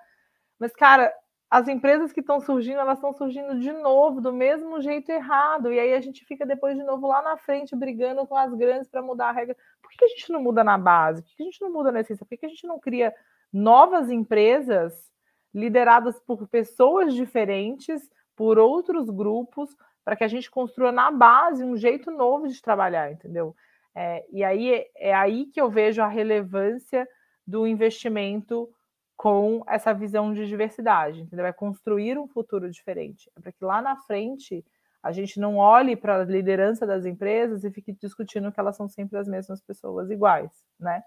Mas, 0.59 0.73
cara, 0.73 1.13
as 1.49 1.67
empresas 1.67 2.13
que 2.13 2.19
estão 2.19 2.39
surgindo, 2.39 2.79
elas 2.79 2.97
estão 2.97 3.13
surgindo 3.13 3.59
de 3.59 3.71
novo, 3.71 4.21
do 4.21 4.31
mesmo 4.31 4.81
jeito 4.81 5.11
errado. 5.11 5.71
E 5.71 5.79
aí 5.79 5.93
a 5.93 6.01
gente 6.01 6.23
fica 6.25 6.45
depois 6.45 6.77
de 6.77 6.83
novo 6.83 7.07
lá 7.07 7.21
na 7.21 7.37
frente 7.37 7.75
brigando 7.75 8.25
com 8.27 8.35
as 8.35 8.53
grandes 8.53 8.87
para 8.87 9.01
mudar 9.01 9.29
a 9.29 9.31
regra. 9.31 9.55
Por 9.81 9.91
que 9.91 10.05
a 10.05 10.07
gente 10.07 10.31
não 10.31 10.41
muda 10.41 10.63
na 10.63 10.77
base? 10.77 11.21
Por 11.23 11.35
que 11.35 11.43
a 11.43 11.45
gente 11.45 11.61
não 11.61 11.73
muda 11.73 11.91
na 11.91 12.01
essência? 12.01 12.25
Por 12.25 12.37
que 12.37 12.45
a 12.45 12.49
gente 12.49 12.67
não 12.67 12.79
cria 12.79 13.13
novas 13.51 14.09
empresas 14.09 15.11
lideradas 15.55 16.19
por 16.19 16.45
pessoas 16.49 17.13
diferentes, 17.13 18.09
por 18.35 18.59
outros 18.59 19.09
grupos, 19.09 19.69
para 20.03 20.15
que 20.15 20.23
a 20.23 20.27
gente 20.27 20.51
construa 20.51 20.91
na 20.91 21.09
base 21.09 21.63
um 21.63 21.77
jeito 21.77 22.11
novo 22.11 22.47
de 22.47 22.61
trabalhar, 22.61 23.09
entendeu? 23.11 23.55
É, 23.95 24.25
e 24.29 24.43
aí 24.43 24.85
é 24.97 25.13
aí 25.13 25.45
que 25.45 25.59
eu 25.59 25.69
vejo 25.69 26.01
a 26.01 26.07
relevância 26.07 27.07
do 27.47 27.65
investimento 27.65 28.69
com 29.15 29.63
essa 29.67 29.93
visão 29.93 30.33
de 30.33 30.45
diversidade, 30.45 31.21
entendeu? 31.21 31.45
É 31.45 31.53
construir 31.53 32.19
um 32.19 32.27
futuro 32.27 32.69
diferente, 32.69 33.31
é 33.37 33.39
para 33.39 33.53
que 33.53 33.63
lá 33.63 33.81
na 33.81 33.95
frente 33.95 34.63
a 35.01 35.11
gente 35.13 35.39
não 35.39 35.55
olhe 35.55 35.95
para 35.95 36.19
a 36.19 36.25
liderança 36.25 36.85
das 36.85 37.05
empresas 37.05 37.63
e 37.63 37.71
fique 37.71 37.93
discutindo 37.93 38.51
que 38.51 38.59
elas 38.59 38.75
são 38.75 38.89
sempre 38.89 39.17
as 39.17 39.27
mesmas 39.27 39.61
pessoas 39.61 40.11
iguais, 40.11 40.51
né? 40.77 41.01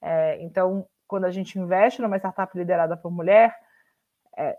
É, 0.00 0.40
então, 0.42 0.86
quando 1.08 1.24
a 1.24 1.30
gente 1.30 1.58
investe 1.58 2.00
numa 2.00 2.18
startup 2.18 2.56
liderada 2.56 2.96
por 2.96 3.10
mulher, 3.10 3.58
é, 4.36 4.56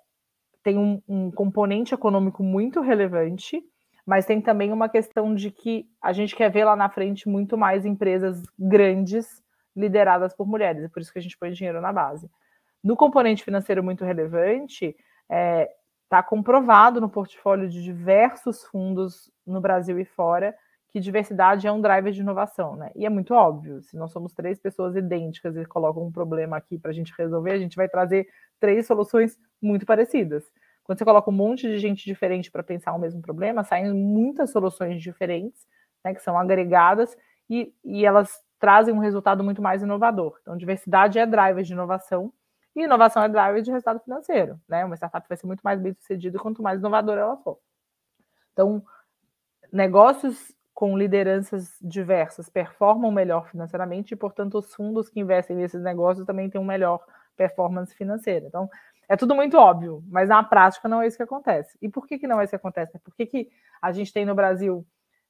tem 0.63 0.78
um, 0.78 1.01
um 1.07 1.32
componente 1.32 1.93
econômico 1.93 2.43
muito 2.43 2.82
relevante 2.82 3.63
mas 4.05 4.26
tem 4.26 4.41
também 4.41 4.72
uma 4.72 4.89
questão 4.89 5.34
de 5.34 5.51
que 5.51 5.88
a 6.01 6.11
gente 6.11 6.36
quer 6.36 6.49
ver 6.49 6.65
lá 6.65 6.76
na 6.76 6.89
frente 6.89 7.30
muito 7.30 7.57
mais 7.57 7.86
empresas 7.86 8.41
grandes 8.57 9.41
lideradas 9.76 10.36
por 10.36 10.47
mulheres, 10.47 10.84
e 10.84 10.89
por 10.89 11.01
isso 11.01 11.13
que 11.13 11.19
a 11.19 11.22
gente 11.22 11.38
põe 11.38 11.51
dinheiro 11.51 11.80
na 11.80 11.93
base. 11.93 12.30
No 12.84 12.95
componente 12.95 13.43
financeiro 13.43 13.84
muito 13.84 14.03
relevante, 14.03 14.88
está 14.88 14.97
é, 15.30 15.69
tá 16.09 16.24
comprovado 16.24 16.99
no 16.99 17.09
portfólio 17.09 17.69
de 17.69 17.82
diversos 17.82 18.63
fundos 18.65 19.32
no 19.45 19.61
Brasil 19.61 19.99
e 19.99 20.05
fora 20.05 20.53
que 20.89 20.99
diversidade 20.99 21.65
é 21.65 21.72
um 21.72 21.80
driver 21.80 22.11
de 22.11 22.19
inovação, 22.19 22.76
né? 22.76 22.91
E 22.97 23.05
é 23.05 23.09
muito 23.09 23.34
óbvio, 23.34 23.82
se 23.82 23.95
nós 23.95 24.11
somos 24.11 24.34
três 24.34 24.59
pessoas 24.59 24.93
idênticas 24.93 25.55
e 25.55 25.65
colocam 25.65 26.03
um 26.03 26.11
problema 26.11 26.57
aqui 26.57 26.78
para 26.78 26.91
a 26.91 26.93
gente 26.93 27.13
resolver, 27.17 27.51
a 27.51 27.57
gente 27.57 27.78
vai 27.78 27.88
trazer 27.88 28.28
três 28.59 28.88
soluções 28.88 29.38
muito 29.62 29.86
parecidas 29.86 30.43
Quando 30.84 30.97
você 30.97 31.05
coloca 31.05 31.30
um 31.30 31.34
monte 31.34 31.68
de 31.68 31.78
gente 31.78 32.05
diferente 32.05 32.51
para 32.51 32.64
pensar 32.64 32.93
o 32.93 32.99
mesmo 32.99 33.22
problema, 33.22 33.64
saem 33.64 33.93
muitas 33.93 34.51
soluções 34.51 35.01
diferentes, 35.01 35.66
né, 36.03 36.14
que 36.14 36.22
são 36.22 36.38
agregadas 36.38 37.16
e, 37.49 37.74
e 37.84 38.05
elas 38.05 38.41
trazem 38.59 38.93
um 38.93 38.99
resultado 38.99 39.43
muito 39.43 39.62
mais 39.62 39.82
inovador. 39.82 40.38
Então, 40.41 40.55
diversidade 40.55 41.18
é 41.18 41.26
driver 41.26 41.64
de 41.64 41.74
inovação 41.74 42.32
e 42.76 42.84
inovação 42.84 43.24
é 43.24 43.30
driver 43.30 43.62
de 43.62 43.72
resultado 43.72 43.99
financeiro. 43.99 44.59
Né? 44.68 44.86
Uma 44.86 44.95
startup 44.95 45.28
vai 45.28 45.38
ser 45.38 45.47
muito 45.47 45.62
mais 45.62 45.80
bem 45.80 45.93
sucedida 45.93 46.39
quanto 46.39 46.62
mais 46.62 46.80
inovadora 46.80 47.22
ela 47.22 47.38
for. 47.38 47.59
Então, 48.53 48.84
negócios 49.72 50.53
com 50.74 50.97
lideranças 50.97 51.78
diversas 51.82 52.49
performam 52.49 53.12
melhor 53.12 53.47
financeiramente 53.49 54.14
e, 54.14 54.18
portanto, 54.18 54.57
os 54.57 54.74
fundos 54.74 55.09
que 55.09 55.20
investem 55.20 55.55
nesses 55.55 55.82
negócios 55.82 56.26
também 56.26 56.49
têm 56.49 56.62
uma 56.62 56.72
melhor 56.74 57.03
performance 57.36 57.93
financeira. 57.95 58.47
Então, 58.47 58.70
é 59.12 59.18
tudo 59.18 59.36
muito 59.36 59.57
óbvio, 59.57 60.01
mas 60.07 60.30
na 60.30 60.41
prática 60.41 60.88
não 60.88 61.01
é 61.01 61.07
isso 61.07 61.18
que 61.18 61.24
acontece. 61.24 61.78
E 61.82 61.89
por 61.89 62.07
que, 62.07 62.18
que 62.18 62.26
não 62.26 62.39
é 62.39 62.45
isso 62.45 62.51
que 62.51 62.55
acontece? 62.55 62.97
Por 62.99 63.14
que, 63.14 63.26
que 63.26 63.49
a 63.82 63.91
gente 63.91 64.14
tem 64.14 64.26
no 64.26 64.34
Brasil 64.34 64.88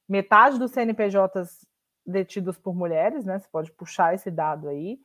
metade 0.08 0.60
dos 0.60 0.70
CNPJs 0.70 1.66
detidos 2.06 2.60
por 2.60 2.76
mulheres, 2.76 3.26
né? 3.26 3.40
Você 3.40 3.48
pode 3.52 3.72
puxar 3.72 4.14
esse 4.14 4.30
dado 4.30 4.70
aí, 4.70 5.00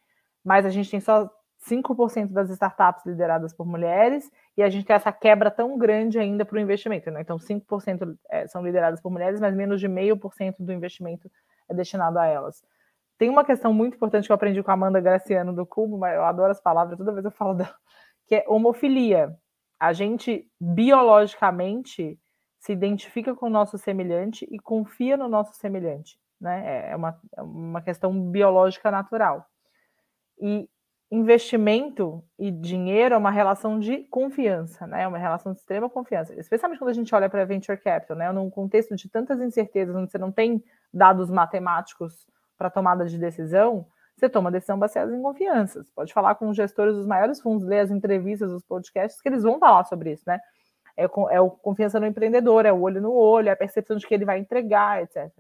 mas 0.45 0.66
a 0.66 0.68
gente 0.68 0.91
tem 0.91 1.01
só 1.01 1.31
5% 1.66 2.33
das 2.33 2.51
startups 2.51 3.07
lideradas 3.07 3.55
por 3.55 3.66
mulheres 3.66 4.31
e 4.59 4.62
a 4.62 4.68
gente 4.68 4.85
tem 4.85 4.95
essa 4.95 5.11
quebra 5.11 5.51
tão 5.51 5.79
grande 5.79 6.18
ainda 6.18 6.45
para 6.45 6.57
o 6.57 6.61
investimento. 6.61 7.11
Né? 7.11 7.22
Então, 7.22 7.39
5% 7.39 8.14
é, 8.29 8.47
são 8.47 8.62
lideradas 8.62 9.01
por 9.01 9.11
mulheres, 9.11 9.41
mas 9.41 9.55
menos 9.55 9.81
de 9.81 9.89
meio 9.89 10.18
por 10.18 10.35
cento 10.35 10.62
do 10.62 10.70
investimento 10.70 11.31
é 11.66 11.72
destinado 11.72 12.18
a 12.18 12.27
elas. 12.27 12.62
Tem 13.16 13.31
uma 13.31 13.43
questão 13.43 13.72
muito 13.72 13.95
importante 13.95 14.27
que 14.27 14.33
eu 14.33 14.37
aprendi 14.37 14.62
com 14.62 14.70
a 14.70 14.74
Amanda 14.74 15.01
Graciano 15.01 15.55
do 15.55 15.64
Cubo, 15.64 15.97
mas 15.97 16.14
eu 16.14 16.24
adoro 16.27 16.51
as 16.51 16.61
palavras, 16.61 16.99
toda 16.99 17.12
vez 17.12 17.24
eu 17.24 17.31
falo 17.31 17.55
dela 17.55 17.74
que 18.27 18.35
é 18.35 18.45
homofilia. 18.49 19.37
A 19.79 19.93
gente 19.93 20.51
biologicamente 20.61 22.18
se 22.59 22.72
identifica 22.72 23.35
com 23.35 23.47
o 23.47 23.51
nosso 23.51 23.79
semelhante 23.79 24.47
e 24.51 24.59
confia 24.59 25.16
no 25.16 25.29
nosso 25.29 25.55
semelhante, 25.55 26.18
né? 26.41 26.91
É 26.91 26.97
uma, 26.97 27.20
é 27.37 27.43
uma 27.43 27.81
questão 27.81 28.31
biológica 28.31 28.91
natural. 28.91 29.47
E 30.41 30.68
investimento 31.11 32.24
e 32.37 32.51
dinheiro 32.51 33.14
é 33.14 33.18
uma 33.18 33.31
relação 33.31 33.79
de 33.79 33.99
confiança, 34.05 34.87
né? 34.87 35.03
É 35.03 35.09
uma 35.09 35.18
relação 35.18 35.53
de 35.53 35.59
extrema 35.61 35.89
confiança, 35.89 36.35
especialmente 36.35 36.79
quando 36.79 36.91
a 36.91 36.95
gente 36.95 37.14
olha 37.14 37.31
para 37.31 37.45
venture 37.45 37.79
capital, 37.79 38.16
né? 38.16 38.33
Num 38.33 38.51
contexto 38.51 38.97
de 38.97 39.09
tantas 39.09 39.41
incertezas, 39.41 39.95
onde 39.95 40.11
você 40.11 40.18
não 40.18 40.33
tem 40.33 40.64
dados 40.93 41.31
matemáticos 41.31 42.27
para 42.59 42.70
tomada 42.70 43.07
de 43.07 43.18
decisão, 43.18 43.87
você 44.16 44.28
toma 44.28 44.50
decisão 44.50 44.78
baseada 44.78 45.14
em 45.14 45.22
confianças. 45.22 45.90
Pode 45.90 46.12
falar 46.12 46.34
com 46.36 46.48
os 46.48 46.56
gestores 46.56 46.96
dos 46.96 47.06
maiores 47.06 47.40
fundos, 47.40 47.66
ler 47.66 47.80
as 47.80 47.90
entrevistas, 47.90 48.50
os 48.50 48.64
podcasts, 48.64 49.20
que 49.20 49.28
eles 49.28 49.42
vão 49.42 49.58
falar 49.58 49.84
sobre 49.84 50.12
isso, 50.12 50.24
né? 50.26 50.40
É, 50.96 51.04
é 51.04 51.40
o 51.40 51.50
confiança 51.50 52.00
no 52.00 52.06
empreendedor, 52.06 52.64
é 52.64 52.72
o 52.72 52.80
olho 52.80 53.00
no 53.00 53.12
olho, 53.12 53.50
é 53.50 53.52
a 53.52 53.56
percepção 53.56 53.96
de 53.98 54.06
que 54.06 54.14
ele 54.14 54.24
vai 54.24 54.38
entregar, 54.38 55.02
etc. 55.02 55.30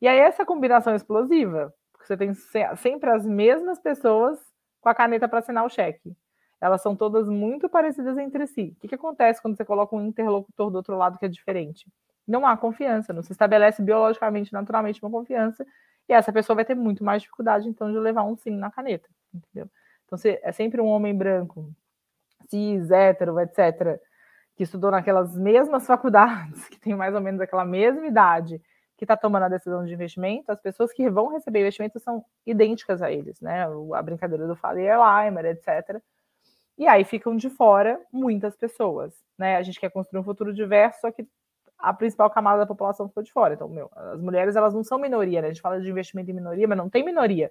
E 0.00 0.08
aí 0.08 0.18
essa 0.18 0.44
combinação 0.44 0.96
explosiva, 0.96 1.72
porque 1.92 2.06
você 2.06 2.16
tem 2.16 2.34
sempre 2.76 3.10
as 3.10 3.24
mesmas 3.24 3.78
pessoas 3.78 4.40
com 4.80 4.88
a 4.88 4.94
caneta 4.94 5.28
para 5.28 5.38
assinar 5.38 5.64
o 5.64 5.68
cheque. 5.68 6.16
Elas 6.60 6.82
são 6.82 6.96
todas 6.96 7.28
muito 7.28 7.68
parecidas 7.68 8.18
entre 8.18 8.46
si. 8.48 8.74
O 8.76 8.80
que, 8.80 8.88
que 8.88 8.94
acontece 8.96 9.40
quando 9.40 9.56
você 9.56 9.64
coloca 9.64 9.94
um 9.94 10.04
interlocutor 10.04 10.70
do 10.70 10.76
outro 10.76 10.96
lado 10.96 11.18
que 11.18 11.26
é 11.26 11.28
diferente? 11.28 11.86
Não 12.26 12.44
há 12.46 12.56
confiança, 12.56 13.12
não 13.12 13.22
se 13.22 13.30
estabelece 13.30 13.82
biologicamente, 13.82 14.52
naturalmente, 14.52 15.02
uma 15.02 15.10
confiança, 15.10 15.64
e 16.12 16.14
essa 16.14 16.32
pessoa 16.32 16.54
vai 16.54 16.64
ter 16.64 16.74
muito 16.74 17.02
mais 17.02 17.22
dificuldade, 17.22 17.66
então, 17.68 17.90
de 17.90 17.98
levar 17.98 18.24
um 18.24 18.36
sim 18.36 18.50
na 18.50 18.70
caneta, 18.70 19.08
entendeu? 19.32 19.68
Então, 20.04 20.18
se 20.18 20.38
é 20.42 20.52
sempre 20.52 20.80
um 20.80 20.86
homem 20.86 21.16
branco, 21.16 21.72
cis, 22.48 22.90
hétero, 22.90 23.40
etc., 23.40 23.98
que 24.54 24.62
estudou 24.62 24.90
naquelas 24.90 25.34
mesmas 25.36 25.86
faculdades, 25.86 26.68
que 26.68 26.78
tem 26.78 26.94
mais 26.94 27.14
ou 27.14 27.20
menos 27.20 27.40
aquela 27.40 27.64
mesma 27.64 28.06
idade, 28.06 28.60
que 28.96 29.04
está 29.04 29.16
tomando 29.16 29.44
a 29.44 29.48
decisão 29.48 29.84
de 29.84 29.92
investimento, 29.94 30.52
as 30.52 30.60
pessoas 30.60 30.92
que 30.92 31.08
vão 31.08 31.28
receber 31.28 31.60
investimento 31.60 31.98
são 31.98 32.24
idênticas 32.46 33.00
a 33.00 33.10
eles, 33.10 33.40
né? 33.40 33.66
A 33.94 34.02
brincadeira 34.02 34.46
do 34.46 34.54
Fale 34.54 34.82
Erlheimer, 34.82 35.46
etc. 35.46 36.00
E 36.76 36.86
aí 36.86 37.04
ficam 37.04 37.34
de 37.34 37.48
fora 37.48 37.98
muitas 38.12 38.54
pessoas, 38.54 39.14
né? 39.38 39.56
A 39.56 39.62
gente 39.62 39.80
quer 39.80 39.90
construir 39.90 40.20
um 40.20 40.24
futuro 40.24 40.52
diverso, 40.52 41.00
só 41.00 41.10
que 41.10 41.26
a 41.82 41.92
principal 41.92 42.30
camada 42.30 42.60
da 42.60 42.66
população 42.66 43.08
ficou 43.08 43.22
de 43.22 43.32
fora. 43.32 43.54
Então, 43.54 43.68
meu, 43.68 43.90
as 43.94 44.20
mulheres 44.20 44.54
elas 44.54 44.72
não 44.72 44.84
são 44.84 44.98
minoria, 44.98 45.42
né? 45.42 45.48
A 45.48 45.52
gente 45.52 45.60
fala 45.60 45.80
de 45.80 45.90
investimento 45.90 46.30
em 46.30 46.34
minoria, 46.34 46.68
mas 46.68 46.78
não 46.78 46.88
tem 46.88 47.04
minoria. 47.04 47.50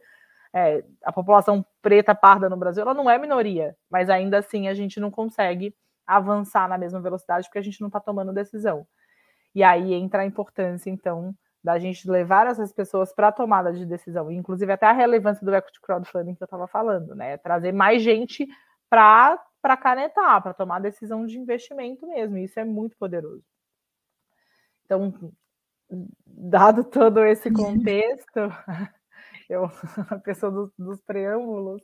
É, 0.54 0.84
a 1.04 1.12
população 1.12 1.66
preta 1.82 2.16
parda 2.16 2.50
no 2.50 2.58
Brasil 2.58 2.82
ela 2.82 2.94
não 2.94 3.10
é 3.10 3.18
minoria, 3.18 3.76
mas 3.90 4.10
ainda 4.10 4.38
assim 4.40 4.68
a 4.68 4.74
gente 4.74 5.00
não 5.00 5.12
consegue 5.12 5.76
avançar 6.06 6.68
na 6.68 6.78
mesma 6.78 7.00
velocidade 7.00 7.48
porque 7.48 7.60
a 7.60 7.64
gente 7.64 7.80
não 7.82 7.88
está 7.88 8.00
tomando 8.00 8.34
decisão. 8.34 8.86
E 9.54 9.64
aí 9.64 9.94
entra 9.94 10.22
a 10.22 10.26
importância, 10.26 10.90
então, 10.90 11.36
da 11.64 11.78
gente 11.78 12.10
levar 12.10 12.48
essas 12.48 12.72
pessoas 12.72 13.14
para 13.14 13.28
a 13.28 13.32
tomada 13.32 13.72
de 13.74 13.86
decisão, 13.86 14.32
inclusive 14.32 14.72
até 14.72 14.86
a 14.88 14.94
relevância 14.94 15.46
do 15.46 15.54
equity 15.54 15.80
crowdfunding 15.82 16.36
que 16.36 16.44
eu 16.44 16.46
estava 16.46 16.68
falando, 16.68 17.14
né? 17.16 17.38
Trazer 17.38 17.72
mais 17.72 18.02
gente 18.02 18.48
para 18.90 19.38
canetar, 19.82 20.42
para 20.42 20.54
tomar 20.54 20.80
decisão 20.80 21.26
de 21.26 21.38
investimento 21.38 22.08
mesmo. 22.08 22.38
Isso 22.38 22.60
é 22.60 22.66
muito 22.66 22.98
poderoso. 22.98 23.44
Então, 24.92 25.32
dado 26.28 26.84
todo 26.84 27.24
esse 27.26 27.50
contexto, 27.50 28.40
eu, 29.50 29.72
a 30.10 30.20
pessoa 30.20 30.52
dos, 30.52 30.74
dos 30.78 31.02
preâmbulos, 31.02 31.82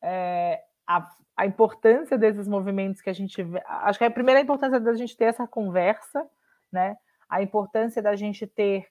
é, 0.00 0.62
a, 0.86 1.10
a, 1.36 1.44
importância 1.44 2.16
desses 2.16 2.46
movimentos 2.46 3.02
que 3.02 3.10
a 3.10 3.12
gente 3.12 3.42
vê, 3.42 3.60
acho 3.66 3.98
que 3.98 4.04
a 4.04 4.10
primeira 4.10 4.40
importância 4.40 4.78
da 4.78 4.94
gente 4.94 5.16
ter 5.16 5.24
essa 5.24 5.44
conversa, 5.44 6.24
né? 6.70 6.96
A 7.28 7.42
importância 7.42 8.00
da 8.00 8.14
gente 8.14 8.46
ter 8.46 8.86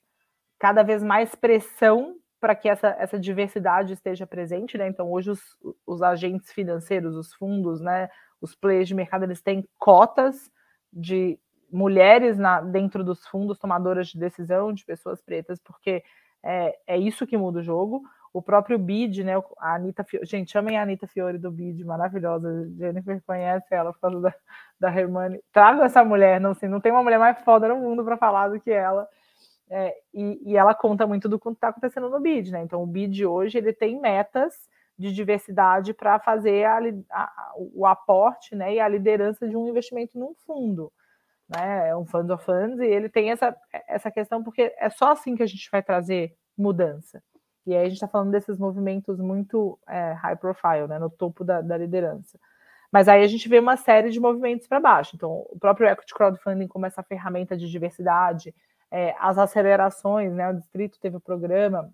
cada 0.58 0.82
vez 0.82 1.02
mais 1.02 1.34
pressão 1.34 2.16
para 2.38 2.54
que 2.54 2.68
essa, 2.68 2.88
essa 2.98 3.18
diversidade 3.18 3.94
esteja 3.94 4.26
presente, 4.26 4.76
né? 4.76 4.86
Então, 4.86 5.10
hoje 5.10 5.30
os, 5.30 5.40
os 5.86 6.02
agentes 6.02 6.52
financeiros, 6.52 7.16
os 7.16 7.32
fundos, 7.32 7.80
né? 7.80 8.10
Os 8.38 8.54
players 8.54 8.88
de 8.88 8.94
mercado, 8.94 9.24
eles 9.24 9.40
têm 9.40 9.66
cotas 9.78 10.50
de 10.92 11.38
mulheres 11.70 12.38
na, 12.38 12.60
dentro 12.60 13.02
dos 13.04 13.26
fundos 13.26 13.58
tomadoras 13.58 14.08
de 14.08 14.18
decisão, 14.18 14.72
de 14.72 14.84
pessoas 14.84 15.20
pretas, 15.20 15.58
porque 15.60 16.02
é, 16.42 16.78
é 16.86 16.96
isso 16.96 17.26
que 17.26 17.36
muda 17.36 17.60
o 17.60 17.62
jogo. 17.62 18.02
O 18.32 18.42
próprio 18.42 18.78
BID, 18.78 19.24
né? 19.24 19.32
A 19.58 19.74
Anitta 19.74 20.04
Fiore, 20.04 20.26
gente, 20.26 20.52
chamem 20.52 20.76
a 20.76 20.82
Anitta 20.82 21.06
Fiore 21.06 21.38
do 21.38 21.50
BID, 21.50 21.84
maravilhosa. 21.84 22.70
Jennifer 22.76 23.22
conhece 23.26 23.74
ela 23.74 23.92
por 23.92 24.00
causa 24.00 24.20
da, 24.20 24.34
da 24.78 24.94
Hermione. 24.94 25.40
Traga 25.52 25.84
essa 25.84 26.04
mulher, 26.04 26.40
não, 26.40 26.50
assim, 26.50 26.68
não 26.68 26.80
tem 26.80 26.92
uma 26.92 27.02
mulher 27.02 27.18
mais 27.18 27.38
foda 27.40 27.68
no 27.68 27.76
mundo 27.76 28.04
para 28.04 28.16
falar 28.16 28.48
do 28.48 28.60
que 28.60 28.70
ela. 28.70 29.08
É, 29.68 29.96
e, 30.14 30.52
e, 30.52 30.56
ela 30.56 30.74
conta 30.74 31.06
muito 31.06 31.28
do 31.28 31.40
que 31.40 31.48
está 31.48 31.68
acontecendo 31.68 32.08
no 32.08 32.20
BID, 32.20 32.52
né? 32.52 32.62
Então, 32.62 32.82
o 32.82 32.86
BID 32.86 33.26
hoje 33.26 33.58
ele 33.58 33.72
tem 33.72 34.00
metas 34.00 34.54
de 34.98 35.12
diversidade 35.12 35.92
para 35.92 36.18
fazer 36.18 36.64
a, 36.64 36.78
a, 37.10 37.52
o 37.56 37.84
aporte 37.84 38.54
né, 38.54 38.74
e 38.74 38.80
a 38.80 38.88
liderança 38.88 39.46
de 39.48 39.56
um 39.56 39.68
investimento 39.68 40.18
num 40.18 40.34
fundo 40.46 40.92
né? 41.48 41.88
É 41.88 41.96
um 41.96 42.04
fund 42.04 42.30
of 42.30 42.44
funds, 42.44 42.78
e 42.78 42.84
ele 42.84 43.08
tem 43.08 43.30
essa, 43.30 43.56
essa 43.86 44.10
questão, 44.10 44.42
porque 44.42 44.74
é 44.78 44.90
só 44.90 45.12
assim 45.12 45.36
que 45.36 45.42
a 45.42 45.46
gente 45.46 45.68
vai 45.70 45.82
trazer 45.82 46.36
mudança. 46.56 47.22
E 47.66 47.74
aí 47.74 47.80
a 47.80 47.84
gente 47.84 47.94
está 47.94 48.08
falando 48.08 48.30
desses 48.30 48.58
movimentos 48.58 49.18
muito 49.18 49.78
é, 49.88 50.12
high 50.12 50.36
profile, 50.36 50.86
né? 50.88 50.98
No 50.98 51.10
topo 51.10 51.44
da, 51.44 51.60
da 51.60 51.76
liderança. 51.76 52.38
Mas 52.92 53.08
aí 53.08 53.22
a 53.22 53.26
gente 53.26 53.48
vê 53.48 53.58
uma 53.58 53.76
série 53.76 54.10
de 54.10 54.20
movimentos 54.20 54.68
para 54.68 54.80
baixo. 54.80 55.16
Então, 55.16 55.44
o 55.50 55.58
próprio 55.58 55.88
equity 55.88 56.14
crowdfunding 56.14 56.68
como 56.68 56.86
essa 56.86 57.02
ferramenta 57.02 57.56
de 57.56 57.68
diversidade, 57.68 58.54
é, 58.90 59.14
as 59.18 59.36
acelerações, 59.36 60.32
né? 60.32 60.48
O 60.48 60.54
distrito 60.54 60.98
teve 61.00 61.16
o 61.16 61.20
programa, 61.20 61.92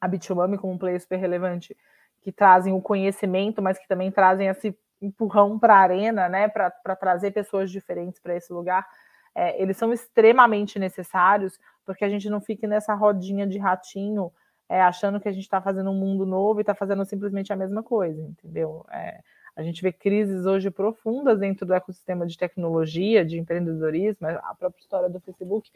a 0.00 0.08
Bitumami 0.08 0.56
como 0.56 0.72
um 0.72 0.78
player 0.78 1.00
super 1.00 1.16
relevante, 1.16 1.76
que 2.22 2.30
trazem 2.30 2.72
o 2.72 2.80
conhecimento, 2.80 3.60
mas 3.60 3.78
que 3.78 3.88
também 3.88 4.10
trazem 4.12 4.46
esse 4.46 4.76
empurrão 5.00 5.58
para 5.58 5.74
a 5.74 5.78
arena, 5.78 6.28
né, 6.28 6.48
para 6.48 6.96
trazer 6.96 7.30
pessoas 7.30 7.70
diferentes 7.70 8.20
para 8.20 8.36
esse 8.36 8.52
lugar, 8.52 8.86
é, 9.34 9.60
eles 9.60 9.76
são 9.76 9.92
extremamente 9.92 10.78
necessários, 10.78 11.58
porque 11.84 12.04
a 12.04 12.08
gente 12.08 12.28
não 12.28 12.40
fique 12.40 12.66
nessa 12.66 12.94
rodinha 12.94 13.46
de 13.46 13.58
ratinho, 13.58 14.32
é, 14.68 14.80
achando 14.82 15.20
que 15.20 15.28
a 15.28 15.32
gente 15.32 15.42
está 15.42 15.60
fazendo 15.60 15.90
um 15.90 15.98
mundo 15.98 16.24
novo 16.24 16.60
e 16.60 16.62
está 16.62 16.74
fazendo 16.74 17.04
simplesmente 17.04 17.52
a 17.52 17.56
mesma 17.56 17.82
coisa, 17.82 18.22
entendeu? 18.22 18.84
É, 18.90 19.20
a 19.56 19.62
gente 19.62 19.82
vê 19.82 19.92
crises 19.92 20.46
hoje 20.46 20.70
profundas 20.70 21.38
dentro 21.38 21.66
do 21.66 21.74
ecossistema 21.74 22.26
de 22.26 22.36
tecnologia, 22.36 23.24
de 23.24 23.38
empreendedorismo, 23.38 24.26
a 24.28 24.54
própria 24.54 24.80
história 24.80 25.08
do 25.08 25.20
Facebook, 25.20 25.70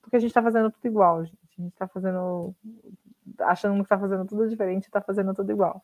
porque 0.00 0.16
a 0.16 0.20
gente 0.20 0.30
está 0.30 0.42
fazendo 0.42 0.70
tudo 0.70 0.86
igual, 0.86 1.24
gente. 1.24 1.36
A 1.58 1.62
gente 1.62 1.72
está 1.72 1.88
fazendo, 1.88 2.54
achando 3.40 3.74
que 3.76 3.82
está 3.82 3.98
fazendo 3.98 4.24
tudo 4.26 4.48
diferente, 4.48 4.84
está 4.84 5.00
fazendo 5.00 5.34
tudo 5.34 5.50
igual. 5.50 5.82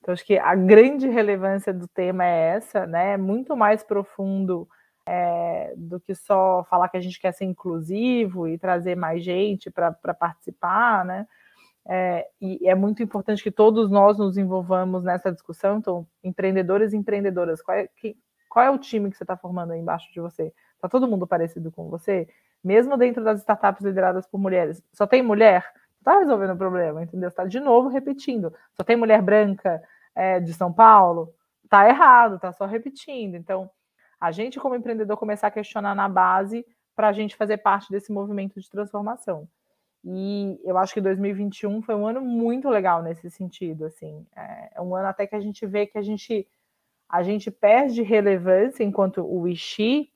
Então, 0.00 0.12
acho 0.12 0.24
que 0.24 0.38
a 0.38 0.54
grande 0.54 1.08
relevância 1.08 1.72
do 1.72 1.88
tema 1.88 2.24
é 2.24 2.56
essa, 2.56 2.86
né? 2.86 3.16
Muito 3.16 3.56
mais 3.56 3.82
profundo 3.82 4.68
é, 5.06 5.74
do 5.76 6.00
que 6.00 6.14
só 6.14 6.64
falar 6.70 6.88
que 6.88 6.96
a 6.96 7.00
gente 7.00 7.20
quer 7.20 7.32
ser 7.32 7.44
inclusivo 7.44 8.46
e 8.48 8.58
trazer 8.58 8.94
mais 8.96 9.24
gente 9.24 9.70
para 9.70 9.92
participar, 10.14 11.04
né? 11.04 11.26
É, 11.86 12.26
e 12.40 12.68
é 12.68 12.74
muito 12.74 13.02
importante 13.02 13.42
que 13.42 13.50
todos 13.50 13.90
nós 13.90 14.18
nos 14.18 14.36
envolvamos 14.36 15.02
nessa 15.04 15.32
discussão. 15.32 15.78
Então, 15.78 16.06
empreendedores 16.22 16.92
e 16.92 16.96
empreendedoras, 16.96 17.62
qual 17.62 17.76
é, 17.78 17.88
que, 17.96 18.16
Qual 18.48 18.64
é 18.64 18.70
o 18.70 18.78
time 18.78 19.10
que 19.10 19.16
você 19.16 19.24
está 19.24 19.36
formando 19.36 19.72
aí 19.72 19.80
embaixo 19.80 20.10
de 20.12 20.20
você? 20.20 20.52
Está 20.74 20.88
todo 20.88 21.08
mundo 21.08 21.26
parecido 21.26 21.70
com 21.70 21.88
você? 21.88 22.28
Mesmo 22.62 22.96
dentro 22.96 23.22
das 23.22 23.40
startups 23.40 23.84
lideradas 23.84 24.26
por 24.26 24.38
mulheres, 24.38 24.82
só 24.92 25.06
tem 25.06 25.22
mulher? 25.22 25.64
Está 25.98 26.18
resolvendo 26.18 26.52
o 26.52 26.56
problema, 26.56 27.02
entendeu? 27.02 27.28
Está 27.28 27.44
de 27.44 27.60
novo 27.60 27.88
repetindo. 27.88 28.52
Só 28.74 28.82
tem 28.82 28.96
mulher 28.96 29.20
branca 29.22 29.82
é, 30.14 30.40
de 30.40 30.52
São 30.54 30.72
Paulo? 30.72 31.34
Está 31.64 31.88
errado, 31.88 32.36
está 32.36 32.52
só 32.52 32.66
repetindo. 32.66 33.34
Então, 33.34 33.70
a 34.20 34.32
gente, 34.32 34.58
como 34.58 34.74
empreendedor, 34.74 35.16
começar 35.16 35.48
a 35.48 35.50
questionar 35.50 35.94
na 35.94 36.08
base 36.08 36.64
para 36.96 37.08
a 37.08 37.12
gente 37.12 37.36
fazer 37.36 37.58
parte 37.58 37.90
desse 37.90 38.12
movimento 38.12 38.60
de 38.60 38.68
transformação. 38.68 39.48
E 40.04 40.60
eu 40.64 40.78
acho 40.78 40.94
que 40.94 41.00
2021 41.00 41.82
foi 41.82 41.94
um 41.94 42.06
ano 42.06 42.20
muito 42.20 42.68
legal 42.68 43.02
nesse 43.02 43.30
sentido, 43.30 43.84
assim. 43.84 44.26
É, 44.34 44.70
é 44.76 44.80
um 44.80 44.94
ano 44.94 45.08
até 45.08 45.26
que 45.26 45.34
a 45.34 45.40
gente 45.40 45.66
vê 45.66 45.86
que 45.86 45.98
a 45.98 46.02
gente 46.02 46.46
a 47.08 47.22
gente 47.22 47.50
perde 47.50 48.02
relevância 48.02 48.84
enquanto 48.84 49.24
o 49.24 49.48
Ixi, 49.48 50.12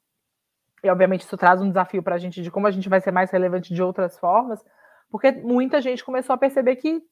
e 0.85 0.91
obviamente 0.91 1.23
isso 1.23 1.37
traz 1.39 1.63
um 1.63 1.69
desafio 1.69 2.03
para 2.03 2.17
a 2.17 2.19
gente 2.19 2.43
de 2.43 2.51
como 2.51 2.67
a 2.67 2.71
gente 2.71 2.89
vai 2.89 3.01
ser 3.01 3.13
mais 3.13 3.31
relevante 3.31 3.73
de 3.73 3.83
outras 3.83 4.19
formas, 4.19 4.63
porque 5.13 5.31
muita 5.31 5.79
gente 5.83 6.03
começou 6.03 6.33
a 6.33 6.39
perceber 6.39 6.77
que, 6.77 7.03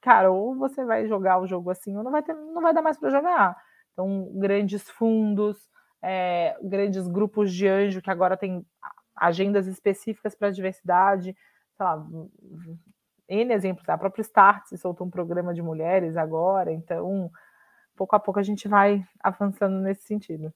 cara, 0.00 0.30
ou 0.30 0.56
você 0.56 0.82
vai 0.82 1.06
jogar 1.06 1.38
o 1.38 1.46
jogo 1.46 1.70
assim, 1.70 1.94
ou 1.94 2.02
não 2.02 2.10
vai, 2.10 2.22
ter, 2.22 2.32
não 2.34 2.62
vai 2.62 2.72
dar 2.72 2.80
mais 2.80 2.98
para 2.98 3.10
jogar. 3.10 3.54
Então, 3.92 4.32
grandes 4.34 4.88
fundos, 4.88 5.68
é, 6.02 6.56
grandes 6.62 7.06
grupos 7.06 7.52
de 7.52 7.68
anjo 7.68 8.00
que 8.00 8.10
agora 8.10 8.34
tem 8.34 8.64
agendas 9.14 9.66
específicas 9.66 10.34
para 10.34 10.48
a 10.48 10.50
diversidade, 10.50 11.36
sei 11.76 11.86
lá, 11.86 12.02
N 13.28 13.52
exemplos, 13.52 13.86
a 13.90 13.98
própria 13.98 14.22
Start 14.22 14.74
soltou 14.76 15.06
um 15.06 15.10
programa 15.10 15.52
de 15.52 15.60
mulheres 15.60 16.16
agora, 16.16 16.72
então 16.72 17.30
pouco 17.94 18.16
a 18.16 18.18
pouco 18.18 18.40
a 18.40 18.42
gente 18.42 18.66
vai 18.66 19.04
avançando 19.22 19.80
nesse 19.82 20.04
sentido. 20.04 20.50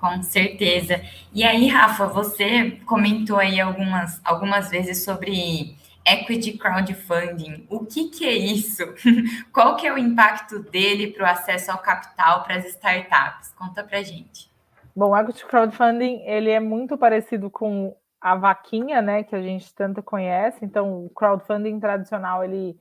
Com 0.00 0.22
certeza. 0.22 1.02
E 1.34 1.42
aí, 1.42 1.66
Rafa, 1.66 2.06
você 2.06 2.70
comentou 2.86 3.36
aí 3.36 3.60
algumas, 3.60 4.20
algumas 4.24 4.70
vezes 4.70 5.02
sobre 5.02 5.76
equity 6.06 6.56
crowdfunding. 6.56 7.66
O 7.68 7.84
que, 7.84 8.08
que 8.08 8.24
é 8.24 8.32
isso? 8.32 8.84
Qual 9.52 9.74
que 9.74 9.88
é 9.88 9.92
o 9.92 9.98
impacto 9.98 10.60
dele 10.60 11.08
para 11.08 11.24
o 11.24 11.26
acesso 11.26 11.72
ao 11.72 11.78
capital 11.78 12.44
para 12.44 12.54
as 12.54 12.66
startups? 12.66 13.52
Conta 13.58 13.82
para 13.82 14.00
gente. 14.02 14.48
Bom, 14.94 15.10
o 15.10 15.16
equity 15.16 15.44
crowdfunding 15.44 16.22
ele 16.24 16.50
é 16.50 16.60
muito 16.60 16.96
parecido 16.96 17.50
com 17.50 17.94
a 18.20 18.36
vaquinha, 18.36 19.02
né, 19.02 19.24
que 19.24 19.34
a 19.34 19.42
gente 19.42 19.74
tanto 19.74 20.00
conhece. 20.00 20.64
Então, 20.64 21.06
o 21.06 21.10
crowdfunding 21.10 21.80
tradicional 21.80 22.44
ele 22.44 22.78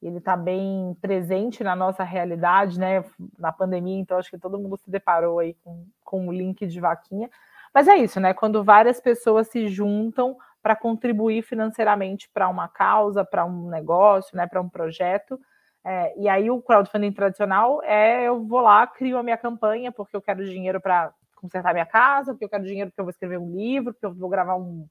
ele 0.00 0.18
está 0.18 0.36
bem 0.36 0.96
presente 1.00 1.64
na 1.64 1.74
nossa 1.74 2.04
realidade, 2.04 2.78
né? 2.78 3.04
Na 3.36 3.52
pandemia, 3.52 3.98
então 3.98 4.16
acho 4.16 4.30
que 4.30 4.38
todo 4.38 4.58
mundo 4.58 4.76
se 4.76 4.88
deparou 4.88 5.40
aí 5.40 5.54
com, 5.64 5.86
com 6.08 6.26
o 6.26 6.32
link 6.32 6.66
de 6.66 6.80
vaquinha. 6.80 7.28
Mas 7.74 7.86
é 7.86 7.96
isso, 7.96 8.18
né? 8.18 8.32
Quando 8.32 8.64
várias 8.64 8.98
pessoas 8.98 9.48
se 9.48 9.68
juntam 9.68 10.38
para 10.62 10.74
contribuir 10.74 11.42
financeiramente 11.42 12.30
para 12.32 12.48
uma 12.48 12.66
causa, 12.66 13.26
para 13.26 13.44
um 13.44 13.68
negócio, 13.68 14.34
né? 14.34 14.46
Para 14.46 14.62
um 14.62 14.70
projeto. 14.70 15.38
É, 15.84 16.18
e 16.18 16.26
aí 16.26 16.50
o 16.50 16.62
crowdfunding 16.62 17.12
tradicional 17.12 17.82
é 17.82 18.24
eu 18.24 18.42
vou 18.42 18.60
lá, 18.60 18.86
crio 18.86 19.18
a 19.18 19.22
minha 19.22 19.36
campanha 19.36 19.92
porque 19.92 20.16
eu 20.16 20.22
quero 20.22 20.44
dinheiro 20.44 20.80
para 20.80 21.12
consertar 21.36 21.74
minha 21.74 21.86
casa, 21.86 22.32
porque 22.32 22.46
eu 22.46 22.48
quero 22.48 22.64
dinheiro 22.64 22.90
porque 22.90 23.00
eu 23.00 23.04
vou 23.04 23.10
escrever 23.10 23.38
um 23.38 23.54
livro, 23.54 23.92
porque 23.92 24.06
eu 24.06 24.14
vou 24.14 24.30
gravar 24.30 24.56
um, 24.56 24.88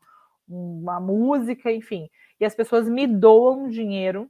uma 0.47 0.99
música, 0.99 1.71
enfim. 1.71 2.07
E 2.39 2.45
as 2.45 2.53
pessoas 2.53 2.87
me 2.87 3.07
doam 3.07 3.67
dinheiro, 3.67 4.29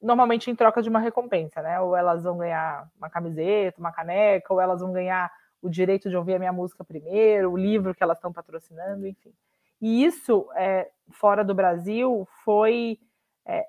normalmente 0.00 0.50
em 0.50 0.56
troca 0.56 0.80
de 0.80 0.88
uma 0.88 0.98
recompensa, 0.98 1.60
né? 1.60 1.78
Ou 1.78 1.94
elas 1.94 2.24
vão 2.24 2.38
ganhar 2.38 2.88
uma 2.98 3.10
camiseta, 3.10 3.78
uma 3.78 3.92
caneca, 3.92 4.52
ou 4.52 4.60
elas 4.60 4.80
vão 4.80 4.92
ganhar 4.92 5.30
o 5.66 5.70
direito 5.70 6.08
de 6.08 6.16
ouvir 6.16 6.34
a 6.34 6.38
minha 6.38 6.52
música 6.52 6.84
primeiro, 6.84 7.52
o 7.52 7.56
livro 7.56 7.94
que 7.94 8.02
elas 8.02 8.18
estão 8.18 8.32
patrocinando, 8.32 9.06
enfim. 9.06 9.32
E 9.80 10.04
isso, 10.04 10.48
é, 10.54 10.90
fora 11.10 11.44
do 11.44 11.54
Brasil, 11.54 12.26
foi 12.44 12.98
é, 13.44 13.66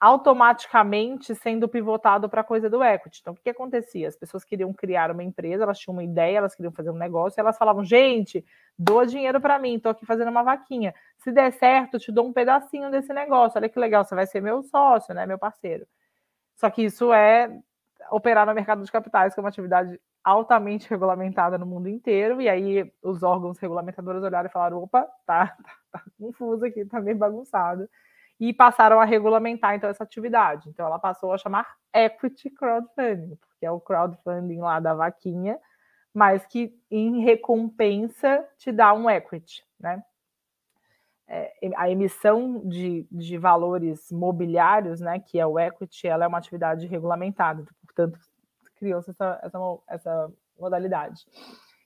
automaticamente 0.00 1.34
sendo 1.34 1.68
pivotado 1.68 2.28
para 2.28 2.40
a 2.40 2.44
coisa 2.44 2.68
do 2.68 2.82
equity. 2.82 3.20
Então, 3.20 3.32
o 3.32 3.36
que, 3.36 3.42
que, 3.42 3.50
acontecia? 3.50 4.08
As 4.08 4.16
pessoas 4.16 4.44
queriam 4.44 4.72
criar 4.72 5.10
uma 5.10 5.22
empresa, 5.22 5.64
elas 5.64 5.78
tinham 5.78 5.94
uma 5.94 6.04
ideia, 6.04 6.38
elas 6.38 6.54
queriam 6.54 6.72
fazer 6.72 6.90
um 6.90 6.96
negócio, 6.96 7.40
elas 7.40 7.56
falavam, 7.58 7.84
gente, 7.84 8.44
doa 8.78 9.06
dinheiro 9.06 9.40
para 9.40 9.58
mim, 9.58 9.76
estou 9.76 9.92
aqui 9.92 10.06
fazendo 10.06 10.28
uma 10.28 10.42
vaquinha. 10.42 10.94
Se 11.18 11.32
der 11.32 11.52
certo, 11.52 11.98
te 11.98 12.12
dou 12.12 12.26
um 12.26 12.32
pedacinho 12.32 12.90
desse 12.90 13.12
negócio. 13.12 13.58
Olha 13.58 13.68
que 13.68 13.78
legal, 13.78 14.04
você 14.04 14.14
vai 14.14 14.26
ser 14.26 14.40
meu 14.40 14.62
sócio, 14.62 15.14
né, 15.14 15.26
meu 15.26 15.38
parceiro. 15.38 15.86
Só 16.54 16.70
que 16.70 16.82
isso 16.82 17.12
é 17.12 17.50
operar 18.10 18.46
no 18.46 18.54
mercado 18.54 18.84
de 18.84 18.92
capitais, 18.92 19.34
que 19.34 19.40
é 19.40 19.42
uma 19.42 19.48
atividade 19.48 20.00
altamente 20.24 20.88
regulamentada 20.88 21.58
no 21.58 21.66
mundo 21.66 21.88
inteiro, 21.88 22.40
e 22.40 22.48
aí 22.48 22.90
os 23.02 23.22
órgãos 23.22 23.58
regulamentadores 23.58 24.22
olharam 24.22 24.48
e 24.48 24.52
falaram, 24.52 24.82
opa, 24.82 25.06
tá, 25.26 25.48
tá, 25.62 25.76
tá 25.92 26.02
confuso 26.18 26.64
aqui, 26.64 26.84
tá 26.86 27.00
meio 27.00 27.18
bagunçado 27.18 27.88
e 28.40 28.52
passaram 28.52 29.00
a 29.00 29.04
regulamentar 29.04 29.74
então 29.74 29.88
essa 29.88 30.02
atividade. 30.02 30.68
Então 30.68 30.86
ela 30.86 30.98
passou 30.98 31.32
a 31.32 31.38
chamar 31.38 31.76
equity 31.92 32.50
crowdfunding, 32.50 33.36
porque 33.36 33.66
é 33.66 33.70
o 33.70 33.80
crowdfunding 33.80 34.58
lá 34.58 34.80
da 34.80 34.94
vaquinha, 34.94 35.58
mas 36.12 36.44
que 36.46 36.74
em 36.90 37.22
recompensa 37.22 38.44
te 38.56 38.72
dá 38.72 38.92
um 38.92 39.08
equity, 39.08 39.64
né? 39.78 40.02
É, 41.26 41.52
a 41.76 41.88
emissão 41.88 42.60
de, 42.68 43.06
de 43.10 43.38
valores 43.38 44.12
mobiliários, 44.12 45.00
né, 45.00 45.18
que 45.18 45.40
é 45.40 45.46
o 45.46 45.58
equity, 45.58 46.06
ela 46.06 46.26
é 46.26 46.28
uma 46.28 46.36
atividade 46.36 46.86
regulamentada, 46.86 47.64
portanto, 47.86 48.18
criou-se 48.84 49.10
essa, 49.10 49.40
essa, 49.42 49.58
essa 49.88 50.32
modalidade. 50.60 51.24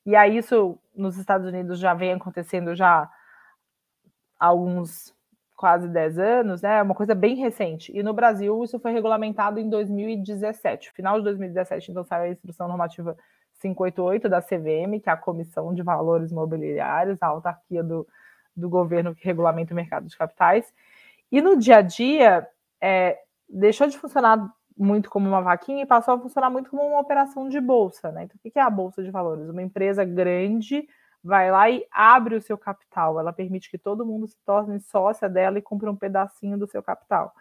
E 0.04 0.16
aí 0.16 0.36
isso 0.36 0.76
nos 0.94 1.16
Estados 1.16 1.46
Unidos 1.46 1.78
já 1.78 1.94
vem 1.94 2.12
acontecendo 2.12 2.74
já 2.74 3.08
há 4.38 4.46
alguns 4.46 5.14
quase 5.56 5.88
10 5.88 6.18
anos, 6.18 6.62
né? 6.62 6.78
É 6.78 6.82
uma 6.82 6.94
coisa 6.94 7.14
bem 7.14 7.36
recente. 7.36 7.96
E 7.96 8.02
no 8.02 8.12
Brasil 8.12 8.62
isso 8.64 8.78
foi 8.80 8.92
regulamentado 8.92 9.60
em 9.60 9.68
2017. 9.68 10.92
Final 10.92 11.18
de 11.18 11.24
2017, 11.24 11.90
então 11.90 12.04
saiu 12.04 12.24
a 12.24 12.28
instrução 12.28 12.66
normativa 12.66 13.16
588 13.60 14.28
da 14.28 14.40
CVM, 14.40 15.00
que 15.02 15.08
é 15.08 15.12
a 15.12 15.16
Comissão 15.16 15.74
de 15.74 15.82
Valores 15.82 16.32
Mobiliários, 16.32 17.22
a 17.22 17.26
autarquia 17.26 17.82
do, 17.82 18.06
do 18.56 18.68
governo 18.68 19.14
que 19.14 19.24
regulamenta 19.24 19.72
o 19.72 19.76
mercado 19.76 20.06
de 20.06 20.16
capitais. 20.16 20.72
E 21.30 21.40
no 21.40 21.56
dia 21.56 21.78
a 21.78 21.82
dia, 21.82 22.48
é, 22.80 23.18
deixou 23.48 23.86
de 23.88 23.98
funcionar 23.98 24.52
muito 24.78 25.10
como 25.10 25.28
uma 25.28 25.42
vaquinha 25.42 25.82
e 25.82 25.86
passou 25.86 26.14
a 26.14 26.20
funcionar 26.20 26.48
muito 26.48 26.70
como 26.70 26.82
uma 26.82 27.00
operação 27.00 27.48
de 27.48 27.60
bolsa. 27.60 28.12
Né? 28.12 28.24
Então, 28.24 28.36
o 28.36 28.50
que 28.50 28.58
é 28.58 28.62
a 28.62 28.70
Bolsa 28.70 29.02
de 29.02 29.10
Valores? 29.10 29.48
Uma 29.48 29.62
empresa 29.62 30.04
grande 30.04 30.88
vai 31.22 31.50
lá 31.50 31.68
e 31.68 31.84
abre 31.90 32.36
o 32.36 32.40
seu 32.40 32.56
capital. 32.56 33.18
Ela 33.18 33.32
permite 33.32 33.70
que 33.70 33.76
todo 33.76 34.06
mundo 34.06 34.28
se 34.28 34.36
torne 34.44 34.80
sócia 34.80 35.28
dela 35.28 35.58
e 35.58 35.62
compre 35.62 35.88
um 35.88 35.96
pedacinho 35.96 36.56
do 36.56 36.66
seu 36.66 36.82
capital. 36.82 37.34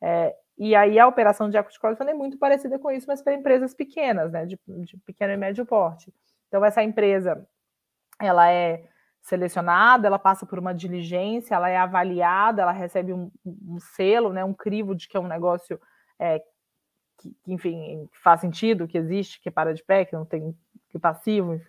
É, 0.00 0.34
e 0.56 0.74
aí 0.74 0.98
a 0.98 1.08
operação 1.08 1.50
de 1.50 1.56
equity 1.56 1.80
crowdfunding 1.80 2.12
é 2.12 2.14
muito 2.14 2.38
parecida 2.38 2.78
com 2.78 2.90
isso, 2.90 3.06
mas 3.08 3.20
para 3.20 3.34
empresas 3.34 3.74
pequenas, 3.74 4.30
né, 4.30 4.46
de, 4.46 4.58
de 4.66 4.96
pequeno 4.98 5.32
e 5.32 5.36
médio 5.36 5.66
porte. 5.66 6.14
Então 6.46 6.64
essa 6.64 6.82
empresa, 6.82 7.46
ela 8.20 8.50
é 8.50 8.84
selecionada, 9.20 10.06
ela 10.06 10.18
passa 10.18 10.46
por 10.46 10.58
uma 10.58 10.74
diligência, 10.74 11.54
ela 11.54 11.68
é 11.68 11.76
avaliada, 11.76 12.62
ela 12.62 12.72
recebe 12.72 13.12
um, 13.12 13.30
um 13.44 13.80
selo, 13.80 14.32
né, 14.32 14.44
um 14.44 14.54
crivo 14.54 14.94
de 14.94 15.08
que 15.08 15.16
é 15.16 15.20
um 15.20 15.26
negócio 15.26 15.80
é, 16.18 16.40
que, 17.42 17.52
enfim, 17.52 18.08
faz 18.22 18.40
sentido, 18.40 18.88
que 18.88 18.98
existe, 18.98 19.40
que 19.40 19.50
para 19.50 19.74
de 19.74 19.82
pé, 19.82 20.04
que 20.04 20.14
não 20.14 20.24
tem 20.24 20.56
que 20.90 20.98
passivo, 20.98 21.60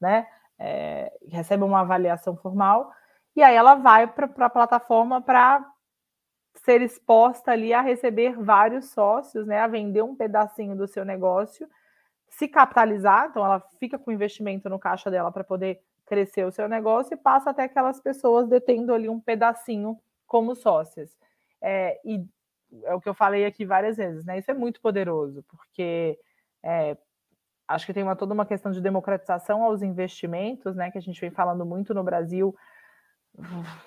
né? 0.00 0.26
é, 0.62 1.12
recebe 1.28 1.64
uma 1.64 1.80
avaliação 1.80 2.36
formal, 2.36 2.92
e 3.34 3.42
aí 3.42 3.56
ela 3.56 3.74
vai 3.74 4.06
para 4.06 4.46
a 4.46 4.50
plataforma 4.50 5.20
para 5.20 5.66
ser 6.54 6.80
exposta 6.82 7.50
ali 7.50 7.74
a 7.74 7.80
receber 7.80 8.38
vários 8.38 8.90
sócios, 8.90 9.44
né, 9.44 9.58
a 9.58 9.66
vender 9.66 10.02
um 10.02 10.14
pedacinho 10.14 10.76
do 10.76 10.86
seu 10.86 11.04
negócio, 11.04 11.68
se 12.28 12.46
capitalizar, 12.46 13.26
então 13.28 13.44
ela 13.44 13.60
fica 13.80 13.98
com 13.98 14.12
investimento 14.12 14.68
no 14.68 14.78
caixa 14.78 15.10
dela 15.10 15.32
para 15.32 15.42
poder 15.42 15.82
crescer 16.06 16.44
o 16.44 16.52
seu 16.52 16.68
negócio 16.68 17.14
e 17.14 17.16
passa 17.16 17.50
até 17.50 17.64
aquelas 17.64 18.00
pessoas 18.00 18.48
detendo 18.48 18.94
ali 18.94 19.08
um 19.08 19.20
pedacinho 19.20 19.98
como 20.26 20.54
sócias. 20.54 21.10
É, 21.60 22.00
e 22.04 22.24
é 22.84 22.94
o 22.94 23.00
que 23.00 23.08
eu 23.08 23.14
falei 23.14 23.44
aqui 23.44 23.64
várias 23.64 23.96
vezes, 23.96 24.24
né? 24.24 24.38
Isso 24.38 24.50
é 24.50 24.54
muito 24.54 24.80
poderoso, 24.80 25.44
porque 25.48 26.18
é, 26.62 26.96
acho 27.68 27.86
que 27.86 27.92
tem 27.92 28.02
uma, 28.02 28.16
toda 28.16 28.34
uma 28.34 28.46
questão 28.46 28.72
de 28.72 28.80
democratização 28.80 29.62
aos 29.62 29.82
investimentos, 29.82 30.74
né, 30.76 30.90
que 30.90 30.98
a 30.98 31.00
gente 31.00 31.20
vem 31.20 31.30
falando 31.30 31.64
muito 31.64 31.94
no 31.94 32.02
Brasil. 32.02 32.54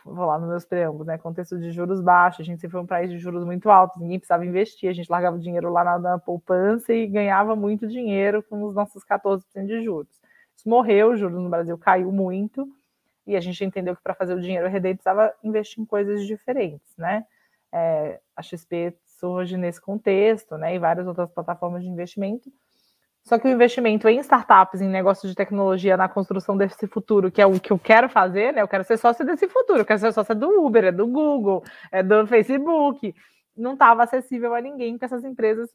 Vou 0.04 0.26
lá 0.26 0.40
nos 0.40 0.50
meus 0.50 0.66
preâmbulos, 0.66 1.06
né? 1.06 1.20
Contexto 1.20 1.60
de 1.60 1.72
juros 1.72 2.02
baixos, 2.02 2.42
a 2.42 2.44
gente 2.44 2.60
sempre 2.60 2.72
foi 2.72 2.82
um 2.82 2.88
país 2.88 3.12
de 3.12 3.20
juros 3.20 3.46
muito 3.46 3.70
altos, 3.70 4.02
ninguém 4.02 4.18
precisava 4.18 4.46
investir, 4.46 4.90
a 4.90 4.94
gente 4.94 5.10
largava 5.10 5.36
o 5.38 5.40
dinheiro 5.40 5.72
lá 5.72 5.84
na, 5.84 6.00
na 6.00 6.20
poupança 6.20 6.92
e 6.94 7.06
ganhava 7.06 7.56
muito 7.56 7.88
dinheiro 7.88 8.42
com 8.42 8.64
os 8.64 8.74
nossos 8.74 9.04
14% 9.04 9.44
de 9.68 9.84
juros. 9.84 10.20
Isso 10.56 10.68
morreu, 10.68 11.10
o 11.10 11.16
juros 11.16 11.40
no 11.40 11.50
Brasil 11.50 11.78
caiu 11.78 12.12
muito, 12.12 12.68
e 13.28 13.36
a 13.36 13.40
gente 13.40 13.64
entendeu 13.64 13.96
que 13.96 14.02
para 14.02 14.14
fazer 14.14 14.34
o 14.34 14.42
dinheiro 14.42 14.68
render 14.68 14.94
precisava 14.94 15.34
investir 15.44 15.82
em 15.82 15.86
coisas 15.86 16.26
diferentes, 16.26 16.96
né? 16.98 17.26
É, 17.78 18.22
a 18.36 18.42
XP 18.42 18.96
surge 19.20 19.58
nesse 19.58 19.82
contexto, 19.82 20.58
né? 20.58 20.76
E 20.76 20.80
várias 20.80 21.06
outras 21.08 21.30
plataformas 21.30 21.84
de 21.84 21.90
investimento 21.90 22.50
Só 23.24 23.38
que 23.38 23.48
o 23.48 23.52
investimento 23.52 24.08
em 24.08 24.20
startups, 24.20 24.82
em 24.82 24.88
negócios 24.88 25.30
de 25.30 25.36
tecnologia, 25.36 25.98
na 25.98 26.08
construção 26.08 26.56
desse 26.56 26.88
futuro, 26.88 27.32
que 27.32 27.42
é 27.42 27.46
o 27.46 27.60
que 27.60 27.74
eu 27.74 27.80
quero 27.80 28.08
fazer, 28.08 28.54
né? 28.54 28.62
Eu 28.62 28.68
quero 28.68 28.84
ser 28.86 28.98
sócio 28.98 29.26
desse 29.26 29.48
futuro, 29.50 29.80
eu 29.80 29.86
quero 29.86 30.00
ser 30.00 30.14
sócio 30.14 30.36
do 30.36 30.66
Uber, 30.66 30.86
é 30.86 30.92
do 30.92 31.08
Google, 31.08 31.64
é 31.92 32.02
do 32.04 32.26
Facebook. 32.28 33.14
Não 33.58 33.74
estava 33.74 34.04
acessível 34.04 34.54
a 34.56 34.62
ninguém, 34.62 34.94
porque 34.94 35.06
essas 35.06 35.26
empresas 35.26 35.70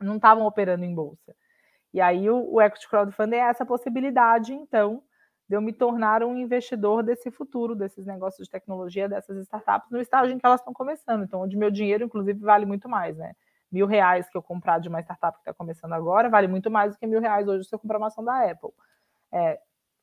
não 0.00 0.16
estavam 0.16 0.44
operando 0.46 0.84
em 0.84 0.94
bolsa. 0.94 1.34
E 1.92 2.00
aí 2.00 2.28
o, 2.28 2.54
o 2.54 2.60
Equity 2.60 2.88
Crowdfunding 2.88 3.36
é 3.36 3.50
essa 3.50 3.64
possibilidade, 3.64 4.52
então, 4.52 5.02
de 5.48 5.56
eu 5.56 5.60
me 5.60 5.72
tornar 5.72 6.22
um 6.22 6.36
investidor 6.36 7.02
desse 7.02 7.30
futuro, 7.30 7.74
desses 7.74 8.06
negócios 8.06 8.46
de 8.46 8.50
tecnologia, 8.50 9.08
dessas 9.08 9.36
startups, 9.42 9.90
no 9.90 10.00
estágio 10.00 10.34
em 10.34 10.38
que 10.38 10.46
elas 10.46 10.60
estão 10.60 10.72
começando. 10.72 11.24
Então, 11.24 11.40
onde 11.40 11.56
meu 11.56 11.70
dinheiro, 11.70 12.04
inclusive, 12.04 12.38
vale 12.40 12.64
muito 12.64 12.88
mais, 12.88 13.16
né? 13.16 13.34
mil 13.74 13.86
reais 13.86 14.30
que 14.30 14.36
eu 14.36 14.42
comprar 14.42 14.78
de 14.78 14.88
uma 14.88 15.00
startup 15.00 15.36
que 15.36 15.40
está 15.42 15.52
começando 15.52 15.92
agora 15.92 16.30
vale 16.30 16.46
muito 16.46 16.70
mais 16.70 16.92
do 16.92 16.98
que 16.98 17.06
mil 17.06 17.20
reais 17.20 17.48
hoje 17.48 17.64
se 17.64 17.74
eu 17.74 17.78
comprar 17.78 17.98
uma 17.98 18.06
ação 18.06 18.24
da 18.24 18.48
Apple. 18.48 18.70
É, 19.32 19.58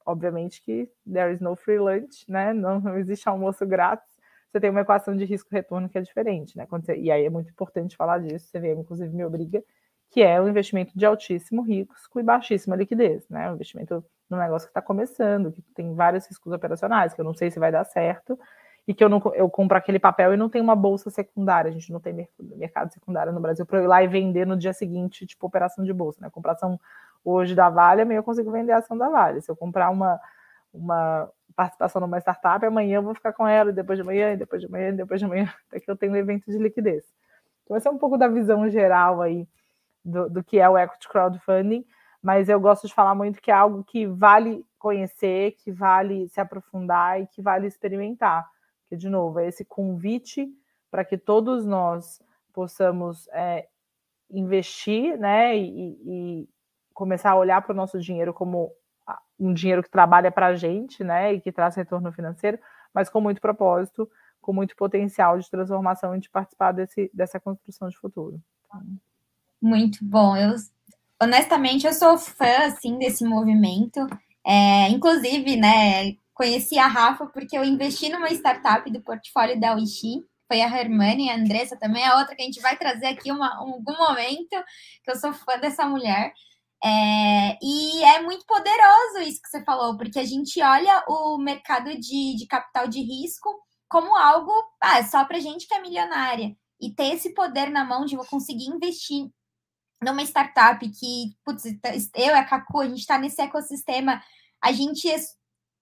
obviamente 0.06 0.62
que 0.62 0.90
there 1.12 1.34
is 1.34 1.40
no 1.40 1.56
free 1.56 1.80
lunch, 1.80 2.26
né? 2.28 2.52
Não, 2.54 2.82
não 2.82 2.98
existe 2.98 3.30
almoço 3.30 3.66
grátis. 3.66 4.12
Você 4.50 4.60
tem 4.60 4.70
uma 4.70 4.82
equação 4.82 5.16
de 5.16 5.24
risco-retorno 5.24 5.88
que 5.88 5.98
é 5.98 6.02
diferente, 6.02 6.58
né? 6.58 6.68
Você, 6.70 6.98
e 6.98 7.10
aí 7.10 7.26
é 7.26 7.30
muito 7.30 7.50
importante 7.50 7.96
falar 7.96 8.20
disso. 8.20 8.48
Você 8.48 8.60
vê, 8.60 8.74
inclusive, 8.74 9.16
me 9.16 9.24
obriga, 9.24 9.64
que 10.10 10.22
é 10.22 10.42
um 10.42 10.50
investimento 10.50 10.92
de 10.98 11.06
altíssimo 11.06 11.62
risco 11.62 12.20
e 12.20 12.24
baixíssima 12.24 12.76
liquidez, 12.76 13.28
né? 13.30 13.50
Um 13.50 13.56
investimento 13.56 14.04
num 14.32 14.38
negócio 14.38 14.68
que 14.68 14.72
está 14.72 14.82
começando, 14.82 15.52
que 15.52 15.62
tem 15.76 15.94
vários 15.94 16.26
riscos 16.26 16.54
operacionais, 16.54 17.14
que 17.14 17.20
eu 17.20 17.26
não 17.26 17.34
sei 17.34 17.52
se 17.52 17.60
vai 17.60 17.72
dar 17.72 17.84
certo, 17.84 18.40
e 18.88 18.94
que 18.94 19.04
eu 19.04 19.10
não 19.10 19.22
eu 19.36 19.50
compro 19.50 19.78
aquele 19.78 20.00
papel 20.00 20.34
e 20.34 20.38
não 20.38 20.50
tem 20.50 20.62
uma 20.62 20.76
bolsa 20.76 21.10
secundária, 21.10 21.70
a 21.70 21.72
gente 21.72 21.92
não 21.92 22.00
tem 22.00 22.28
mercado 22.40 22.92
secundário 22.92 23.32
no 23.32 23.40
Brasil 23.40 23.66
para 23.66 23.84
ir 23.84 23.88
lá 23.88 24.02
e 24.02 24.08
vender 24.08 24.48
no 24.48 24.58
dia 24.58 24.74
seguinte, 24.74 25.26
tipo 25.26 25.46
operação 25.46 25.84
de 25.84 25.94
bolsa, 25.94 26.20
né? 26.22 26.30
Compração 26.32 26.80
hoje 27.24 27.54
da 27.54 27.70
Vale, 27.70 28.02
amanhã 28.02 28.20
eu 28.20 28.24
consigo 28.24 28.52
vender 28.52 28.72
a 28.72 28.78
ação 28.78 28.98
da 28.98 29.10
Vale. 29.10 29.42
Se 29.42 29.52
eu 29.52 29.56
comprar 29.56 29.90
uma, 29.90 30.20
uma 30.74 31.30
participação 31.56 32.02
numa 32.02 32.18
startup, 32.20 32.66
amanhã 32.66 32.96
eu 32.96 33.04
vou 33.04 33.14
ficar 33.14 33.34
com 33.34 33.48
ela, 33.48 33.70
e 33.70 33.74
depois 33.74 33.98
de 33.98 34.02
amanhã, 34.02 34.34
e 34.34 34.38
depois 34.38 34.62
de 34.62 34.68
amanhã, 34.68 34.90
e 34.90 34.94
depois 34.94 35.20
de 35.20 35.26
amanhã, 35.26 35.54
até 35.70 35.80
que 35.80 35.90
eu 35.92 35.96
tenho 35.96 36.14
um 36.14 36.16
evento 36.16 36.50
de 36.50 36.58
liquidez. 36.58 37.04
Então, 37.64 37.78
esse 37.78 37.88
é 37.88 37.92
um 37.92 37.98
pouco 37.98 38.18
da 38.18 38.28
visão 38.28 38.68
geral 38.70 39.22
aí 39.22 39.48
do, 40.04 40.30
do 40.30 40.44
que 40.44 40.60
é 40.60 40.68
o 40.68 40.78
equity 40.78 41.08
crowdfunding, 41.08 41.86
mas 42.22 42.50
eu 42.50 42.60
gosto 42.60 42.88
de 42.88 42.94
falar 42.94 43.16
muito 43.16 43.42
que 43.42 43.52
é 43.52 43.54
algo 43.54 43.84
que 43.84 44.06
vale 44.06 44.66
conhecer, 44.78 45.54
que 45.54 45.72
vale 45.72 46.28
se 46.30 46.40
aprofundar 46.40 47.22
e 47.22 47.28
que 47.28 47.42
vale 47.42 47.68
experimentar 47.68 48.50
que, 48.92 48.98
de 48.98 49.08
novo, 49.08 49.40
é 49.40 49.48
esse 49.48 49.64
convite 49.64 50.54
para 50.92 51.06
que 51.06 51.18
todos 51.18 51.66
nós 51.66 52.22
possamos 52.52 53.26
é, 53.30 53.70
investir 54.30 55.18
né, 55.18 55.58
e, 55.58 55.98
e, 56.06 56.50
começar 56.94 57.32
a 57.32 57.38
olhar 57.38 57.62
para 57.62 57.72
o 57.72 57.76
nosso 57.76 57.98
dinheiro 57.98 58.34
como 58.34 58.70
um 59.40 59.54
dinheiro 59.54 59.82
que 59.82 59.90
trabalha 59.90 60.30
para 60.30 60.48
a 60.48 60.56
gente 60.56 61.06
né, 61.06 61.34
e 61.34 61.40
que 61.40 61.54
traz 61.54 61.74
retorno 61.74 62.12
financeiro, 62.12 62.60
mas 62.94 63.10
com 63.10 63.22
muito 63.22 63.40
propósito, 63.40 64.10
com 64.42 64.52
muito 64.52 64.76
potencial 64.76 65.40
de 65.40 65.50
transformação 65.50 66.14
e 66.14 66.20
de 66.20 66.30
participar 66.30 66.74
desse, 66.74 67.10
dessa 67.14 67.40
construção 67.40 67.88
de 67.88 67.98
futuro. 67.98 68.42
Muito 69.62 70.04
bom. 70.04 70.36
Eu, 70.36 70.54
honestamente, 71.22 71.86
eu 71.86 71.94
sou 71.94 72.18
fã 72.18 72.66
assim, 72.66 72.98
desse 72.98 73.24
movimento. 73.24 74.00
É, 74.46 74.90
inclusive, 74.90 75.56
né, 75.56 76.16
Conheci 76.42 76.80
a 76.80 76.88
Rafa 76.88 77.28
porque 77.28 77.56
eu 77.56 77.64
investi 77.64 78.10
numa 78.10 78.32
startup 78.32 78.90
do 78.90 79.00
portfólio 79.02 79.60
da 79.60 79.76
Wishi. 79.76 80.26
Foi 80.48 80.60
a 80.60 80.66
Hermane 80.66 81.28
e 81.28 81.30
a 81.30 81.36
Andressa 81.36 81.78
também, 81.78 82.04
a 82.04 82.18
outra 82.18 82.36
que 82.36 82.42
a 82.42 82.46
gente 82.46 82.60
vai 82.60 82.76
trazer 82.76 83.06
aqui 83.06 83.32
um, 83.32 83.44
algum 83.44 83.96
momento, 83.96 84.50
que 85.04 85.12
eu 85.12 85.16
sou 85.16 85.32
fã 85.34 85.60
dessa 85.60 85.86
mulher. 85.86 86.34
É, 86.84 87.58
e 87.62 88.04
é 88.04 88.22
muito 88.24 88.44
poderoso 88.48 89.20
isso 89.20 89.40
que 89.40 89.50
você 89.50 89.64
falou, 89.64 89.96
porque 89.96 90.18
a 90.18 90.26
gente 90.26 90.60
olha 90.64 91.04
o 91.08 91.38
mercado 91.38 91.92
de, 91.92 92.36
de 92.36 92.48
capital 92.48 92.88
de 92.88 93.02
risco 93.02 93.50
como 93.88 94.18
algo 94.18 94.52
ah, 94.82 95.04
só 95.04 95.24
para 95.26 95.40
gente 95.40 95.68
que 95.68 95.76
é 95.76 95.80
milionária. 95.80 96.56
E 96.82 96.90
ter 96.92 97.14
esse 97.14 97.36
poder 97.36 97.70
na 97.70 97.86
mão 97.86 98.04
de 98.06 98.16
eu 98.16 98.26
conseguir 98.26 98.66
investir 98.66 99.30
numa 100.04 100.24
startup 100.24 100.80
que, 100.90 101.36
putz, 101.46 101.66
eu 101.66 102.26
e 102.26 102.30
a 102.30 102.44
Cacu, 102.44 102.82
a 102.82 102.88
gente 102.88 103.00
está 103.00 103.18
nesse 103.18 103.42
ecossistema, 103.42 104.22
a 104.62 104.72
gente 104.72 105.08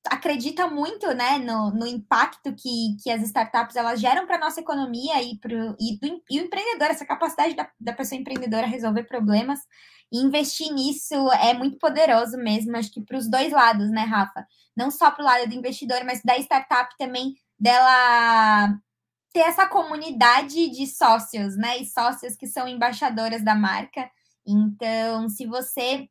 acredita 0.06 0.68
muito 0.68 1.08
né, 1.14 1.38
no, 1.38 1.72
no 1.72 1.86
impacto 1.86 2.54
que, 2.56 2.98
que 3.02 3.10
as 3.10 3.22
startups 3.24 3.76
elas 3.76 4.00
geram 4.00 4.26
para 4.26 4.38
a 4.38 4.40
nossa 4.40 4.60
economia 4.60 5.22
e, 5.22 5.38
pro, 5.38 5.76
e, 5.80 5.98
do, 6.00 6.22
e 6.30 6.40
o 6.40 6.46
empreendedor, 6.46 6.90
essa 6.90 7.06
capacidade 7.06 7.56
da, 7.56 7.70
da 7.80 7.94
pessoa 7.94 8.20
empreendedora 8.20 8.68
resolver 8.68 9.04
problemas. 9.04 9.60
E 10.12 10.20
investir 10.20 10.74
nisso 10.74 11.14
é 11.34 11.54
muito 11.54 11.78
poderoso 11.78 12.36
mesmo, 12.38 12.76
acho 12.76 12.92
que 12.92 13.02
para 13.02 13.18
os 13.18 13.30
dois 13.30 13.52
lados, 13.52 13.92
né, 13.92 14.02
Rafa? 14.02 14.46
Não 14.76 14.90
só 14.90 15.12
para 15.12 15.22
o 15.22 15.26
lado 15.26 15.48
do 15.48 15.54
investidor, 15.54 16.04
mas 16.04 16.22
da 16.24 16.38
startup 16.38 16.96
também, 16.98 17.36
dela 17.60 18.74
ter 19.40 19.48
essa 19.48 19.66
comunidade 19.66 20.70
de 20.70 20.86
sócios, 20.86 21.56
né? 21.56 21.78
E 21.78 21.86
sócios 21.86 22.36
que 22.36 22.46
são 22.46 22.68
embaixadoras 22.68 23.42
da 23.42 23.56
marca. 23.56 24.12
Então, 24.46 25.30
se 25.30 25.46
você 25.46 26.10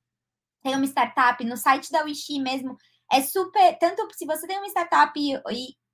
tem 0.63 0.75
uma 0.75 0.87
startup 0.87 1.45
no 1.45 1.55
site 1.55 1.93
da 1.93 2.05
Wishi 2.05 2.41
mesmo, 2.41 2.75
é 3.13 3.21
super. 3.21 3.79
Tanto 3.79 4.09
se 4.17 4.25
você 4.25 4.47
tem 4.47 4.57
uma 4.57 4.69
startup 4.69 5.13
e, 5.21 5.35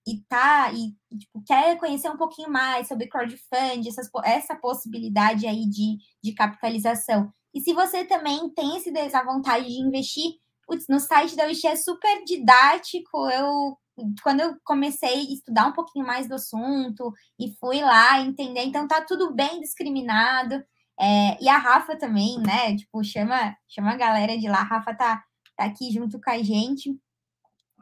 e, 0.07 0.20
tá 0.28 0.72
e 0.72 0.95
tipo, 1.18 1.43
quer 1.45 1.76
conhecer 1.76 2.09
um 2.09 2.16
pouquinho 2.16 2.51
mais 2.51 2.87
sobre 2.87 3.09
crowdfunding, 3.09 3.89
essas, 3.89 4.09
essa 4.22 4.55
possibilidade 4.55 5.45
aí 5.49 5.68
de, 5.68 5.97
de 6.22 6.35
capitalização. 6.35 7.32
E 7.53 7.61
se 7.61 7.72
você 7.72 8.05
também 8.05 8.49
tem 8.51 8.76
esse, 8.76 8.97
essa 8.97 9.24
vontade 9.24 9.66
de 9.66 9.80
investir, 9.80 10.35
putz, 10.68 10.87
no 10.89 11.01
site 11.01 11.35
da 11.35 11.47
Wish 11.47 11.66
é 11.66 11.74
super 11.74 12.22
didático. 12.24 13.28
Eu 13.28 13.76
quando 14.22 14.40
eu 14.40 14.57
comecei 14.64 15.09
a 15.09 15.32
estudar 15.32 15.66
um 15.66 15.72
pouquinho 15.72 16.07
mais 16.07 16.28
do 16.28 16.34
assunto 16.34 17.12
e 17.38 17.55
fui 17.61 17.80
lá 17.80 18.20
entender, 18.20 18.64
então 18.64 18.88
tá 18.88 19.03
tudo 19.03 19.32
bem 19.32 19.61
discriminado. 19.61 20.62
É, 20.99 21.42
e 21.42 21.49
a 21.49 21.59
Rafa 21.59 21.97
também, 21.97 22.38
né? 22.40 22.76
Tipo, 22.76 23.03
chama, 23.03 23.57
chama 23.68 23.92
a 23.92 23.97
galera 23.97 24.38
de 24.38 24.49
lá. 24.49 24.61
A 24.61 24.64
Rafa 24.64 24.95
tá, 24.95 25.22
tá 25.57 25.64
aqui 25.64 25.92
junto 25.92 26.20
com 26.20 26.30
a 26.30 26.42
gente 26.42 26.97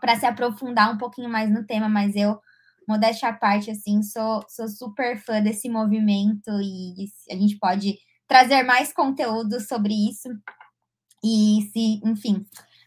para 0.00 0.18
se 0.18 0.26
aprofundar 0.26 0.92
um 0.92 0.98
pouquinho 0.98 1.30
mais 1.30 1.50
no 1.50 1.64
tema, 1.64 1.88
mas 1.88 2.16
eu, 2.16 2.38
modéstia 2.88 3.28
à 3.28 3.32
parte, 3.32 3.70
assim, 3.70 4.02
sou, 4.02 4.44
sou 4.48 4.68
super 4.68 5.16
fã 5.22 5.40
desse 5.40 5.68
movimento 5.68 6.50
e 6.60 7.06
a 7.30 7.36
gente 7.36 7.56
pode 7.58 7.96
trazer 8.26 8.62
mais 8.64 8.92
conteúdo 8.92 9.60
sobre 9.60 9.94
isso. 10.10 10.28
E 11.24 11.70
se, 11.72 12.00
enfim, 12.04 12.44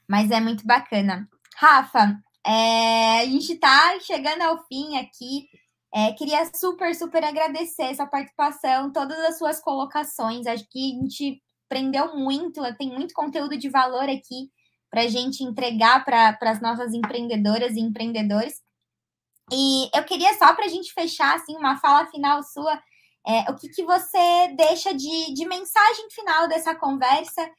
mas 0.07 0.29
é 0.29 0.41
muito 0.41 0.65
bacana. 0.65 1.27
Rafa, 1.55 2.19
é, 2.45 3.21
a 3.21 3.25
gente 3.25 3.53
está 3.53 3.99
chegando 3.99 4.41
ao 4.43 4.63
fim 4.67 4.97
aqui. 4.97 5.47
É, 5.93 6.11
queria 6.13 6.45
super, 6.53 6.93
super 6.93 7.23
agradecer 7.23 7.83
essa 7.83 8.05
participação, 8.05 8.91
todas 8.91 9.17
as 9.19 9.37
suas 9.37 9.59
colocações. 9.59 10.45
Acho 10.45 10.65
que 10.69 10.91
a 10.91 11.01
gente 11.01 11.41
aprendeu 11.65 12.15
muito, 12.15 12.61
tem 12.77 12.89
muito 12.89 13.13
conteúdo 13.13 13.57
de 13.57 13.69
valor 13.69 14.09
aqui 14.09 14.51
para 14.91 15.01
a 15.01 15.07
gente 15.07 15.43
entregar 15.43 16.05
para 16.05 16.37
as 16.41 16.61
nossas 16.61 16.93
empreendedoras 16.93 17.75
e 17.75 17.79
empreendedores. 17.79 18.61
E 19.51 19.89
eu 19.95 20.03
queria 20.03 20.33
só 20.35 20.53
para 20.53 20.65
a 20.65 20.69
gente 20.69 20.93
fechar 20.93 21.35
assim 21.35 21.55
uma 21.55 21.77
fala 21.77 22.05
final 22.07 22.41
sua, 22.43 22.81
é, 23.27 23.49
o 23.51 23.55
que, 23.55 23.69
que 23.69 23.83
você 23.83 24.53
deixa 24.55 24.93
de, 24.93 25.33
de 25.33 25.47
mensagem 25.47 26.09
final 26.11 26.47
dessa 26.47 26.75
conversa 26.75 27.49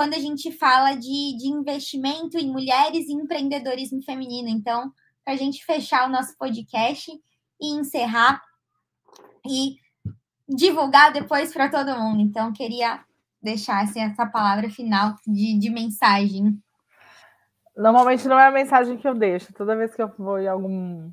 quando 0.00 0.14
a 0.14 0.18
gente 0.18 0.50
fala 0.50 0.94
de, 0.94 1.36
de 1.36 1.48
investimento 1.48 2.38
em 2.38 2.50
mulheres 2.50 3.06
e 3.06 3.12
empreendedorismo 3.12 4.02
feminino. 4.02 4.48
Então, 4.48 4.90
para 5.22 5.34
a 5.34 5.36
gente 5.36 5.62
fechar 5.62 6.08
o 6.08 6.10
nosso 6.10 6.34
podcast 6.38 7.12
e 7.60 7.78
encerrar 7.78 8.40
e 9.46 9.76
divulgar 10.48 11.12
depois 11.12 11.52
para 11.52 11.68
todo 11.68 11.98
mundo. 12.00 12.22
Então, 12.22 12.50
queria 12.50 13.04
deixar 13.42 13.82
assim, 13.82 14.00
essa 14.00 14.24
palavra 14.24 14.70
final 14.70 15.16
de, 15.26 15.58
de 15.58 15.68
mensagem. 15.68 16.58
Normalmente 17.76 18.26
não 18.26 18.38
é 18.38 18.46
a 18.46 18.50
mensagem 18.50 18.96
que 18.96 19.06
eu 19.06 19.14
deixo. 19.14 19.52
Toda 19.52 19.76
vez 19.76 19.94
que 19.94 20.00
eu 20.00 20.10
vou 20.16 20.38
em 20.38 20.48
algum 20.48 21.12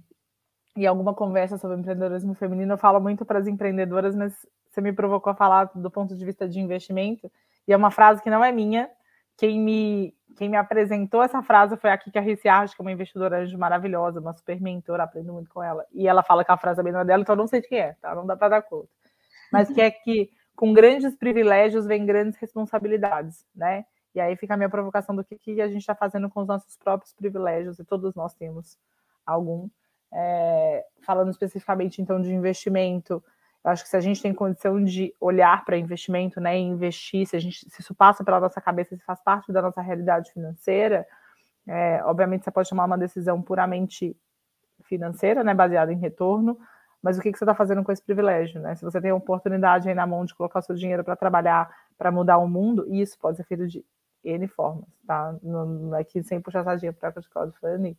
em 0.77 0.85
alguma 0.85 1.13
conversa 1.13 1.57
sobre 1.57 1.77
empreendedorismo 1.77 2.35
feminino, 2.35 2.75
eu 2.75 2.77
falo 2.77 3.01
muito 3.01 3.25
para 3.25 3.39
as 3.39 3.47
empreendedoras, 3.47 4.15
mas 4.15 4.33
você 4.69 4.79
me 4.79 4.93
provocou 4.93 5.33
a 5.33 5.35
falar 5.35 5.71
do 5.75 5.91
ponto 5.91 6.15
de 6.15 6.23
vista 6.23 6.47
de 6.47 6.61
investimento, 6.61 7.29
e 7.68 7.74
é 7.74 7.78
uma 7.78 7.91
frase 7.91 8.22
que 8.22 8.30
não 8.30 8.43
é 8.43 8.51
minha. 8.51 8.89
Quem 9.38 9.59
me, 9.59 10.15
quem 10.38 10.49
me 10.49 10.57
apresentou 10.57 11.22
essa 11.22 11.43
frase 11.43 11.76
foi 11.78 11.89
a 11.89 11.97
Kika 11.97 12.22
Ricciardi, 12.22 12.76
que 12.76 12.82
é 12.82 12.84
uma 12.84 12.91
investidora 12.91 13.39
anjo 13.39 13.57
maravilhosa, 13.57 14.20
uma 14.20 14.34
super 14.34 14.59
mentora, 14.61 15.03
aprendo 15.03 15.34
muito 15.34 15.49
com 15.49 15.61
ela. 15.61 15.86
E 15.91 16.07
ela 16.07 16.24
fala 16.24 16.45
que 16.45 16.51
a 16.51 16.57
frase 16.57 16.80
é 16.80 16.84
bem 16.84 16.93
não 16.93 17.01
é 17.01 17.05
dela, 17.05 17.22
então 17.22 17.34
eu 17.34 17.38
não 17.38 17.47
sei 17.47 17.61
de 17.61 17.68
quem 17.68 17.80
é, 17.80 17.93
tá? 18.01 18.15
Não 18.15 18.26
dá 18.26 18.36
para 18.38 18.49
dar 18.49 18.61
conta. 18.61 18.89
Mas 19.51 19.70
que 19.70 19.82
é 19.82 19.91
que 19.91 20.30
com 20.55 20.74
grandes 20.74 21.15
privilégios 21.15 21.86
vem 21.86 22.05
grandes 22.05 22.38
responsabilidades, 22.39 23.45
né? 23.55 23.86
E 24.15 24.20
aí 24.20 24.36
fica 24.36 24.55
a 24.55 24.57
minha 24.57 24.70
provocação 24.70 25.15
do 25.15 25.24
que, 25.24 25.38
que 25.38 25.61
a 25.61 25.68
gente 25.68 25.82
está 25.82 25.93
fazendo 25.93 26.30
com 26.30 26.41
os 26.41 26.47
nossos 26.47 26.76
próprios 26.78 27.13
privilégios, 27.13 27.78
e 27.78 27.86
todos 27.86 28.15
nós 28.15 28.34
temos 28.34 28.78
algum. 29.26 29.70
É, 30.11 30.86
falando 31.01 31.32
especificamente, 31.32 32.01
então, 32.01 32.22
de 32.22 32.34
investimento, 32.34 33.22
Eu 33.63 33.71
acho 33.71 33.83
que 33.83 33.89
se 33.89 33.97
a 33.97 33.99
gente 33.99 34.21
tem 34.21 34.33
condição 34.33 34.83
de 34.83 35.13
olhar 35.19 35.65
para 35.65 35.77
investimento, 35.77 36.39
né, 36.39 36.57
e 36.57 36.61
investir, 36.61 37.27
se 37.27 37.35
a 37.35 37.39
gente 37.39 37.69
se 37.69 37.81
isso 37.81 37.93
passa 37.93 38.23
pela 38.23 38.39
nossa 38.39 38.61
cabeça, 38.61 38.95
se 38.95 39.03
faz 39.03 39.19
parte 39.21 39.51
da 39.51 39.61
nossa 39.61 39.81
realidade 39.81 40.31
financeira, 40.31 41.05
é, 41.67 42.01
obviamente 42.05 42.45
você 42.45 42.51
pode 42.51 42.69
tomar 42.69 42.85
uma 42.85 42.97
decisão 42.97 43.41
puramente 43.41 44.15
financeira, 44.83 45.43
né, 45.43 45.53
baseada 45.53 45.91
em 45.91 45.97
retorno, 45.97 46.57
mas 47.01 47.17
o 47.17 47.21
que, 47.21 47.31
que 47.31 47.37
você 47.37 47.43
está 47.43 47.53
fazendo 47.53 47.83
com 47.83 47.91
esse 47.91 48.01
privilégio, 48.01 48.59
né? 48.59 48.75
Se 48.75 48.83
você 48.83 48.99
tem 48.99 49.11
a 49.11 49.15
oportunidade 49.15 49.87
aí 49.87 49.95
na 49.95 50.07
mão 50.07 50.25
de 50.25 50.33
colocar 50.33 50.61
seu 50.61 50.75
dinheiro 50.75 51.03
para 51.03 51.15
trabalhar, 51.15 51.69
para 51.97 52.11
mudar 52.11 52.37
o 52.37 52.47
mundo, 52.47 52.85
isso 52.93 53.17
pode 53.19 53.37
ser 53.37 53.43
feito 53.43 53.67
de 53.67 53.85
N 54.23 54.47
formas, 54.47 54.85
tá? 55.05 55.35
Não, 55.43 55.95
é 55.95 56.03
que 56.03 56.23
sem 56.23 56.41
puxar 56.41 56.63
sardinha 56.63 56.91
para 56.91 57.09
a 57.09 57.45
de 57.77 57.97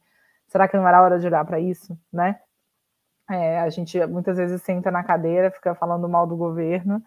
será 0.49 0.67
que 0.69 0.77
não 0.77 0.87
era 0.87 1.03
hora 1.03 1.19
de 1.19 1.27
olhar 1.27 1.45
para 1.45 1.61
isso, 1.61 1.99
né? 2.13 2.41
É, 3.31 3.61
a 3.61 3.69
gente 3.69 4.05
muitas 4.07 4.39
vezes 4.39 4.63
senta 4.63 4.91
na 4.91 5.05
cadeira, 5.05 5.51
fica 5.51 5.75
falando 5.75 6.09
mal 6.09 6.27
do 6.27 6.37
governo, 6.37 7.03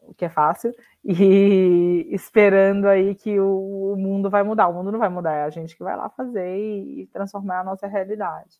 o 0.00 0.14
que 0.14 0.24
é 0.24 0.28
fácil, 0.28 0.74
e 1.04 2.08
esperando 2.14 2.86
aí 2.86 3.14
que 3.14 3.38
o, 3.38 3.92
o, 3.92 3.96
mundo 3.96 4.30
vai 4.30 4.42
mudar. 4.42 4.68
O 4.68 4.72
mundo 4.72 4.90
não 4.90 4.98
vai 4.98 5.08
mudar, 5.10 5.32
é 5.32 5.44
a 5.44 5.50
gente 5.50 5.76
que 5.76 5.82
vai 5.82 5.96
lá 5.96 6.08
fazer 6.08 6.56
e, 6.56 7.02
e 7.02 7.06
transformar 7.08 7.60
a 7.60 7.64
nossa 7.64 7.86
realidade. 7.86 8.58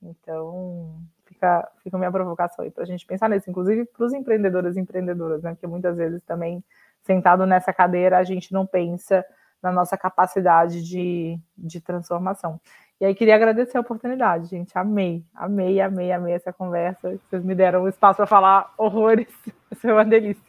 Então, 0.00 0.94
fica, 1.26 1.68
fica 1.82 1.98
minha 1.98 2.12
provocação 2.12 2.64
aí 2.64 2.70
para 2.70 2.84
a 2.84 2.86
gente 2.86 3.04
pensar 3.04 3.28
nisso, 3.28 3.50
inclusive 3.50 3.84
para 3.86 4.06
os 4.06 4.12
empreendedores 4.12 4.76
e 4.76 4.80
empreendedoras, 4.80 5.42
né? 5.42 5.50
Porque 5.50 5.66
muitas 5.66 5.96
vezes 5.96 6.22
também, 6.22 6.62
sentado 7.02 7.44
nessa 7.46 7.72
cadeira, 7.72 8.18
a 8.18 8.24
gente 8.24 8.52
não 8.52 8.64
pensa 8.64 9.24
na 9.62 9.72
nossa 9.72 9.96
capacidade 9.96 10.82
de, 10.82 11.38
de 11.56 11.80
transformação. 11.80 12.60
E 13.00 13.04
aí 13.04 13.14
queria 13.14 13.36
agradecer 13.36 13.76
a 13.76 13.80
oportunidade, 13.80 14.48
gente. 14.48 14.76
Amei, 14.76 15.24
amei, 15.34 15.80
amei, 15.80 16.10
amei 16.10 16.34
essa 16.34 16.52
conversa. 16.52 17.18
Vocês 17.30 17.44
me 17.44 17.54
deram 17.54 17.82
o 17.82 17.88
espaço 17.88 18.16
para 18.16 18.26
falar 18.26 18.74
horrores. 18.76 19.28
Foi 19.80 19.92
uma 19.92 20.04
delícia. 20.04 20.48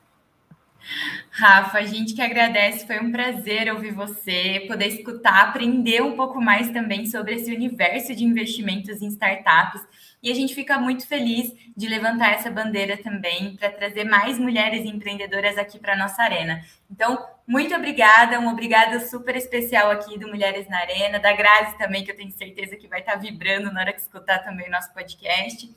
Rafa, 1.30 1.78
a 1.80 1.86
gente 1.86 2.14
que 2.14 2.22
agradece, 2.22 2.88
foi 2.88 3.00
um 3.00 3.12
prazer 3.12 3.72
ouvir 3.72 3.92
você, 3.92 4.66
poder 4.68 4.88
escutar, 4.88 5.44
aprender 5.44 6.02
um 6.02 6.16
pouco 6.16 6.42
mais 6.42 6.72
também 6.72 7.06
sobre 7.06 7.36
esse 7.36 7.54
universo 7.54 8.16
de 8.16 8.24
investimentos 8.24 9.02
em 9.02 9.08
startups. 9.08 9.82
E 10.22 10.32
a 10.32 10.36
gente 10.36 10.56
fica 10.56 10.78
muito 10.78 11.08
feliz 11.08 11.54
de 11.76 11.88
levantar 11.88 12.34
essa 12.34 12.50
bandeira 12.50 12.98
também 12.98 13.56
para 13.56 13.70
trazer 13.70 14.04
mais 14.04 14.38
mulheres 14.38 14.86
empreendedoras 14.86 15.58
aqui 15.58 15.80
para 15.80 15.96
nossa 15.96 16.22
arena. 16.22 16.62
Então, 16.90 17.26
muito 17.50 17.74
obrigada, 17.74 18.40
um 18.40 18.48
obrigada 18.48 19.00
super 19.00 19.36
especial 19.36 19.90
aqui 19.90 20.20
do 20.20 20.28
Mulheres 20.28 20.70
na 20.70 20.82
Arena, 20.82 21.18
da 21.18 21.34
Grazi 21.34 21.76
também, 21.80 22.04
que 22.04 22.12
eu 22.12 22.16
tenho 22.16 22.30
certeza 22.30 22.76
que 22.76 22.88
vai 22.88 23.00
estar 23.00 23.16
vibrando 23.16 23.74
na 23.74 23.82
hora 23.82 23.92
que 23.92 24.00
escutar 24.00 24.38
também 24.44 24.68
o 24.68 24.72
nosso 24.72 24.94
podcast. 24.94 25.68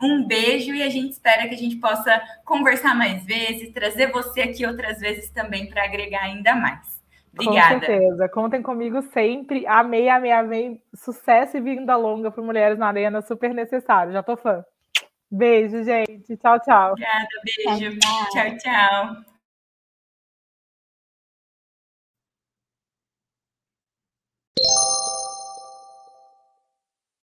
Um 0.00 0.26
beijo 0.26 0.74
e 0.74 0.82
a 0.82 0.88
gente 0.88 1.12
espera 1.12 1.46
que 1.46 1.54
a 1.54 1.58
gente 1.58 1.76
possa 1.76 2.18
conversar 2.46 2.94
mais 2.94 3.26
vezes, 3.26 3.74
trazer 3.74 4.10
você 4.10 4.40
aqui 4.40 4.64
outras 4.64 5.00
vezes 5.00 5.28
também 5.28 5.68
para 5.68 5.84
agregar 5.84 6.22
ainda 6.22 6.54
mais. 6.54 6.98
Obrigada. 7.34 7.74
Com 7.74 7.84
certeza. 7.84 8.28
Contem 8.30 8.62
comigo 8.62 9.02
sempre. 9.12 9.66
Amei, 9.66 10.08
amei, 10.08 10.32
amei. 10.32 10.80
Sucesso 10.94 11.58
e 11.58 11.60
vinda 11.60 11.94
longa 11.94 12.30
para 12.30 12.42
Mulheres 12.42 12.78
na 12.78 12.86
Arena. 12.86 13.20
Super 13.20 13.52
necessário. 13.52 14.14
Já 14.14 14.22
tô 14.22 14.34
fã. 14.34 14.64
Beijo, 15.30 15.84
gente. 15.84 16.38
Tchau, 16.38 16.58
tchau. 16.60 16.92
Obrigada, 16.92 17.28
beijo. 17.44 17.98
tchau. 17.98 18.30
tchau. 18.32 18.56
tchau. 18.56 19.37
you 24.64 24.87